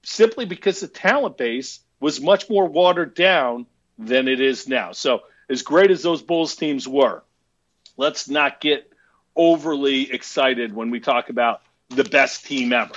simply 0.03 0.45
because 0.45 0.79
the 0.79 0.87
talent 0.87 1.37
base 1.37 1.79
was 1.99 2.21
much 2.21 2.49
more 2.49 2.67
watered 2.67 3.15
down 3.15 3.65
than 3.97 4.27
it 4.27 4.39
is 4.39 4.67
now. 4.67 4.91
So, 4.91 5.23
as 5.49 5.61
great 5.61 5.91
as 5.91 6.01
those 6.01 6.21
Bulls 6.21 6.55
teams 6.55 6.87
were, 6.87 7.23
let's 7.97 8.29
not 8.29 8.61
get 8.61 8.91
overly 9.35 10.11
excited 10.11 10.73
when 10.73 10.89
we 10.89 10.99
talk 10.99 11.29
about 11.29 11.61
the 11.89 12.03
best 12.03 12.45
team 12.45 12.73
ever. 12.73 12.93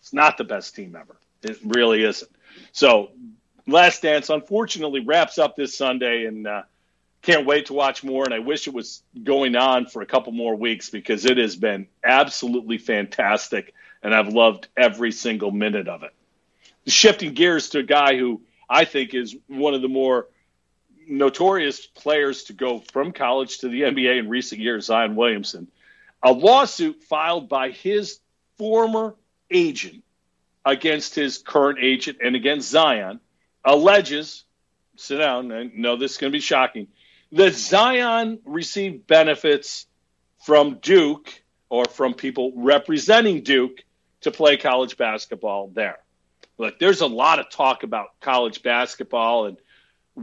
It's 0.00 0.12
not 0.12 0.38
the 0.38 0.44
best 0.44 0.74
team 0.74 0.96
ever. 0.96 1.16
It 1.42 1.58
really 1.64 2.04
isn't. 2.04 2.30
So, 2.72 3.10
Last 3.66 4.02
Dance 4.02 4.30
unfortunately 4.30 5.00
wraps 5.00 5.38
up 5.38 5.56
this 5.56 5.76
Sunday, 5.76 6.26
and 6.26 6.46
uh, 6.46 6.62
can't 7.22 7.46
wait 7.46 7.66
to 7.66 7.74
watch 7.74 8.02
more. 8.02 8.24
And 8.24 8.34
I 8.34 8.38
wish 8.38 8.66
it 8.66 8.74
was 8.74 9.02
going 9.22 9.56
on 9.56 9.86
for 9.86 10.02
a 10.02 10.06
couple 10.06 10.32
more 10.32 10.56
weeks 10.56 10.90
because 10.90 11.24
it 11.24 11.38
has 11.38 11.56
been 11.56 11.86
absolutely 12.02 12.78
fantastic, 12.78 13.74
and 14.02 14.14
I've 14.14 14.28
loved 14.32 14.68
every 14.76 15.12
single 15.12 15.50
minute 15.50 15.88
of 15.88 16.02
it. 16.02 16.12
Shifting 16.86 17.34
gears 17.34 17.70
to 17.70 17.80
a 17.80 17.82
guy 17.82 18.16
who 18.16 18.42
I 18.68 18.84
think 18.84 19.14
is 19.14 19.36
one 19.46 19.74
of 19.74 19.82
the 19.82 19.88
more 19.88 20.26
notorious 21.10 21.86
players 21.86 22.44
to 22.44 22.52
go 22.52 22.78
from 22.92 23.12
college 23.12 23.58
to 23.58 23.68
the 23.68 23.82
NBA 23.82 24.18
in 24.18 24.28
recent 24.28 24.60
years, 24.60 24.86
Zion 24.86 25.16
Williamson. 25.16 25.68
A 26.22 26.32
lawsuit 26.32 27.02
filed 27.04 27.48
by 27.48 27.70
his 27.70 28.20
former 28.56 29.16
agent 29.50 30.04
against 30.64 31.14
his 31.14 31.38
current 31.38 31.78
agent 31.80 32.18
and 32.22 32.36
against 32.36 32.70
Zion 32.70 33.20
alleges, 33.64 34.44
sit 34.96 35.18
down, 35.18 35.50
I 35.52 35.70
know 35.74 35.96
this 35.96 36.12
is 36.12 36.18
going 36.18 36.32
to 36.32 36.36
be 36.36 36.40
shocking, 36.40 36.88
that 37.32 37.54
Zion 37.54 38.40
received 38.44 39.06
benefits 39.06 39.86
from 40.44 40.78
Duke 40.80 41.42
or 41.68 41.84
from 41.86 42.14
people 42.14 42.52
representing 42.56 43.42
Duke 43.42 43.82
to 44.22 44.30
play 44.30 44.56
college 44.56 44.96
basketball 44.96 45.68
there. 45.68 45.98
Look, 46.58 46.78
there's 46.78 47.00
a 47.00 47.06
lot 47.06 47.38
of 47.38 47.48
talk 47.48 47.82
about 47.82 48.08
college 48.20 48.62
basketball 48.62 49.46
and 49.46 49.56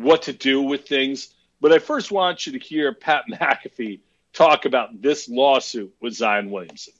what 0.01 0.23
to 0.23 0.33
do 0.33 0.61
with 0.61 0.87
things, 0.87 1.33
but 1.59 1.71
I 1.71 1.79
first 1.79 2.11
want 2.11 2.45
you 2.45 2.53
to 2.53 2.59
hear 2.59 2.93
Pat 2.93 3.23
McAfee 3.31 3.99
talk 4.33 4.65
about 4.65 5.01
this 5.01 5.27
lawsuit 5.27 5.93
with 6.01 6.13
Zion 6.13 6.51
Williamson. 6.51 6.93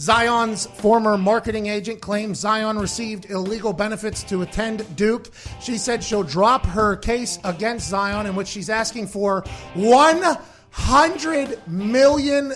Zion's 0.00 0.66
former 0.66 1.18
marketing 1.18 1.66
agent 1.66 2.00
claims 2.00 2.38
Zion 2.38 2.78
received 2.78 3.28
illegal 3.30 3.72
benefits 3.72 4.22
to 4.24 4.42
attend 4.42 4.96
Duke. 4.96 5.28
She 5.60 5.76
said 5.76 6.04
she'll 6.04 6.22
drop 6.22 6.64
her 6.66 6.94
case 6.94 7.40
against 7.42 7.88
Zion, 7.88 8.26
in 8.26 8.36
which 8.36 8.46
she's 8.46 8.70
asking 8.70 9.08
for 9.08 9.42
$100 9.74 11.66
million 11.66 12.52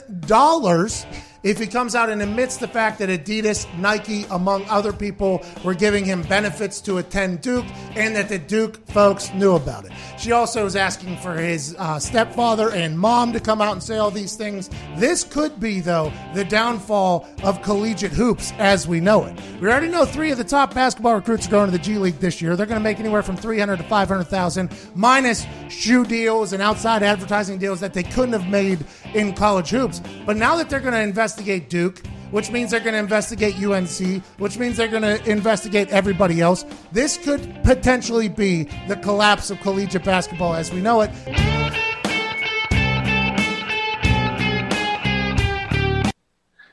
if 1.43 1.59
he 1.59 1.67
comes 1.67 1.95
out 1.95 2.09
and 2.09 2.23
admits 2.23 2.57
the 2.57 2.69
fact 2.69 2.99
that 2.99 3.09
Adidas, 3.09 3.67
Nike, 3.79 4.25
among 4.31 4.65
other 4.67 4.93
people, 4.93 5.45
were 5.65 5.75
giving 5.75 6.05
him 6.05 6.23
benefits 6.23 6.81
to 6.83 6.99
attend 6.99 7.41
Duke 7.41 7.67
and 7.97 8.15
that 8.15 8.29
the 8.29 8.39
Duke 8.39 8.87
folks 8.89 9.33
knew 9.35 9.55
about 9.55 9.85
it. 9.85 9.93
She 10.19 10.33
also 10.33 10.67
is 10.67 10.77
asking 10.77 11.17
for 11.19 11.35
his 11.35 11.75
uh, 11.79 11.99
stepfather 11.99 12.71
and 12.71 12.99
mom 12.99 13.33
to 13.33 13.41
come 13.41 13.61
out 13.61 13.73
and 13.73 13.83
say 13.83 13.99
all 13.99 14.11
these 14.11 14.37
things. 14.37 14.71
This 14.97 15.25
could 15.25 15.59
be, 15.59 15.81
though, 15.81 16.13
the 16.35 16.45
downfall 16.45 17.29
of 17.43 17.63
collegiate 17.63 18.13
hoops 18.13 18.53
as 18.59 18.87
we 18.87 19.01
know 19.01 19.25
it. 19.25 19.39
We 19.61 19.69
already 19.69 19.89
know 19.89 20.05
three 20.05 20.31
of 20.31 20.39
the 20.39 20.45
top 20.45 20.75
basketball 20.75 21.15
recruits 21.15 21.49
are 21.49 21.51
going 21.51 21.67
to 21.67 21.77
the 21.77 21.83
G 21.83 21.99
League 21.99 22.19
this 22.19 22.41
year. 22.41 22.57
They're 22.57 22.67
going 22.67 22.81
to 22.81 22.85
make 22.85 23.01
anywhere 23.01 23.23
from 23.23 23.37
300 23.37 23.79
to 23.79 23.85
500,000 23.85 24.71
minus 24.95 25.47
shoe 25.69 26.05
deals 26.05 26.53
and 26.53 26.63
outside 26.63 27.03
advertising 27.03 27.59
deals 27.59 27.81
that 27.81 27.95
they 27.95 28.03
couldn't 28.03 28.33
have 28.33 28.49
made 28.49 28.85
in 29.15 29.35
college 29.35 29.71
hoops. 29.71 30.01
But 30.25 30.37
now 30.37 30.57
that 30.57 30.71
they're 30.71 30.81
going 30.81 30.95
to 30.95 31.01
invest 31.01 31.32
investigate 31.33 31.71
Duke, 31.71 32.07
which 32.31 32.51
means 32.51 32.71
they're 32.71 32.81
going 32.81 32.93
to 32.93 32.99
investigate 32.99 33.55
UNC, 33.57 34.23
which 34.39 34.59
means 34.59 34.77
they're 34.77 34.87
going 34.87 35.03
to 35.03 35.31
investigate 35.31 35.89
everybody 35.89 36.43
else. 36.43 36.63
This 36.93 37.17
could 37.17 37.41
potentially 37.65 38.29
be 38.29 38.65
the 38.87 38.97
collapse 38.97 39.51
of 39.51 39.59
collegiate 39.61 40.05
basketball 40.05 40.53
as 40.53 40.71
we 40.71 40.83
know 40.83 41.01
it. 41.01 41.11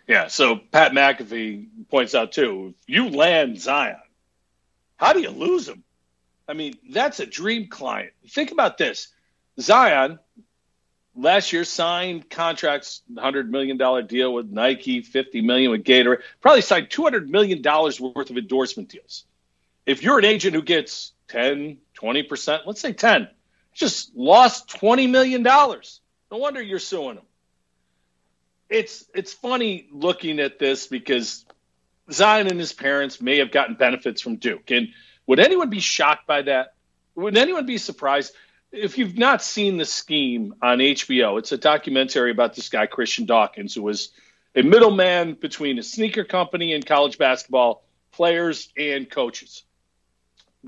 Yeah, 0.08 0.28
so 0.28 0.58
Pat 0.58 0.92
McAfee 0.92 1.68
points 1.90 2.16
out 2.16 2.34
too 2.34 2.74
you 2.86 3.10
land 3.10 3.62
Zion, 3.62 3.96
how 4.98 5.14
do 5.14 5.22
you 5.22 5.30
lose 5.30 5.70
him? 5.70 5.86
I 6.50 6.54
mean, 6.54 6.76
that's 6.92 7.22
a 7.22 7.26
dream 7.26 7.70
client. 7.70 8.12
Think 8.28 8.52
about 8.52 8.78
this 8.78 9.08
Zion, 9.58 10.20
last 11.16 11.54
year 11.54 11.64
signed 11.64 12.30
contracts, 12.30 13.02
hundred 13.18 13.52
million 13.52 13.78
dollar 13.78 14.02
deal 14.02 14.34
with 14.34 14.50
Nike, 14.50 15.02
fifty 15.02 15.42
million 15.42 15.72
with 15.72 15.84
Gatorade. 15.84 16.22
Probably 16.42 16.62
signed 16.62 16.90
two 16.90 17.04
hundred 17.04 17.30
million 17.30 17.62
dollars 17.62 18.00
worth 18.00 18.30
of 18.30 18.38
endorsement 18.38 18.90
deals. 18.90 19.26
If 19.86 20.04
you're 20.04 20.20
an 20.20 20.26
agent 20.26 20.56
who 20.56 20.62
gets 20.62 21.14
10, 21.30 21.78
20 21.96 22.24
percent, 22.24 22.64
let's 22.66 22.82
say 22.82 22.94
ten, 22.94 23.28
just 23.74 24.16
lost 24.16 24.70
twenty 24.70 25.08
million 25.08 25.44
dollars. 25.44 26.02
No 26.32 26.38
wonder 26.38 26.62
you're 26.62 26.80
suing 26.80 27.16
them. 27.16 27.26
It's 28.70 29.06
it's 29.16 29.34
funny 29.34 29.88
looking 29.92 30.40
at 30.40 30.60
this 30.60 30.88
because 30.88 31.46
Zion 32.12 32.48
and 32.48 32.60
his 32.60 32.74
parents 32.74 33.22
may 33.22 33.40
have 33.40 33.52
gotten 33.52 33.76
benefits 33.76 34.22
from 34.22 34.36
Duke, 34.36 34.72
and 34.72 34.90
would 35.26 35.40
anyone 35.40 35.70
be 35.70 35.80
shocked 35.80 36.28
by 36.28 36.44
that? 36.44 36.74
Would 37.16 37.38
anyone 37.38 37.66
be 37.66 37.78
surprised? 37.78 38.34
If 38.72 38.98
you've 38.98 39.18
not 39.18 39.42
seen 39.42 39.78
the 39.78 39.86
scheme 39.86 40.54
on 40.62 40.78
HBO, 40.80 41.40
it's 41.40 41.52
a 41.52 41.58
documentary 41.58 42.32
about 42.32 42.56
this 42.56 42.70
guy 42.70 42.86
Christian 42.86 43.26
Dawkins, 43.26 43.74
who 43.74 43.82
was 43.82 44.10
a 44.56 44.62
middleman 44.62 45.34
between 45.34 45.80
a 45.80 45.84
sneaker 45.84 46.24
company 46.24 46.74
and 46.74 46.86
college 46.86 47.18
basketball 47.18 47.84
players 48.12 48.72
and 48.78 49.10
coaches. 49.10 49.64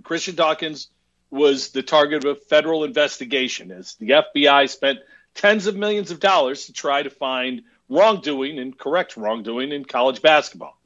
Christian 0.04 0.36
Dawkins 0.36 0.89
was 1.30 1.70
the 1.70 1.84
target 1.84 2.26
of 2.26 2.38
a 2.38 2.39
federal 2.39 2.84
investigation 2.84 3.72
as 3.72 3.95
the 3.95 4.10
FBI 4.10 4.70
spent 4.70 4.99
tens 5.34 5.68
of 5.68 5.76
millions 5.76 6.12
of 6.12 6.20
dollars 6.20 6.66
to 6.66 6.74
try 6.74 7.04
to 7.04 7.10
find 7.10 7.64
wrongdoing 7.89 8.60
and 8.60 8.78
correct 8.78 9.18
wrongdoing 9.18 9.72
in 9.72 9.86
college 9.86 10.22
basketball. 10.22 10.78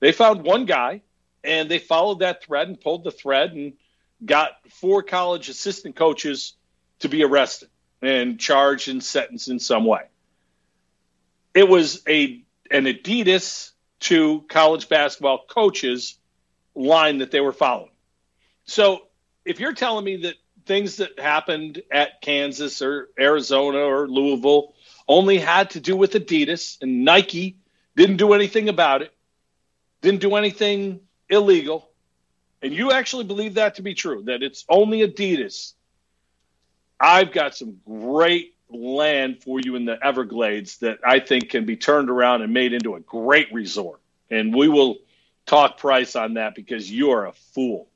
They 0.00 0.12
found 0.12 0.42
one 0.42 0.66
guy 0.66 1.02
and 1.44 1.70
they 1.70 1.78
followed 1.78 2.20
that 2.20 2.42
thread 2.42 2.68
and 2.68 2.80
pulled 2.80 3.04
the 3.04 3.10
thread 3.10 3.52
and 3.52 3.74
got 4.24 4.52
four 4.70 5.02
college 5.02 5.48
assistant 5.48 5.96
coaches 5.96 6.54
to 7.00 7.08
be 7.08 7.22
arrested 7.22 7.68
and 8.02 8.38
charged 8.38 8.88
and 8.88 9.02
sentenced 9.02 9.48
in 9.48 9.58
some 9.58 9.84
way. 9.84 10.02
It 11.54 11.68
was 11.68 12.02
a 12.08 12.42
an 12.70 12.84
Adidas 12.84 13.70
to 14.00 14.44
college 14.48 14.88
basketball 14.88 15.44
coaches 15.48 16.18
line 16.74 17.18
that 17.18 17.30
they 17.30 17.40
were 17.40 17.52
following. 17.52 17.90
So 18.64 19.02
if 19.44 19.60
you're 19.60 19.72
telling 19.72 20.04
me 20.04 20.16
that 20.22 20.34
things 20.66 20.96
that 20.96 21.18
happened 21.18 21.82
at 21.90 22.20
Kansas 22.20 22.82
or 22.82 23.08
Arizona 23.18 23.78
or 23.78 24.08
Louisville 24.08 24.74
only 25.08 25.38
had 25.38 25.70
to 25.70 25.80
do 25.80 25.96
with 25.96 26.12
Adidas 26.12 26.78
and 26.82 27.04
Nike 27.04 27.58
didn't 27.94 28.16
do 28.16 28.32
anything 28.32 28.68
about 28.68 29.02
it, 29.02 29.12
didn't 30.02 30.20
do 30.20 30.34
anything 30.34 31.00
illegal, 31.30 31.88
and 32.62 32.72
you 32.72 32.92
actually 32.92 33.24
believe 33.24 33.54
that 33.54 33.76
to 33.76 33.82
be 33.82 33.94
true, 33.94 34.22
that 34.24 34.42
it's 34.42 34.64
only 34.68 35.00
Adidas, 35.00 35.74
I've 36.98 37.32
got 37.32 37.54
some 37.54 37.78
great 37.86 38.54
land 38.68 39.42
for 39.42 39.60
you 39.60 39.76
in 39.76 39.84
the 39.84 39.98
Everglades 40.02 40.78
that 40.78 40.98
I 41.06 41.20
think 41.20 41.50
can 41.50 41.66
be 41.66 41.76
turned 41.76 42.10
around 42.10 42.42
and 42.42 42.52
made 42.52 42.72
into 42.72 42.94
a 42.94 43.00
great 43.00 43.52
resort. 43.52 44.00
And 44.30 44.54
we 44.54 44.68
will 44.68 44.98
talk 45.44 45.78
price 45.78 46.16
on 46.16 46.34
that 46.34 46.54
because 46.54 46.90
you 46.90 47.10
are 47.12 47.26
a 47.26 47.32
fool. 47.32 47.88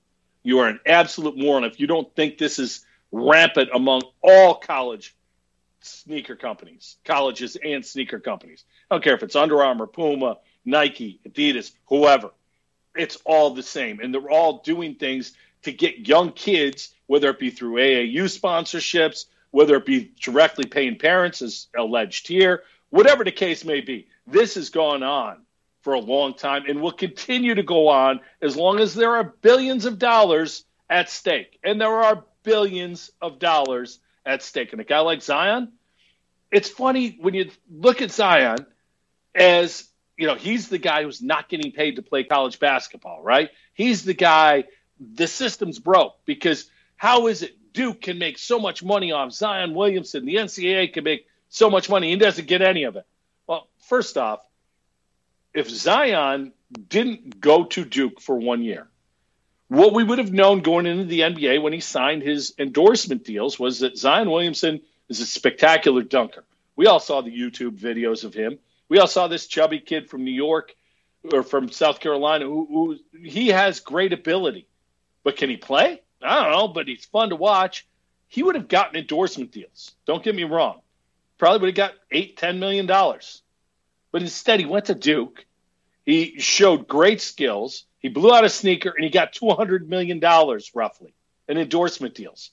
You 0.42 0.60
are 0.60 0.68
an 0.68 0.80
absolute 0.86 1.36
moron 1.36 1.64
if 1.64 1.80
you 1.80 1.86
don't 1.86 2.14
think 2.14 2.38
this 2.38 2.58
is 2.58 2.84
rampant 3.10 3.70
among 3.74 4.02
all 4.22 4.54
college 4.54 5.16
sneaker 5.80 6.36
companies, 6.36 6.96
colleges 7.04 7.56
and 7.62 7.84
sneaker 7.84 8.20
companies. 8.20 8.64
I 8.90 8.94
don't 8.94 9.04
care 9.04 9.14
if 9.14 9.22
it's 9.22 9.36
Under 9.36 9.62
Armour, 9.62 9.86
Puma, 9.86 10.38
Nike, 10.64 11.20
Adidas, 11.26 11.72
whoever 11.86 12.30
it's 12.94 13.18
all 13.24 13.50
the 13.50 13.62
same. 13.62 14.00
And 14.00 14.12
they're 14.12 14.30
all 14.30 14.62
doing 14.62 14.94
things 14.94 15.32
to 15.62 15.72
get 15.72 16.08
young 16.08 16.32
kids, 16.32 16.94
whether 17.06 17.30
it 17.30 17.38
be 17.38 17.50
through 17.50 17.74
AAU 17.74 18.24
sponsorships, 18.24 19.26
whether 19.50 19.76
it 19.76 19.86
be 19.86 20.12
directly 20.20 20.66
paying 20.66 20.98
parents, 20.98 21.42
as 21.42 21.66
alleged 21.76 22.28
here, 22.28 22.62
whatever 22.90 23.24
the 23.24 23.32
case 23.32 23.64
may 23.64 23.80
be. 23.80 24.08
This 24.26 24.54
has 24.54 24.70
gone 24.70 25.02
on 25.02 25.42
for 25.82 25.94
a 25.94 26.00
long 26.00 26.34
time 26.34 26.64
and 26.68 26.80
will 26.80 26.92
continue 26.92 27.54
to 27.54 27.62
go 27.62 27.88
on 27.88 28.20
as 28.42 28.56
long 28.56 28.80
as 28.80 28.94
there 28.94 29.16
are 29.16 29.24
billions 29.24 29.86
of 29.86 29.98
dollars 29.98 30.64
at 30.88 31.10
stake. 31.10 31.58
And 31.64 31.80
there 31.80 31.88
are 31.88 32.24
billions 32.42 33.10
of 33.20 33.38
dollars 33.38 33.98
at 34.26 34.42
stake. 34.42 34.72
And 34.72 34.80
a 34.80 34.84
guy 34.84 35.00
like 35.00 35.22
Zion, 35.22 35.72
it's 36.50 36.68
funny 36.68 37.16
when 37.20 37.34
you 37.34 37.50
look 37.70 38.02
at 38.02 38.10
Zion 38.10 38.66
as, 39.34 39.88
you 40.20 40.26
know, 40.26 40.34
he's 40.34 40.68
the 40.68 40.76
guy 40.76 41.02
who's 41.02 41.22
not 41.22 41.48
getting 41.48 41.72
paid 41.72 41.96
to 41.96 42.02
play 42.02 42.24
college 42.24 42.58
basketball, 42.60 43.22
right? 43.22 43.48
He's 43.72 44.04
the 44.04 44.12
guy, 44.12 44.64
the 45.00 45.26
system's 45.26 45.78
broke 45.78 46.14
because 46.26 46.70
how 46.96 47.28
is 47.28 47.42
it 47.42 47.56
Duke 47.72 48.02
can 48.02 48.18
make 48.18 48.36
so 48.36 48.58
much 48.58 48.84
money 48.84 49.12
off 49.12 49.32
Zion 49.32 49.74
Williamson? 49.74 50.26
The 50.26 50.34
NCAA 50.34 50.92
can 50.92 51.04
make 51.04 51.26
so 51.48 51.70
much 51.70 51.88
money. 51.88 52.10
He 52.10 52.16
doesn't 52.16 52.46
get 52.46 52.60
any 52.60 52.84
of 52.84 52.96
it. 52.96 53.06
Well, 53.46 53.66
first 53.88 54.18
off, 54.18 54.40
if 55.54 55.70
Zion 55.70 56.52
didn't 56.88 57.40
go 57.40 57.64
to 57.64 57.86
Duke 57.86 58.20
for 58.20 58.36
one 58.36 58.62
year, 58.62 58.88
what 59.68 59.94
we 59.94 60.04
would 60.04 60.18
have 60.18 60.34
known 60.34 60.60
going 60.60 60.84
into 60.84 61.04
the 61.04 61.20
NBA 61.20 61.62
when 61.62 61.72
he 61.72 61.80
signed 61.80 62.22
his 62.22 62.52
endorsement 62.58 63.24
deals 63.24 63.58
was 63.58 63.78
that 63.78 63.96
Zion 63.96 64.30
Williamson 64.30 64.82
is 65.08 65.20
a 65.20 65.26
spectacular 65.26 66.02
dunker. 66.02 66.44
We 66.76 66.88
all 66.88 67.00
saw 67.00 67.22
the 67.22 67.30
YouTube 67.30 67.78
videos 67.78 68.24
of 68.24 68.34
him. 68.34 68.58
We 68.90 68.98
all 68.98 69.06
saw 69.06 69.28
this 69.28 69.46
chubby 69.46 69.78
kid 69.78 70.10
from 70.10 70.24
New 70.24 70.32
York 70.32 70.74
or 71.32 71.42
from 71.44 71.70
South 71.70 72.00
Carolina 72.00 72.44
who, 72.44 72.66
who 72.66 72.98
he 73.24 73.48
has 73.48 73.80
great 73.80 74.12
ability. 74.12 74.66
But 75.22 75.36
can 75.36 75.48
he 75.48 75.56
play? 75.56 76.02
I 76.20 76.42
don't 76.42 76.52
know, 76.52 76.68
but 76.68 76.88
he's 76.88 77.04
fun 77.04 77.30
to 77.30 77.36
watch. 77.36 77.86
He 78.26 78.42
would 78.42 78.56
have 78.56 78.68
gotten 78.68 78.96
endorsement 78.96 79.52
deals. 79.52 79.92
Don't 80.06 80.24
get 80.24 80.34
me 80.34 80.44
wrong. 80.44 80.80
Probably 81.38 81.60
would 81.60 81.68
have 81.68 81.90
got 81.90 81.94
eight, 82.10 82.36
ten 82.36 82.58
million 82.58 82.86
dollars. 82.86 83.42
But 84.12 84.22
instead, 84.22 84.58
he 84.58 84.66
went 84.66 84.86
to 84.86 84.94
Duke. 84.94 85.46
He 86.04 86.40
showed 86.40 86.88
great 86.88 87.20
skills. 87.20 87.84
He 88.00 88.08
blew 88.08 88.34
out 88.34 88.44
a 88.44 88.48
sneaker 88.48 88.90
and 88.90 89.04
he 89.04 89.10
got 89.10 89.32
$200 89.32 89.86
million 89.86 90.20
roughly 90.74 91.14
in 91.48 91.58
endorsement 91.58 92.14
deals. 92.14 92.50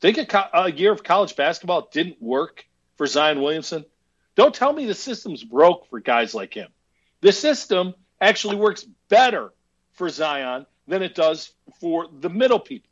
Think 0.00 0.18
a, 0.18 0.26
co- 0.26 0.48
a 0.52 0.70
year 0.70 0.92
of 0.92 1.02
college 1.02 1.34
basketball 1.34 1.88
didn't 1.90 2.22
work 2.22 2.64
for 2.96 3.06
Zion 3.06 3.40
Williamson? 3.40 3.84
Don't 4.36 4.54
tell 4.54 4.72
me 4.72 4.86
the 4.86 4.94
system's 4.94 5.42
broke 5.42 5.88
for 5.88 5.98
guys 5.98 6.34
like 6.34 6.54
him. 6.54 6.68
The 7.22 7.32
system 7.32 7.94
actually 8.20 8.56
works 8.56 8.84
better 9.08 9.52
for 9.94 10.08
Zion 10.08 10.66
than 10.86 11.02
it 11.02 11.14
does 11.14 11.52
for 11.80 12.06
the 12.20 12.28
middle 12.28 12.60
people. 12.60 12.88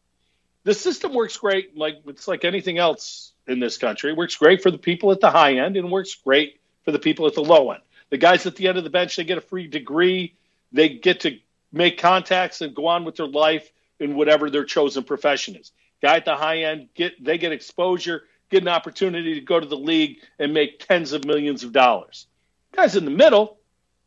The 0.65 0.75
system 0.75 1.13
works 1.13 1.37
great, 1.37 1.77
like 1.77 1.97
it's 2.07 2.27
like 2.27 2.45
anything 2.45 2.79
else 2.79 3.33
in 3.47 3.61
this 3.61 3.77
country. 3.77 4.11
It 4.11 4.17
works 4.17 4.37
great 4.37 4.63
for 4.63 4.71
the 4.71 4.79
people 4.79 5.13
at 5.13 5.21
the 5.21 5.31
high 5.31 5.59
end 5.59 5.77
and 5.77 5.91
works 5.91 6.15
great 6.15 6.59
for 6.85 6.93
the 6.93 6.99
people 6.99 7.27
at 7.27 7.35
the 7.35 7.43
low 7.43 7.71
end. 7.71 7.83
The 8.09 8.17
guys 8.17 8.47
at 8.47 8.57
the 8.57 8.69
end 8.69 8.79
of 8.79 8.85
the 8.85 8.91
bench, 8.91 9.17
they 9.17 9.25
get 9.25 9.39
a 9.39 9.43
free 9.43 9.67
degree. 9.67 10.35
They 10.73 10.89
get 10.89 11.21
to 11.21 11.39
make 11.73 11.99
contacts 11.99 12.63
and 12.63 12.75
go 12.75 12.87
on 12.87 13.05
with 13.05 13.17
their 13.17 13.27
life 13.27 13.71
in 14.01 14.17
whatever 14.17 14.49
their 14.49 14.65
chosen 14.65 15.05
profession 15.05 15.57
is. 15.57 15.73
Guy 16.01 16.17
at 16.17 16.25
the 16.25 16.37
high 16.37 16.61
end, 16.61 16.89
get 16.95 17.23
they 17.23 17.37
get 17.37 17.53
exposure, 17.53 18.25
get 18.51 18.63
an 18.63 18.69
opportunity 18.69 19.35
to 19.35 19.41
go 19.41 19.59
to 19.59 19.67
the 19.67 19.77
league 19.77 20.19
and 20.39 20.55
make 20.55 20.87
tens 20.87 21.13
of 21.13 21.25
millions 21.25 21.65
of 21.65 21.73
dollars. 21.73 22.27
Guys 22.73 22.97
in 22.97 23.05
the 23.05 23.11
middle, 23.11 23.59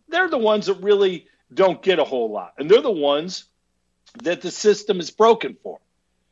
they're 0.10 0.30
the 0.30 0.38
ones 0.38 0.68
that 0.68 0.82
really 0.82 1.28
don't 1.54 1.82
get 1.82 2.00
a 2.00 2.04
whole 2.04 2.32
lot. 2.32 2.54
And 2.58 2.70
they're 2.70 2.82
the 2.82 2.92
ones 2.92 3.46
that 4.24 4.42
the 4.42 4.52
system 4.52 5.00
is 5.00 5.12
broken 5.12 5.58
for. 5.62 5.80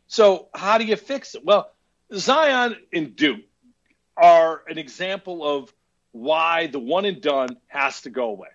So 0.07 0.49
how 0.53 0.77
do 0.77 0.85
you 0.85 0.95
fix 0.95 1.35
it? 1.35 1.43
Well, 1.43 1.71
Zion 2.13 2.77
and 2.93 3.15
Duke 3.15 3.41
are 4.15 4.61
an 4.67 4.77
example 4.77 5.45
of 5.45 5.73
why 6.11 6.67
the 6.67 6.79
one 6.79 7.05
and 7.05 7.21
done 7.21 7.57
has 7.67 8.01
to 8.01 8.09
go 8.09 8.29
away. 8.29 8.49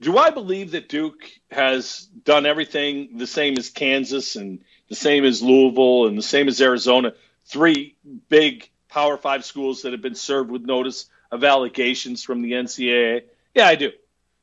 Do 0.00 0.16
I 0.16 0.30
believe 0.30 0.72
that 0.72 0.88
Duke 0.88 1.28
has 1.50 2.08
done 2.24 2.46
everything 2.46 3.18
the 3.18 3.26
same 3.26 3.58
as 3.58 3.68
Kansas 3.68 4.36
and 4.36 4.60
the 4.88 4.94
same 4.94 5.24
as 5.24 5.42
Louisville 5.42 6.06
and 6.06 6.16
the 6.16 6.22
same 6.22 6.48
as 6.48 6.60
Arizona, 6.60 7.12
three 7.46 7.96
big 8.28 8.70
Power 8.98 9.16
Five 9.16 9.44
schools 9.44 9.82
that 9.82 9.92
have 9.92 10.02
been 10.02 10.16
served 10.16 10.50
with 10.50 10.62
notice 10.62 11.08
of 11.30 11.44
allegations 11.44 12.24
from 12.24 12.42
the 12.42 12.50
NCAA? 12.50 13.22
Yeah, 13.54 13.68
I 13.68 13.76
do. 13.76 13.92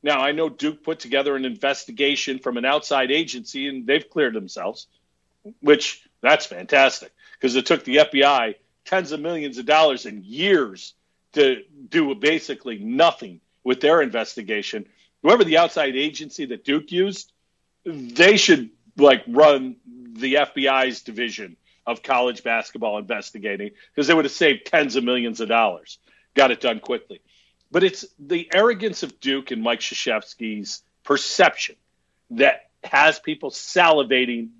Now, 0.02 0.20
I 0.20 0.32
know 0.32 0.48
Duke 0.48 0.82
put 0.82 0.98
together 0.98 1.36
an 1.36 1.44
investigation 1.44 2.38
from 2.38 2.56
an 2.56 2.64
outside 2.64 3.10
agency 3.10 3.68
and 3.68 3.86
they've 3.86 4.08
cleared 4.08 4.32
themselves, 4.32 4.86
which 5.60 6.08
that's 6.22 6.46
fantastic 6.46 7.12
because 7.34 7.54
it 7.54 7.66
took 7.66 7.84
the 7.84 7.96
FBI 7.96 8.54
tens 8.86 9.12
of 9.12 9.20
millions 9.20 9.58
of 9.58 9.66
dollars 9.66 10.06
and 10.06 10.24
years 10.24 10.94
to 11.34 11.62
do 11.90 12.14
basically 12.14 12.78
nothing 12.78 13.42
with 13.62 13.82
their 13.82 14.00
investigation. 14.00 14.86
Whoever 15.22 15.44
the 15.44 15.58
outside 15.58 15.96
agency 15.96 16.46
that 16.46 16.64
Duke 16.64 16.90
used, 16.90 17.30
they 17.84 18.38
should 18.38 18.70
like 18.96 19.22
run 19.28 19.76
the 20.14 20.36
FBI's 20.36 21.02
division 21.02 21.58
of 21.86 22.02
college 22.02 22.42
basketball 22.42 22.98
investigating 22.98 23.70
because 23.94 24.06
they 24.06 24.14
would 24.14 24.24
have 24.24 24.32
saved 24.32 24.66
tens 24.66 24.96
of 24.96 25.04
millions 25.04 25.40
of 25.40 25.48
dollars. 25.48 25.98
Got 26.34 26.50
it 26.50 26.60
done 26.60 26.80
quickly. 26.80 27.20
But 27.70 27.84
it's 27.84 28.04
the 28.18 28.48
arrogance 28.52 29.02
of 29.02 29.20
Duke 29.20 29.50
and 29.50 29.62
Mike 29.62 29.80
Krzyzewski's 29.80 30.82
perception 31.04 31.76
that 32.30 32.70
has 32.84 33.18
people 33.18 33.50
salivating 33.50 34.50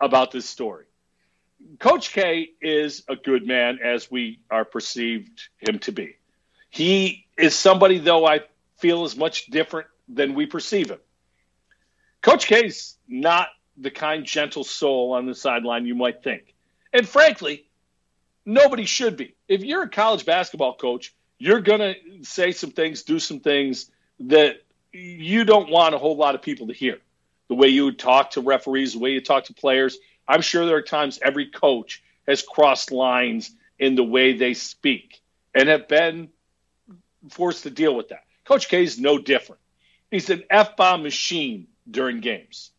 about 0.00 0.30
this 0.30 0.46
story. 0.48 0.86
Coach 1.78 2.12
K 2.12 2.50
is 2.60 3.04
a 3.08 3.16
good 3.16 3.46
man 3.46 3.80
as 3.82 4.10
we 4.10 4.40
are 4.50 4.64
perceived 4.64 5.48
him 5.58 5.78
to 5.80 5.92
be. 5.92 6.16
He 6.70 7.26
is 7.36 7.56
somebody, 7.56 7.98
though, 7.98 8.26
I 8.26 8.40
feel 8.76 9.04
is 9.04 9.16
much 9.16 9.46
different 9.46 9.88
than 10.08 10.34
we 10.34 10.46
perceive 10.46 10.90
him. 10.90 11.00
Coach 12.22 12.46
K's 12.46 12.96
not 13.08 13.48
the 13.76 13.90
kind, 13.90 14.24
gentle 14.24 14.64
soul 14.64 15.12
on 15.12 15.26
the 15.26 15.34
sideline 15.34 15.86
you 15.86 15.94
might 15.94 16.22
think. 16.22 16.54
And 16.92 17.08
frankly, 17.08 17.68
nobody 18.44 18.84
should 18.84 19.16
be. 19.16 19.34
If 19.46 19.62
you're 19.62 19.82
a 19.82 19.88
college 19.88 20.24
basketball 20.24 20.74
coach, 20.74 21.14
you're 21.38 21.60
going 21.60 21.80
to 21.80 22.24
say 22.24 22.52
some 22.52 22.70
things, 22.70 23.02
do 23.02 23.18
some 23.18 23.40
things 23.40 23.90
that 24.20 24.62
you 24.92 25.44
don't 25.44 25.70
want 25.70 25.94
a 25.94 25.98
whole 25.98 26.16
lot 26.16 26.34
of 26.34 26.42
people 26.42 26.66
to 26.68 26.72
hear. 26.72 26.98
The 27.48 27.54
way 27.54 27.68
you 27.68 27.92
talk 27.92 28.32
to 28.32 28.40
referees, 28.40 28.94
the 28.94 28.98
way 28.98 29.10
you 29.10 29.20
talk 29.20 29.44
to 29.44 29.54
players. 29.54 29.98
I'm 30.26 30.42
sure 30.42 30.66
there 30.66 30.76
are 30.76 30.82
times 30.82 31.18
every 31.22 31.46
coach 31.46 32.02
has 32.26 32.42
crossed 32.42 32.92
lines 32.92 33.50
in 33.78 33.94
the 33.94 34.04
way 34.04 34.34
they 34.34 34.54
speak 34.54 35.20
and 35.54 35.68
have 35.68 35.88
been 35.88 36.28
forced 37.30 37.62
to 37.62 37.70
deal 37.70 37.94
with 37.94 38.08
that. 38.08 38.24
Coach 38.44 38.68
K 38.68 38.82
is 38.82 38.98
no 38.98 39.18
different. 39.18 39.60
He's 40.10 40.30
an 40.30 40.42
F 40.50 40.76
bomb 40.76 41.02
machine 41.02 41.68
during 41.90 42.20
games. 42.20 42.70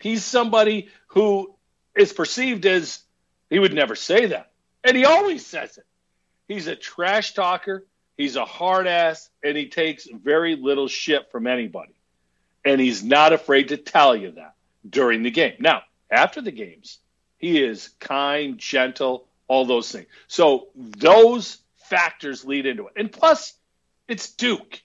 He's 0.00 0.24
somebody 0.24 0.88
who 1.08 1.54
is 1.96 2.12
perceived 2.12 2.66
as 2.66 3.00
he 3.52 3.58
would 3.58 3.74
never 3.74 3.94
say 3.94 4.26
that. 4.26 4.50
And 4.82 4.96
he 4.96 5.04
always 5.04 5.44
says 5.44 5.76
it. 5.76 5.84
He's 6.48 6.66
a 6.66 6.74
trash 6.74 7.34
talker, 7.34 7.86
he's 8.16 8.36
a 8.36 8.44
hard 8.44 8.86
ass, 8.86 9.28
and 9.44 9.56
he 9.56 9.68
takes 9.68 10.08
very 10.10 10.56
little 10.56 10.88
shit 10.88 11.30
from 11.30 11.46
anybody. 11.46 11.94
And 12.64 12.80
he's 12.80 13.04
not 13.04 13.32
afraid 13.32 13.68
to 13.68 13.76
tell 13.76 14.16
you 14.16 14.32
that 14.32 14.54
during 14.88 15.22
the 15.22 15.30
game. 15.30 15.54
Now, 15.58 15.82
after 16.10 16.40
the 16.40 16.50
games, 16.50 16.98
he 17.36 17.62
is 17.62 17.90
kind, 18.00 18.56
gentle, 18.56 19.26
all 19.48 19.66
those 19.66 19.90
things. 19.92 20.06
So 20.28 20.68
those 20.74 21.58
factors 21.76 22.44
lead 22.44 22.64
into 22.64 22.86
it. 22.86 22.94
And 22.96 23.12
plus, 23.12 23.52
it's 24.08 24.30
Duke. 24.32 24.80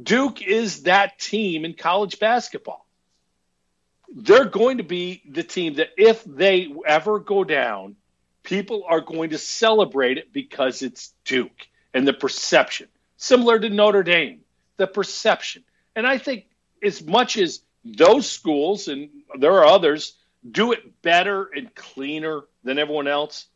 Duke 0.00 0.40
is 0.42 0.84
that 0.84 1.18
team 1.18 1.64
in 1.64 1.74
college 1.74 2.20
basketball. 2.20 2.86
They're 4.14 4.46
going 4.46 4.78
to 4.78 4.84
be 4.84 5.22
the 5.28 5.42
team 5.42 5.74
that 5.74 5.90
if 5.96 6.24
they 6.24 6.72
ever 6.86 7.18
go 7.18 7.44
down, 7.44 7.96
people 8.42 8.84
are 8.88 9.00
going 9.00 9.30
to 9.30 9.38
celebrate 9.38 10.18
it 10.18 10.32
because 10.32 10.82
it's 10.82 11.12
Duke 11.24 11.68
and 11.92 12.06
the 12.06 12.12
perception. 12.12 12.88
Similar 13.16 13.58
to 13.58 13.68
Notre 13.68 14.02
Dame, 14.02 14.40
the 14.76 14.86
perception. 14.86 15.64
And 15.94 16.06
I 16.06 16.18
think 16.18 16.46
as 16.82 17.02
much 17.02 17.36
as 17.36 17.60
those 17.84 18.30
schools, 18.30 18.88
and 18.88 19.10
there 19.38 19.52
are 19.52 19.66
others, 19.66 20.14
do 20.50 20.72
it 20.72 21.02
better 21.02 21.48
and 21.54 21.74
cleaner 21.74 22.42
than 22.62 22.78
everyone 22.78 23.08
else, 23.08 23.46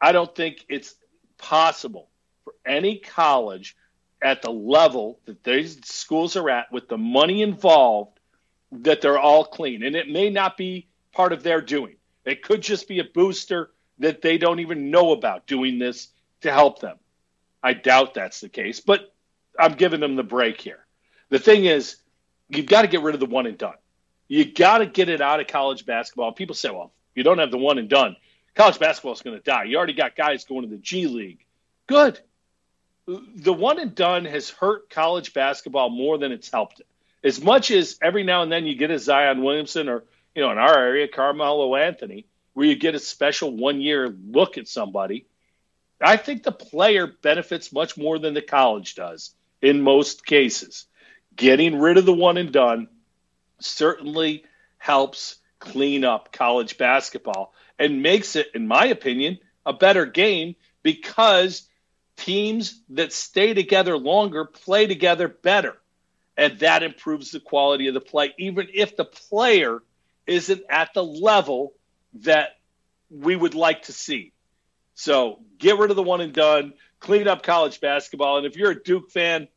I 0.00 0.12
don't 0.12 0.34
think 0.34 0.64
it's 0.68 0.94
possible 1.38 2.08
for 2.44 2.54
any 2.64 2.98
college 2.98 3.76
at 4.22 4.42
the 4.42 4.50
level 4.50 5.18
that 5.26 5.42
these 5.44 5.78
schools 5.86 6.36
are 6.36 6.48
at 6.50 6.70
with 6.72 6.88
the 6.88 6.98
money 6.98 7.42
involved 7.42 8.15
that 8.72 9.00
they're 9.00 9.18
all 9.18 9.44
clean. 9.44 9.82
And 9.82 9.94
it 9.94 10.08
may 10.08 10.30
not 10.30 10.56
be 10.56 10.88
part 11.12 11.32
of 11.32 11.42
their 11.42 11.60
doing. 11.60 11.96
It 12.24 12.42
could 12.42 12.62
just 12.62 12.88
be 12.88 12.98
a 12.98 13.04
booster 13.04 13.70
that 13.98 14.22
they 14.22 14.38
don't 14.38 14.60
even 14.60 14.90
know 14.90 15.12
about 15.12 15.46
doing 15.46 15.78
this 15.78 16.08
to 16.42 16.52
help 16.52 16.80
them. 16.80 16.98
I 17.62 17.72
doubt 17.72 18.14
that's 18.14 18.40
the 18.40 18.48
case, 18.48 18.80
but 18.80 19.12
I'm 19.58 19.72
giving 19.72 20.00
them 20.00 20.16
the 20.16 20.22
break 20.22 20.60
here. 20.60 20.84
The 21.30 21.38
thing 21.38 21.64
is, 21.64 21.96
you've 22.48 22.66
got 22.66 22.82
to 22.82 22.88
get 22.88 23.02
rid 23.02 23.14
of 23.14 23.20
the 23.20 23.26
one 23.26 23.46
and 23.46 23.56
done. 23.56 23.74
You 24.28 24.44
got 24.44 24.78
to 24.78 24.86
get 24.86 25.08
it 25.08 25.20
out 25.20 25.40
of 25.40 25.46
college 25.46 25.86
basketball. 25.86 26.32
People 26.32 26.54
say, 26.54 26.70
well, 26.70 26.92
you 27.14 27.22
don't 27.22 27.38
have 27.38 27.50
the 27.50 27.58
one 27.58 27.78
and 27.78 27.88
done. 27.88 28.16
College 28.54 28.78
basketball 28.78 29.12
is 29.12 29.22
going 29.22 29.36
to 29.36 29.42
die. 29.42 29.64
You 29.64 29.76
already 29.76 29.92
got 29.94 30.16
guys 30.16 30.44
going 30.44 30.62
to 30.62 30.68
the 30.68 30.78
G 30.78 31.06
League. 31.06 31.44
Good 31.86 32.20
the 33.06 33.52
one 33.52 33.78
and 33.78 33.94
done 33.94 34.24
has 34.24 34.50
hurt 34.50 34.90
college 34.90 35.32
basketball 35.32 35.90
more 35.90 36.18
than 36.18 36.32
it's 36.32 36.50
helped 36.50 36.80
it. 36.80 36.86
As 37.22 37.42
much 37.42 37.70
as 37.70 37.98
every 38.02 38.22
now 38.22 38.42
and 38.42 38.52
then 38.52 38.66
you 38.66 38.76
get 38.76 38.90
a 38.90 38.98
Zion 38.98 39.42
Williamson 39.42 39.88
or, 39.88 40.04
you 40.34 40.42
know, 40.42 40.50
in 40.50 40.58
our 40.58 40.78
area, 40.78 41.08
Carmelo 41.08 41.74
Anthony, 41.76 42.26
where 42.54 42.66
you 42.66 42.76
get 42.76 42.94
a 42.94 43.00
special 43.00 43.50
one 43.50 43.80
year 43.80 44.08
look 44.08 44.58
at 44.58 44.68
somebody, 44.68 45.26
I 46.00 46.16
think 46.16 46.42
the 46.42 46.52
player 46.52 47.06
benefits 47.06 47.72
much 47.72 47.96
more 47.96 48.18
than 48.18 48.34
the 48.34 48.42
college 48.42 48.94
does 48.94 49.34
in 49.62 49.80
most 49.80 50.26
cases. 50.26 50.86
Getting 51.34 51.78
rid 51.78 51.98
of 51.98 52.06
the 52.06 52.14
one 52.14 52.36
and 52.36 52.52
done 52.52 52.88
certainly 53.60 54.44
helps 54.78 55.36
clean 55.58 56.04
up 56.04 56.32
college 56.32 56.78
basketball 56.78 57.54
and 57.78 58.02
makes 58.02 58.36
it, 58.36 58.48
in 58.54 58.66
my 58.66 58.86
opinion, 58.86 59.38
a 59.64 59.72
better 59.72 60.06
game 60.06 60.54
because 60.82 61.68
teams 62.16 62.80
that 62.90 63.12
stay 63.12 63.54
together 63.54 63.96
longer 63.96 64.44
play 64.44 64.86
together 64.86 65.28
better. 65.28 65.76
And 66.36 66.58
that 66.60 66.82
improves 66.82 67.30
the 67.30 67.40
quality 67.40 67.88
of 67.88 67.94
the 67.94 68.00
play, 68.00 68.34
even 68.38 68.68
if 68.72 68.96
the 68.96 69.04
player 69.04 69.82
isn't 70.26 70.62
at 70.68 70.92
the 70.94 71.04
level 71.04 71.72
that 72.14 72.58
we 73.10 73.36
would 73.36 73.54
like 73.54 73.82
to 73.82 73.92
see. 73.92 74.32
So 74.94 75.40
get 75.58 75.78
rid 75.78 75.90
of 75.90 75.96
the 75.96 76.02
one 76.02 76.20
and 76.20 76.32
done, 76.32 76.74
clean 77.00 77.28
up 77.28 77.42
college 77.42 77.80
basketball. 77.80 78.38
And 78.38 78.46
if 78.46 78.56
you're 78.56 78.72
a 78.72 78.82
Duke 78.82 79.10
fan, 79.10 79.48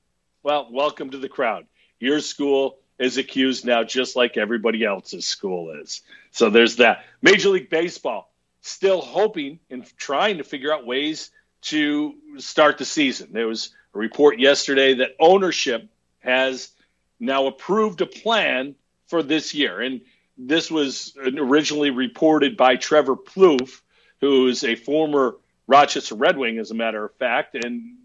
well, 0.44 0.68
welcome 0.72 1.10
to 1.12 1.18
the 1.18 1.30
crowd. 1.30 1.66
Your 2.00 2.20
school 2.20 2.80
is 2.98 3.18
accused 3.18 3.66
now, 3.66 3.84
just 3.84 4.16
like 4.16 4.38
everybody 4.38 4.84
else's 4.84 5.26
school 5.26 5.72
is. 5.82 6.02
So 6.32 6.50
there's 6.50 6.78
that. 6.78 7.06
Major 7.22 7.50
League 7.50 7.70
Baseball 7.70 8.32
still 8.62 9.02
hoping 9.02 9.60
and 9.70 9.86
trying 9.98 10.38
to 10.38 10.44
figure 10.44 10.74
out 10.74 10.86
ways 10.86 11.32
to 11.62 12.16
start 12.38 12.78
the 12.78 12.86
season. 12.86 13.30
There 13.32 13.48
was 13.48 13.74
a 13.94 13.98
report 13.98 14.40
yesterday 14.40 14.96
that 14.96 15.16
ownership 15.20 15.90
has 16.20 16.72
now 17.20 17.48
approved 17.48 18.02
a 18.02 18.06
plan 18.06 18.76
for 19.08 19.24
this 19.24 19.54
year. 19.54 19.82
And 19.82 20.02
this 20.38 20.72
was 20.72 21.16
originally 21.18 21.90
reported 21.90 22.56
by 22.56 22.76
Trevor 22.76 23.16
Plouffe, 23.16 23.82
who's 24.22 24.64
a 24.64 24.76
former 24.76 25.36
Rochester 25.68 26.16
Red 26.16 26.38
Wing, 26.38 26.58
as 26.60 26.72
a 26.72 26.76
matter 26.76 27.06
of 27.06 27.16
fact, 27.16 27.56
and 27.56 27.96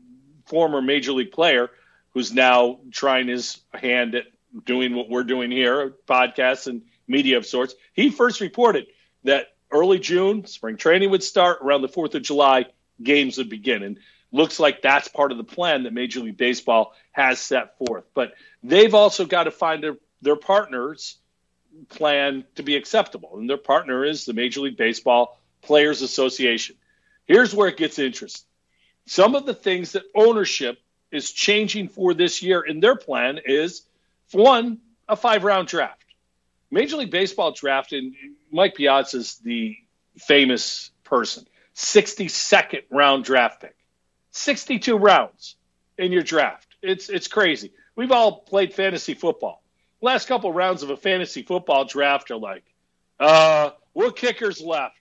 former 0.47 0.83
major 0.83 1.13
league 1.13 1.33
player 1.33 1.71
who's 2.11 2.33
now 2.33 2.79
trying 2.93 3.29
his 3.29 3.59
hand 3.73 4.15
at 4.15 4.25
doing 4.65 4.95
what 4.95 5.09
we're 5.09 5.25
doing 5.25 5.51
here, 5.51 5.95
podcasts 6.07 6.67
and 6.67 6.83
media 7.09 7.37
of 7.39 7.47
sorts. 7.47 7.75
He 7.93 8.11
first 8.11 8.41
reported 8.41 8.87
that 9.25 9.49
early 9.71 9.99
June, 9.99 10.47
spring 10.47 10.77
training 10.77 11.11
would 11.11 11.23
start 11.23 11.59
around 11.63 11.83
the 11.83 11.89
4th 11.89 12.15
of 12.15 12.23
July, 12.23 12.67
games 13.03 13.39
would 13.39 13.49
begin. 13.49 13.83
And 13.83 13.99
looks 14.35 14.59
like 14.59 14.83
that's 14.83 15.07
part 15.07 15.31
of 15.31 15.39
the 15.39 15.45
plan 15.45 15.85
that 15.85 15.93
Major 15.93 16.19
League 16.19 16.37
Baseball 16.37 16.93
has 17.13 17.39
set 17.39 17.79
forth. 17.79 18.05
But 18.15 18.35
they've 18.65 18.93
also 18.93 19.27
got 19.27 19.45
to 19.45 19.53
find 19.53 19.83
their, 20.21 20.37
partners 20.37 21.19
plan 21.91 22.45
to 22.57 22.63
be 22.65 22.75
acceptable. 22.75 23.39
And 23.39 23.49
their 23.49 23.59
partner 23.59 24.05
is 24.05 24.25
the 24.25 24.33
Major 24.33 24.63
League 24.63 24.77
Baseball 24.77 25.39
Players 25.63 26.03
Association. 26.03 26.75
Here's 27.27 27.55
where 27.55 27.69
it 27.69 27.77
gets 27.77 27.99
interesting. 27.99 28.49
Some 29.07 29.37
of 29.37 29.47
the 29.47 29.55
things 29.55 29.93
that 29.93 30.03
ownership 30.15 30.79
is 31.13 31.31
changing 31.31 31.89
for 31.89 32.13
this 32.13 32.43
year 32.43 32.61
in 32.61 32.81
their 32.81 32.97
plan 32.97 33.39
is 33.45 33.83
one, 34.33 34.79
a 35.09 35.15
five 35.15 35.45
round 35.45 35.69
draft. 35.69 36.05
Major 36.73 36.97
League 36.97 37.13
Baseball 37.13 37.53
drafted 37.53 38.15
Mike 38.51 38.75
Piazza 38.75 39.19
is 39.19 39.37
the 39.37 39.77
famous 40.17 40.91
person. 41.05 41.47
62nd 41.77 42.83
round 42.91 43.25
draft 43.25 43.61
pick. 43.61 43.77
62 44.35 44.97
rounds 44.97 45.57
in 45.97 46.13
your 46.13 46.23
draft. 46.23 46.67
It's 46.83 47.09
it's 47.09 47.29
crazy. 47.29 47.73
We've 47.97 48.11
all 48.11 48.41
played 48.41 48.75
fantasy 48.75 49.15
football. 49.15 49.63
Last 50.01 50.27
couple 50.27 50.53
rounds 50.53 50.83
of 50.83 50.91
a 50.91 50.97
fantasy 50.97 51.43
football 51.43 51.85
draft 51.85 52.31
are 52.31 52.37
like, 52.37 52.65
uh, 53.19 53.71
what 53.93 54.17
kickers 54.17 54.61
left? 54.61 54.99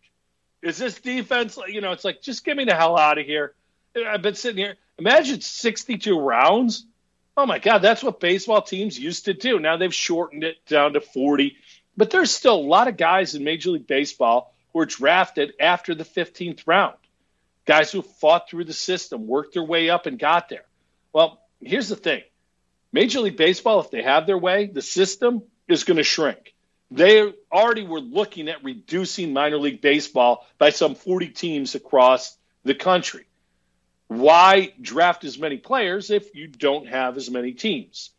Is 0.62 0.78
this 0.78 1.00
defense? 1.02 1.58
You 1.68 1.82
know, 1.82 1.92
it's 1.92 2.06
like 2.06 2.22
just 2.22 2.46
get 2.46 2.56
me 2.56 2.66
the 2.66 2.76
hell 2.76 2.98
out 2.98 3.18
of 3.18 3.26
here. 3.26 3.54
I've 4.08 4.22
been 4.22 4.36
sitting 4.36 4.64
here. 4.64 4.76
Imagine 5.00 5.42
62 5.42 6.20
rounds. 6.20 6.86
Oh 7.36 7.48
my 7.48 7.58
God, 7.58 7.80
that's 7.80 8.04
what 8.04 8.20
baseball 8.20 8.62
teams 8.62 8.98
used 8.98 9.26
to 9.26 9.34
do. 9.34 9.60
Now 9.60 9.78
they've 9.78 9.94
shortened 9.94 10.44
it 10.44 10.64
down 10.68 10.94
to 10.94 11.02
40, 11.02 11.58
but 11.98 12.12
there's 12.12 12.32
still 12.32 12.56
a 12.56 12.62
lot 12.62 12.88
of 12.88 12.98
guys 12.98 13.34
in 13.34 13.44
Major 13.44 13.72
League 13.72 13.88
Baseball 13.88 14.54
who 14.72 14.80
are 14.80 14.86
drafted 14.86 15.54
after 15.60 15.96
the 15.96 16.06
15th 16.06 16.62
round. 16.68 16.96
Guys 17.66 17.92
who 17.92 18.02
fought 18.02 18.50
through 18.50 18.66
the 18.66 18.74
system, 18.74 19.28
worked 19.28 19.54
their 19.54 19.64
way 19.64 19.90
up, 19.90 20.06
and 20.06 20.20
got 20.20 20.50
there. 20.50 20.66
Well, 21.14 21.42
here's 21.62 21.90
the 21.90 21.96
thing 21.96 22.24
Major 22.92 23.22
League 23.22 23.38
Baseball, 23.38 23.80
if 23.80 23.92
they 23.92 24.04
have 24.04 24.28
their 24.28 24.38
way, 24.38 24.68
the 24.68 24.82
system 24.82 25.44
is 25.68 25.84
going 25.84 25.98
to 25.98 26.04
shrink. 26.04 26.54
They 26.92 27.34
already 27.52 27.84
were 27.84 28.00
looking 28.00 28.50
at 28.50 28.64
reducing 28.64 29.34
minor 29.34 29.58
league 29.58 29.82
baseball 29.82 30.46
by 30.60 30.70
some 30.70 30.94
40 30.94 31.30
teams 31.30 31.74
across 31.74 32.38
the 32.64 32.76
country. 32.76 33.26
Why 34.08 34.74
draft 34.80 35.24
as 35.24 35.40
many 35.40 35.58
players 35.58 36.12
if 36.12 36.36
you 36.36 36.48
don't 36.48 36.88
have 36.88 37.18
as 37.18 37.32
many 37.32 37.54
teams? 37.54 38.12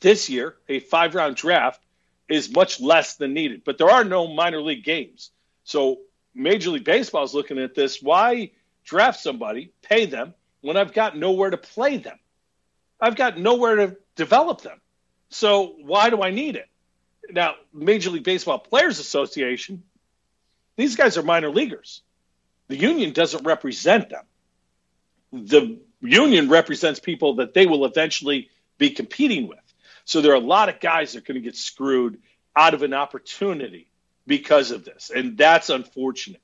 This 0.00 0.30
year, 0.30 0.56
a 0.68 0.80
five 0.80 1.14
round 1.14 1.36
draft 1.36 1.82
is 2.28 2.50
much 2.50 2.80
less 2.80 3.16
than 3.16 3.34
needed, 3.34 3.62
but 3.64 3.76
there 3.76 3.90
are 3.90 4.04
no 4.04 4.28
minor 4.28 4.62
league 4.62 4.84
games. 4.84 5.30
So 5.64 5.98
Major 6.38 6.70
League 6.70 6.84
Baseball 6.84 7.24
is 7.24 7.34
looking 7.34 7.58
at 7.58 7.74
this. 7.74 8.02
Why 8.02 8.52
draft 8.84 9.20
somebody, 9.20 9.72
pay 9.82 10.06
them, 10.06 10.34
when 10.60 10.76
I've 10.76 10.92
got 10.92 11.16
nowhere 11.16 11.50
to 11.50 11.56
play 11.56 11.98
them? 11.98 12.18
I've 13.00 13.16
got 13.16 13.38
nowhere 13.38 13.76
to 13.76 13.96
develop 14.16 14.62
them. 14.62 14.80
So 15.30 15.74
why 15.82 16.10
do 16.10 16.22
I 16.22 16.30
need 16.30 16.56
it? 16.56 16.68
Now, 17.30 17.54
Major 17.72 18.10
League 18.10 18.24
Baseball 18.24 18.58
Players 18.58 18.98
Association, 18.98 19.82
these 20.76 20.96
guys 20.96 21.18
are 21.18 21.22
minor 21.22 21.50
leaguers. 21.50 22.02
The 22.68 22.76
union 22.76 23.12
doesn't 23.12 23.44
represent 23.44 24.08
them 24.08 24.24
the 25.32 25.78
union 26.00 26.48
represents 26.48 27.00
people 27.00 27.36
that 27.36 27.54
they 27.54 27.66
will 27.66 27.84
eventually 27.84 28.50
be 28.78 28.90
competing 28.90 29.48
with. 29.48 29.58
So 30.04 30.20
there 30.20 30.32
are 30.32 30.36
a 30.36 30.40
lot 30.40 30.68
of 30.68 30.80
guys 30.80 31.12
that 31.12 31.18
are 31.18 31.32
going 31.32 31.40
to 31.40 31.44
get 31.44 31.56
screwed 31.56 32.20
out 32.56 32.74
of 32.74 32.82
an 32.82 32.94
opportunity 32.94 33.87
because 34.28 34.70
of 34.70 34.84
this. 34.84 35.10
And 35.14 35.36
that's 35.36 35.70
unfortunate. 35.70 36.40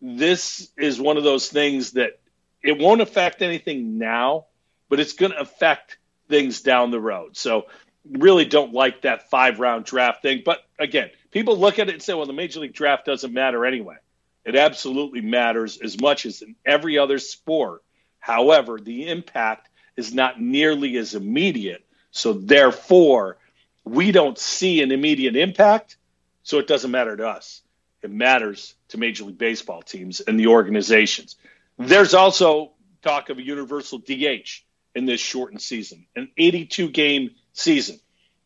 This 0.00 0.70
is 0.78 1.00
one 1.00 1.16
of 1.16 1.24
those 1.24 1.48
things 1.48 1.92
that 1.92 2.20
it 2.62 2.78
won't 2.78 3.00
affect 3.00 3.42
anything 3.42 3.98
now, 3.98 4.46
but 4.88 5.00
it's 5.00 5.14
going 5.14 5.32
to 5.32 5.40
affect 5.40 5.98
things 6.28 6.60
down 6.60 6.92
the 6.92 7.00
road. 7.00 7.36
So 7.36 7.66
really 8.08 8.44
don't 8.44 8.72
like 8.72 9.02
that 9.02 9.30
five 9.30 9.58
round 9.58 9.84
draft 9.84 10.22
thing. 10.22 10.42
But 10.44 10.60
again, 10.78 11.10
people 11.32 11.58
look 11.58 11.80
at 11.80 11.88
it 11.88 11.94
and 11.94 12.02
say, 12.02 12.14
well, 12.14 12.26
the 12.26 12.32
major 12.32 12.60
league 12.60 12.74
draft 12.74 13.06
doesn't 13.06 13.32
matter 13.32 13.66
anyway. 13.66 13.96
It 14.44 14.54
absolutely 14.54 15.20
matters 15.20 15.78
as 15.78 16.00
much 16.00 16.26
as 16.26 16.42
in 16.42 16.54
every 16.64 16.98
other 16.98 17.18
sport 17.18 17.82
However, 18.22 18.78
the 18.78 19.08
impact 19.08 19.68
is 19.96 20.14
not 20.14 20.40
nearly 20.40 20.96
as 20.96 21.16
immediate. 21.16 21.84
So, 22.12 22.32
therefore, 22.32 23.38
we 23.84 24.12
don't 24.12 24.38
see 24.38 24.80
an 24.80 24.92
immediate 24.92 25.34
impact. 25.34 25.96
So, 26.42 26.58
it 26.58 26.66
doesn't 26.66 26.90
matter 26.90 27.16
to 27.16 27.28
us. 27.28 27.62
It 28.02 28.10
matters 28.10 28.74
to 28.88 28.98
Major 28.98 29.24
League 29.24 29.38
Baseball 29.38 29.82
teams 29.82 30.20
and 30.20 30.38
the 30.38 30.48
organizations. 30.48 31.36
There's 31.78 32.14
also 32.14 32.72
talk 33.02 33.30
of 33.30 33.38
a 33.38 33.42
universal 33.42 33.98
DH 33.98 34.64
in 34.94 35.06
this 35.06 35.20
shortened 35.20 35.62
season, 35.62 36.06
an 36.16 36.30
82 36.36 36.90
game 36.90 37.30
season. 37.52 37.98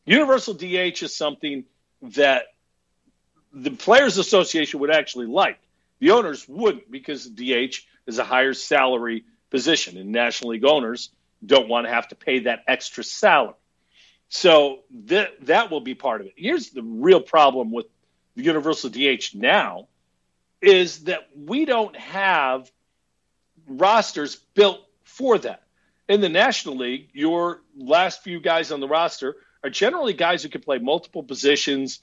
Universal 0.04 0.54
DH 0.54 1.02
is 1.02 1.16
something 1.16 1.64
that 2.02 2.44
the 3.52 3.70
Players 3.70 4.18
Association 4.18 4.80
would 4.80 4.90
actually 4.90 5.26
like. 5.26 5.58
The 5.98 6.10
owners 6.12 6.46
wouldn't 6.48 6.90
because 6.90 7.26
DH 7.26 7.76
is 8.06 8.18
a 8.18 8.24
higher 8.24 8.54
salary 8.54 9.24
position, 9.50 9.96
and 9.96 10.12
National 10.12 10.50
League 10.50 10.64
owners 10.64 11.10
don't 11.44 11.68
want 11.68 11.86
to 11.86 11.92
have 11.92 12.08
to 12.08 12.14
pay 12.14 12.40
that 12.40 12.60
extra 12.68 13.02
salary. 13.02 13.54
So 14.28 14.80
that 15.06 15.46
that 15.46 15.70
will 15.70 15.80
be 15.80 15.94
part 15.94 16.20
of 16.20 16.26
it. 16.26 16.34
Here's 16.36 16.70
the 16.70 16.82
real 16.82 17.20
problem 17.20 17.70
with 17.70 17.86
the 18.34 18.42
Universal 18.42 18.90
DH 18.90 19.34
now 19.34 19.88
is 20.60 21.04
that 21.04 21.28
we 21.36 21.64
don't 21.64 21.96
have 21.96 22.70
rosters 23.68 24.36
built 24.54 24.80
for 25.04 25.38
that. 25.38 25.62
In 26.08 26.20
the 26.20 26.28
National 26.28 26.76
League, 26.76 27.10
your 27.12 27.62
last 27.76 28.22
few 28.22 28.40
guys 28.40 28.72
on 28.72 28.80
the 28.80 28.88
roster 28.88 29.36
are 29.62 29.70
generally 29.70 30.12
guys 30.12 30.42
who 30.42 30.48
can 30.48 30.60
play 30.60 30.78
multiple 30.78 31.22
positions, 31.22 32.00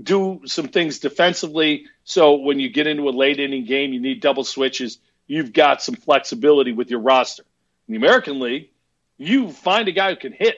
do 0.00 0.40
some 0.46 0.68
things 0.68 0.98
defensively. 0.98 1.86
So 2.04 2.36
when 2.36 2.58
you 2.58 2.70
get 2.70 2.86
into 2.86 3.08
a 3.08 3.10
late 3.10 3.40
inning 3.40 3.64
game, 3.64 3.92
you 3.92 4.00
need 4.00 4.20
double 4.20 4.44
switches 4.44 4.98
you've 5.26 5.52
got 5.52 5.82
some 5.82 5.94
flexibility 5.94 6.72
with 6.72 6.90
your 6.90 7.00
roster. 7.00 7.44
In 7.88 7.92
the 7.92 7.98
American 7.98 8.40
League, 8.40 8.70
you 9.18 9.50
find 9.50 9.88
a 9.88 9.92
guy 9.92 10.10
who 10.10 10.16
can 10.16 10.32
hit 10.32 10.56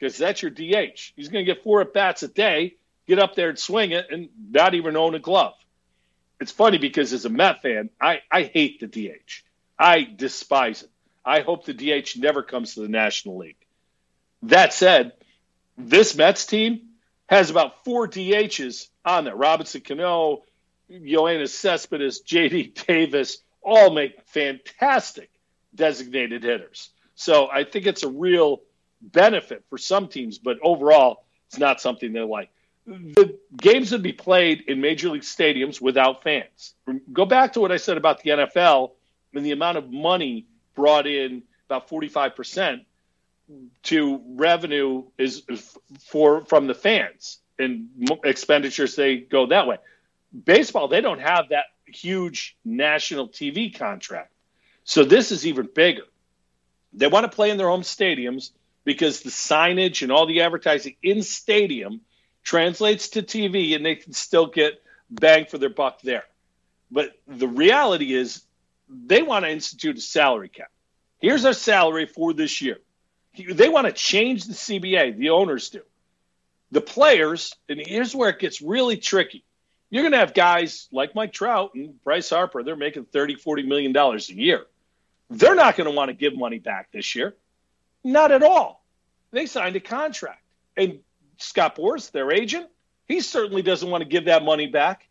because 0.00 0.16
that's 0.16 0.40
your 0.42 0.50
DH. 0.50 1.12
He's 1.14 1.28
going 1.28 1.44
to 1.44 1.54
get 1.54 1.62
four 1.62 1.82
at 1.82 1.92
bats 1.92 2.22
a 2.22 2.28
day, 2.28 2.76
get 3.06 3.18
up 3.18 3.34
there 3.34 3.50
and 3.50 3.58
swing 3.58 3.90
it, 3.90 4.06
and 4.10 4.30
not 4.50 4.74
even 4.74 4.96
own 4.96 5.14
a 5.14 5.18
glove. 5.18 5.54
It's 6.40 6.52
funny 6.52 6.78
because 6.78 7.12
as 7.12 7.26
a 7.26 7.28
Met 7.28 7.60
fan, 7.60 7.90
I, 8.00 8.22
I 8.30 8.44
hate 8.44 8.80
the 8.80 8.86
DH. 8.86 9.44
I 9.78 10.02
despise 10.02 10.82
it. 10.82 10.90
I 11.22 11.40
hope 11.40 11.66
the 11.66 11.74
DH 11.74 12.16
never 12.16 12.42
comes 12.42 12.74
to 12.74 12.80
the 12.80 12.88
National 12.88 13.36
League. 13.36 13.58
That 14.44 14.72
said, 14.72 15.12
This 15.76 16.16
Mets 16.16 16.46
team 16.46 16.88
has 17.28 17.50
about 17.50 17.84
four 17.84 18.08
DHs 18.08 18.88
on 19.04 19.24
there. 19.24 19.36
Robinson 19.36 19.82
Cano, 19.82 20.44
Yoenis 20.90 21.50
Cespedes, 21.50 22.22
JD 22.22 22.86
Davis, 22.86 23.38
all 23.62 23.90
make 23.90 24.22
fantastic 24.22 25.30
designated 25.74 26.42
hitters. 26.42 26.88
So 27.14 27.50
I 27.52 27.64
think 27.64 27.86
it's 27.86 28.02
a 28.02 28.08
real 28.08 28.62
benefit 29.00 29.64
for 29.68 29.78
some 29.78 30.08
teams, 30.08 30.38
but 30.38 30.58
overall, 30.62 31.24
it's 31.48 31.58
not 31.58 31.80
something 31.80 32.12
they 32.12 32.20
like. 32.20 32.50
The 32.86 33.38
games 33.56 33.92
would 33.92 34.02
be 34.02 34.12
played 34.12 34.64
in 34.66 34.80
major 34.80 35.10
league 35.10 35.22
stadiums 35.22 35.80
without 35.80 36.22
fans. 36.22 36.74
Go 37.12 37.24
back 37.24 37.52
to 37.52 37.60
what 37.60 37.70
I 37.70 37.76
said 37.76 37.96
about 37.96 38.22
the 38.22 38.30
NFL 38.30 38.92
and 39.34 39.44
the 39.44 39.52
amount 39.52 39.78
of 39.78 39.90
money 39.90 40.46
brought 40.74 41.06
in 41.06 41.42
about 41.66 41.88
45% 41.88 42.84
to 43.84 44.20
revenue 44.28 45.04
is 45.18 45.42
for 46.00 46.44
from 46.44 46.66
the 46.66 46.74
fans 46.74 47.38
and 47.58 47.88
expenditures 48.24 48.96
they 48.96 49.18
go 49.18 49.46
that 49.46 49.66
way. 49.66 49.76
Baseball, 50.44 50.88
they 50.88 51.00
don't 51.00 51.20
have 51.20 51.50
that 51.50 51.66
huge 51.86 52.56
national 52.64 53.28
TV 53.28 53.76
contract. 53.76 54.32
So 54.84 55.04
this 55.04 55.32
is 55.32 55.46
even 55.46 55.68
bigger. 55.72 56.04
They 56.92 57.06
want 57.06 57.30
to 57.30 57.34
play 57.34 57.50
in 57.50 57.58
their 57.58 57.68
home 57.68 57.82
stadiums 57.82 58.50
because 58.84 59.20
the 59.20 59.30
signage 59.30 60.02
and 60.02 60.12
all 60.12 60.26
the 60.26 60.42
advertising 60.42 60.96
in 61.02 61.22
stadium 61.22 62.00
translates 62.42 63.10
to 63.10 63.22
TV 63.22 63.76
and 63.76 63.84
they 63.84 63.96
can 63.96 64.12
still 64.12 64.46
get 64.46 64.82
bang 65.10 65.46
for 65.46 65.58
their 65.58 65.70
buck 65.70 66.00
there. 66.02 66.24
But 66.90 67.12
the 67.26 67.48
reality 67.48 68.12
is 68.12 68.42
they 68.88 69.22
want 69.22 69.44
to 69.44 69.50
institute 69.50 69.96
a 69.96 70.00
salary 70.00 70.48
cap. 70.48 70.70
Here's 71.18 71.44
our 71.44 71.52
salary 71.52 72.06
for 72.06 72.32
this 72.32 72.60
year. 72.60 72.78
They 73.36 73.68
want 73.68 73.86
to 73.86 73.92
change 73.92 74.44
the 74.44 74.54
CBA, 74.54 75.16
the 75.16 75.30
owners 75.30 75.70
do. 75.70 75.82
The 76.72 76.80
players, 76.80 77.54
and 77.68 77.80
here's 77.84 78.14
where 78.14 78.30
it 78.30 78.38
gets 78.38 78.60
really 78.60 78.96
tricky. 78.96 79.44
You're 79.90 80.02
going 80.02 80.12
to 80.12 80.18
have 80.18 80.34
guys 80.34 80.88
like 80.92 81.14
Mike 81.14 81.32
Trout 81.32 81.72
and 81.74 82.02
Bryce 82.02 82.30
Harper, 82.30 82.62
they're 82.62 82.76
making 82.76 83.06
30, 83.06 83.36
40 83.36 83.64
million 83.64 83.92
dollars 83.92 84.30
a 84.30 84.34
year. 84.34 84.66
They're 85.28 85.54
not 85.54 85.76
going 85.76 85.88
to 85.88 85.94
want 85.94 86.08
to 86.08 86.14
give 86.14 86.36
money 86.36 86.58
back 86.58 86.90
this 86.92 87.14
year. 87.14 87.34
Not 88.02 88.32
at 88.32 88.42
all. 88.42 88.84
They 89.30 89.46
signed 89.46 89.76
a 89.76 89.80
contract. 89.80 90.42
And 90.76 91.00
Scott 91.38 91.76
Boras, 91.76 92.10
their 92.10 92.32
agent, 92.32 92.68
he 93.06 93.20
certainly 93.20 93.62
doesn't 93.62 93.88
want 93.88 94.02
to 94.02 94.08
give 94.08 94.26
that 94.26 94.44
money 94.44 94.66
back. 94.66 95.08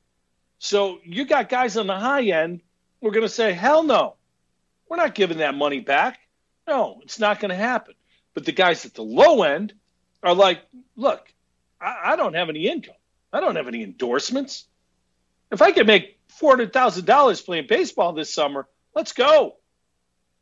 So 0.59 0.99
you 1.03 1.25
got 1.25 1.49
guys 1.49 1.77
on 1.77 1.87
the 1.87 1.97
high 1.97 2.23
end 2.23 2.61
we 3.01 3.09
are 3.09 3.13
going 3.13 3.25
to 3.25 3.29
say, 3.29 3.53
hell 3.53 3.83
no. 3.83 4.15
We're 4.87 4.97
not 4.97 5.15
giving 5.15 5.37
that 5.37 5.55
money 5.55 5.79
back. 5.79 6.19
No, 6.67 6.99
it's 7.03 7.19
not 7.19 7.39
going 7.39 7.49
to 7.49 7.55
happen. 7.55 7.93
But 8.33 8.45
the 8.45 8.51
guys 8.51 8.85
at 8.85 8.93
the 8.93 9.03
low 9.03 9.43
end 9.43 9.73
are 10.21 10.33
like, 10.33 10.61
look, 10.95 11.31
I, 11.79 12.13
I 12.13 12.15
don't 12.15 12.35
have 12.35 12.49
any 12.49 12.67
income. 12.67 12.95
I 13.31 13.39
don't 13.39 13.55
have 13.55 13.67
any 13.67 13.83
endorsements. 13.83 14.65
If 15.51 15.61
I 15.61 15.71
could 15.71 15.87
make 15.87 16.19
$400,000 16.41 17.45
playing 17.45 17.67
baseball 17.67 18.13
this 18.13 18.33
summer, 18.33 18.67
let's 18.95 19.13
go. 19.13 19.55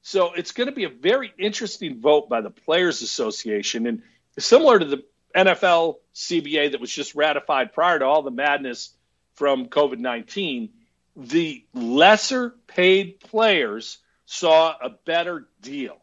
So 0.07 0.31
it's 0.31 0.53
going 0.53 0.67
to 0.67 0.73
be 0.73 0.85
a 0.85 0.89
very 0.89 1.33
interesting 1.37 1.99
vote 1.99 2.29
by 2.29 2.39
the 2.39 2.49
Players 2.49 3.01
Association. 3.01 3.85
And 3.87 4.03
similar 4.39 4.79
to 4.79 4.85
the 4.85 5.03
NFL 5.35 5.97
CBA 6.15 6.71
that 6.71 6.79
was 6.79 6.89
just 6.93 7.13
ratified 7.13 7.73
prior 7.73 7.99
to 7.99 8.05
all 8.05 8.21
the 8.21 8.31
madness 8.31 8.93
from 9.35 9.65
COVID 9.65 9.97
19, 9.99 10.69
the 11.17 11.65
lesser 11.73 12.55
paid 12.67 13.19
players 13.19 13.97
saw 14.25 14.75
a 14.81 14.91
better 15.03 15.49
deal. 15.61 15.97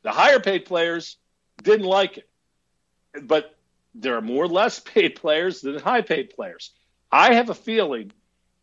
The 0.00 0.12
higher 0.12 0.40
paid 0.40 0.64
players 0.64 1.18
didn't 1.62 1.84
like 1.84 2.16
it. 2.16 2.30
But 3.22 3.54
there 3.94 4.16
are 4.16 4.22
more 4.22 4.48
less 4.48 4.80
paid 4.80 5.16
players 5.16 5.60
than 5.60 5.78
high 5.78 6.00
paid 6.00 6.30
players. 6.30 6.70
I 7.10 7.34
have 7.34 7.50
a 7.50 7.54
feeling 7.54 8.12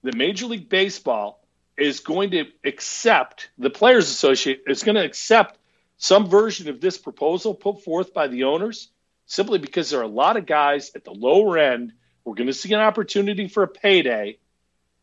that 0.01 0.15
Major 0.15 0.47
League 0.47 0.67
Baseball 0.67 1.38
is 1.79 1.99
going 1.99 2.31
to 2.31 2.45
accept 2.63 3.49
the 3.57 3.69
Players 3.69 4.09
Association 4.09 4.61
is 4.67 4.83
going 4.83 4.95
to 4.95 5.03
accept 5.03 5.57
some 5.97 6.29
version 6.29 6.69
of 6.69 6.79
this 6.79 6.97
proposal 6.97 7.53
put 7.53 7.83
forth 7.83 8.13
by 8.13 8.27
the 8.27 8.45
owners 8.45 8.89
simply 9.25 9.59
because 9.59 9.89
there 9.89 9.99
are 9.99 10.03
a 10.03 10.07
lot 10.07 10.37
of 10.37 10.45
guys 10.45 10.91
at 10.95 11.03
the 11.03 11.11
lower 11.11 11.57
end 11.57 11.93
who 12.23 12.31
are 12.31 12.35
going 12.35 12.47
to 12.47 12.53
see 12.53 12.73
an 12.73 12.79
opportunity 12.79 13.47
for 13.47 13.63
a 13.63 13.67
payday 13.67 14.37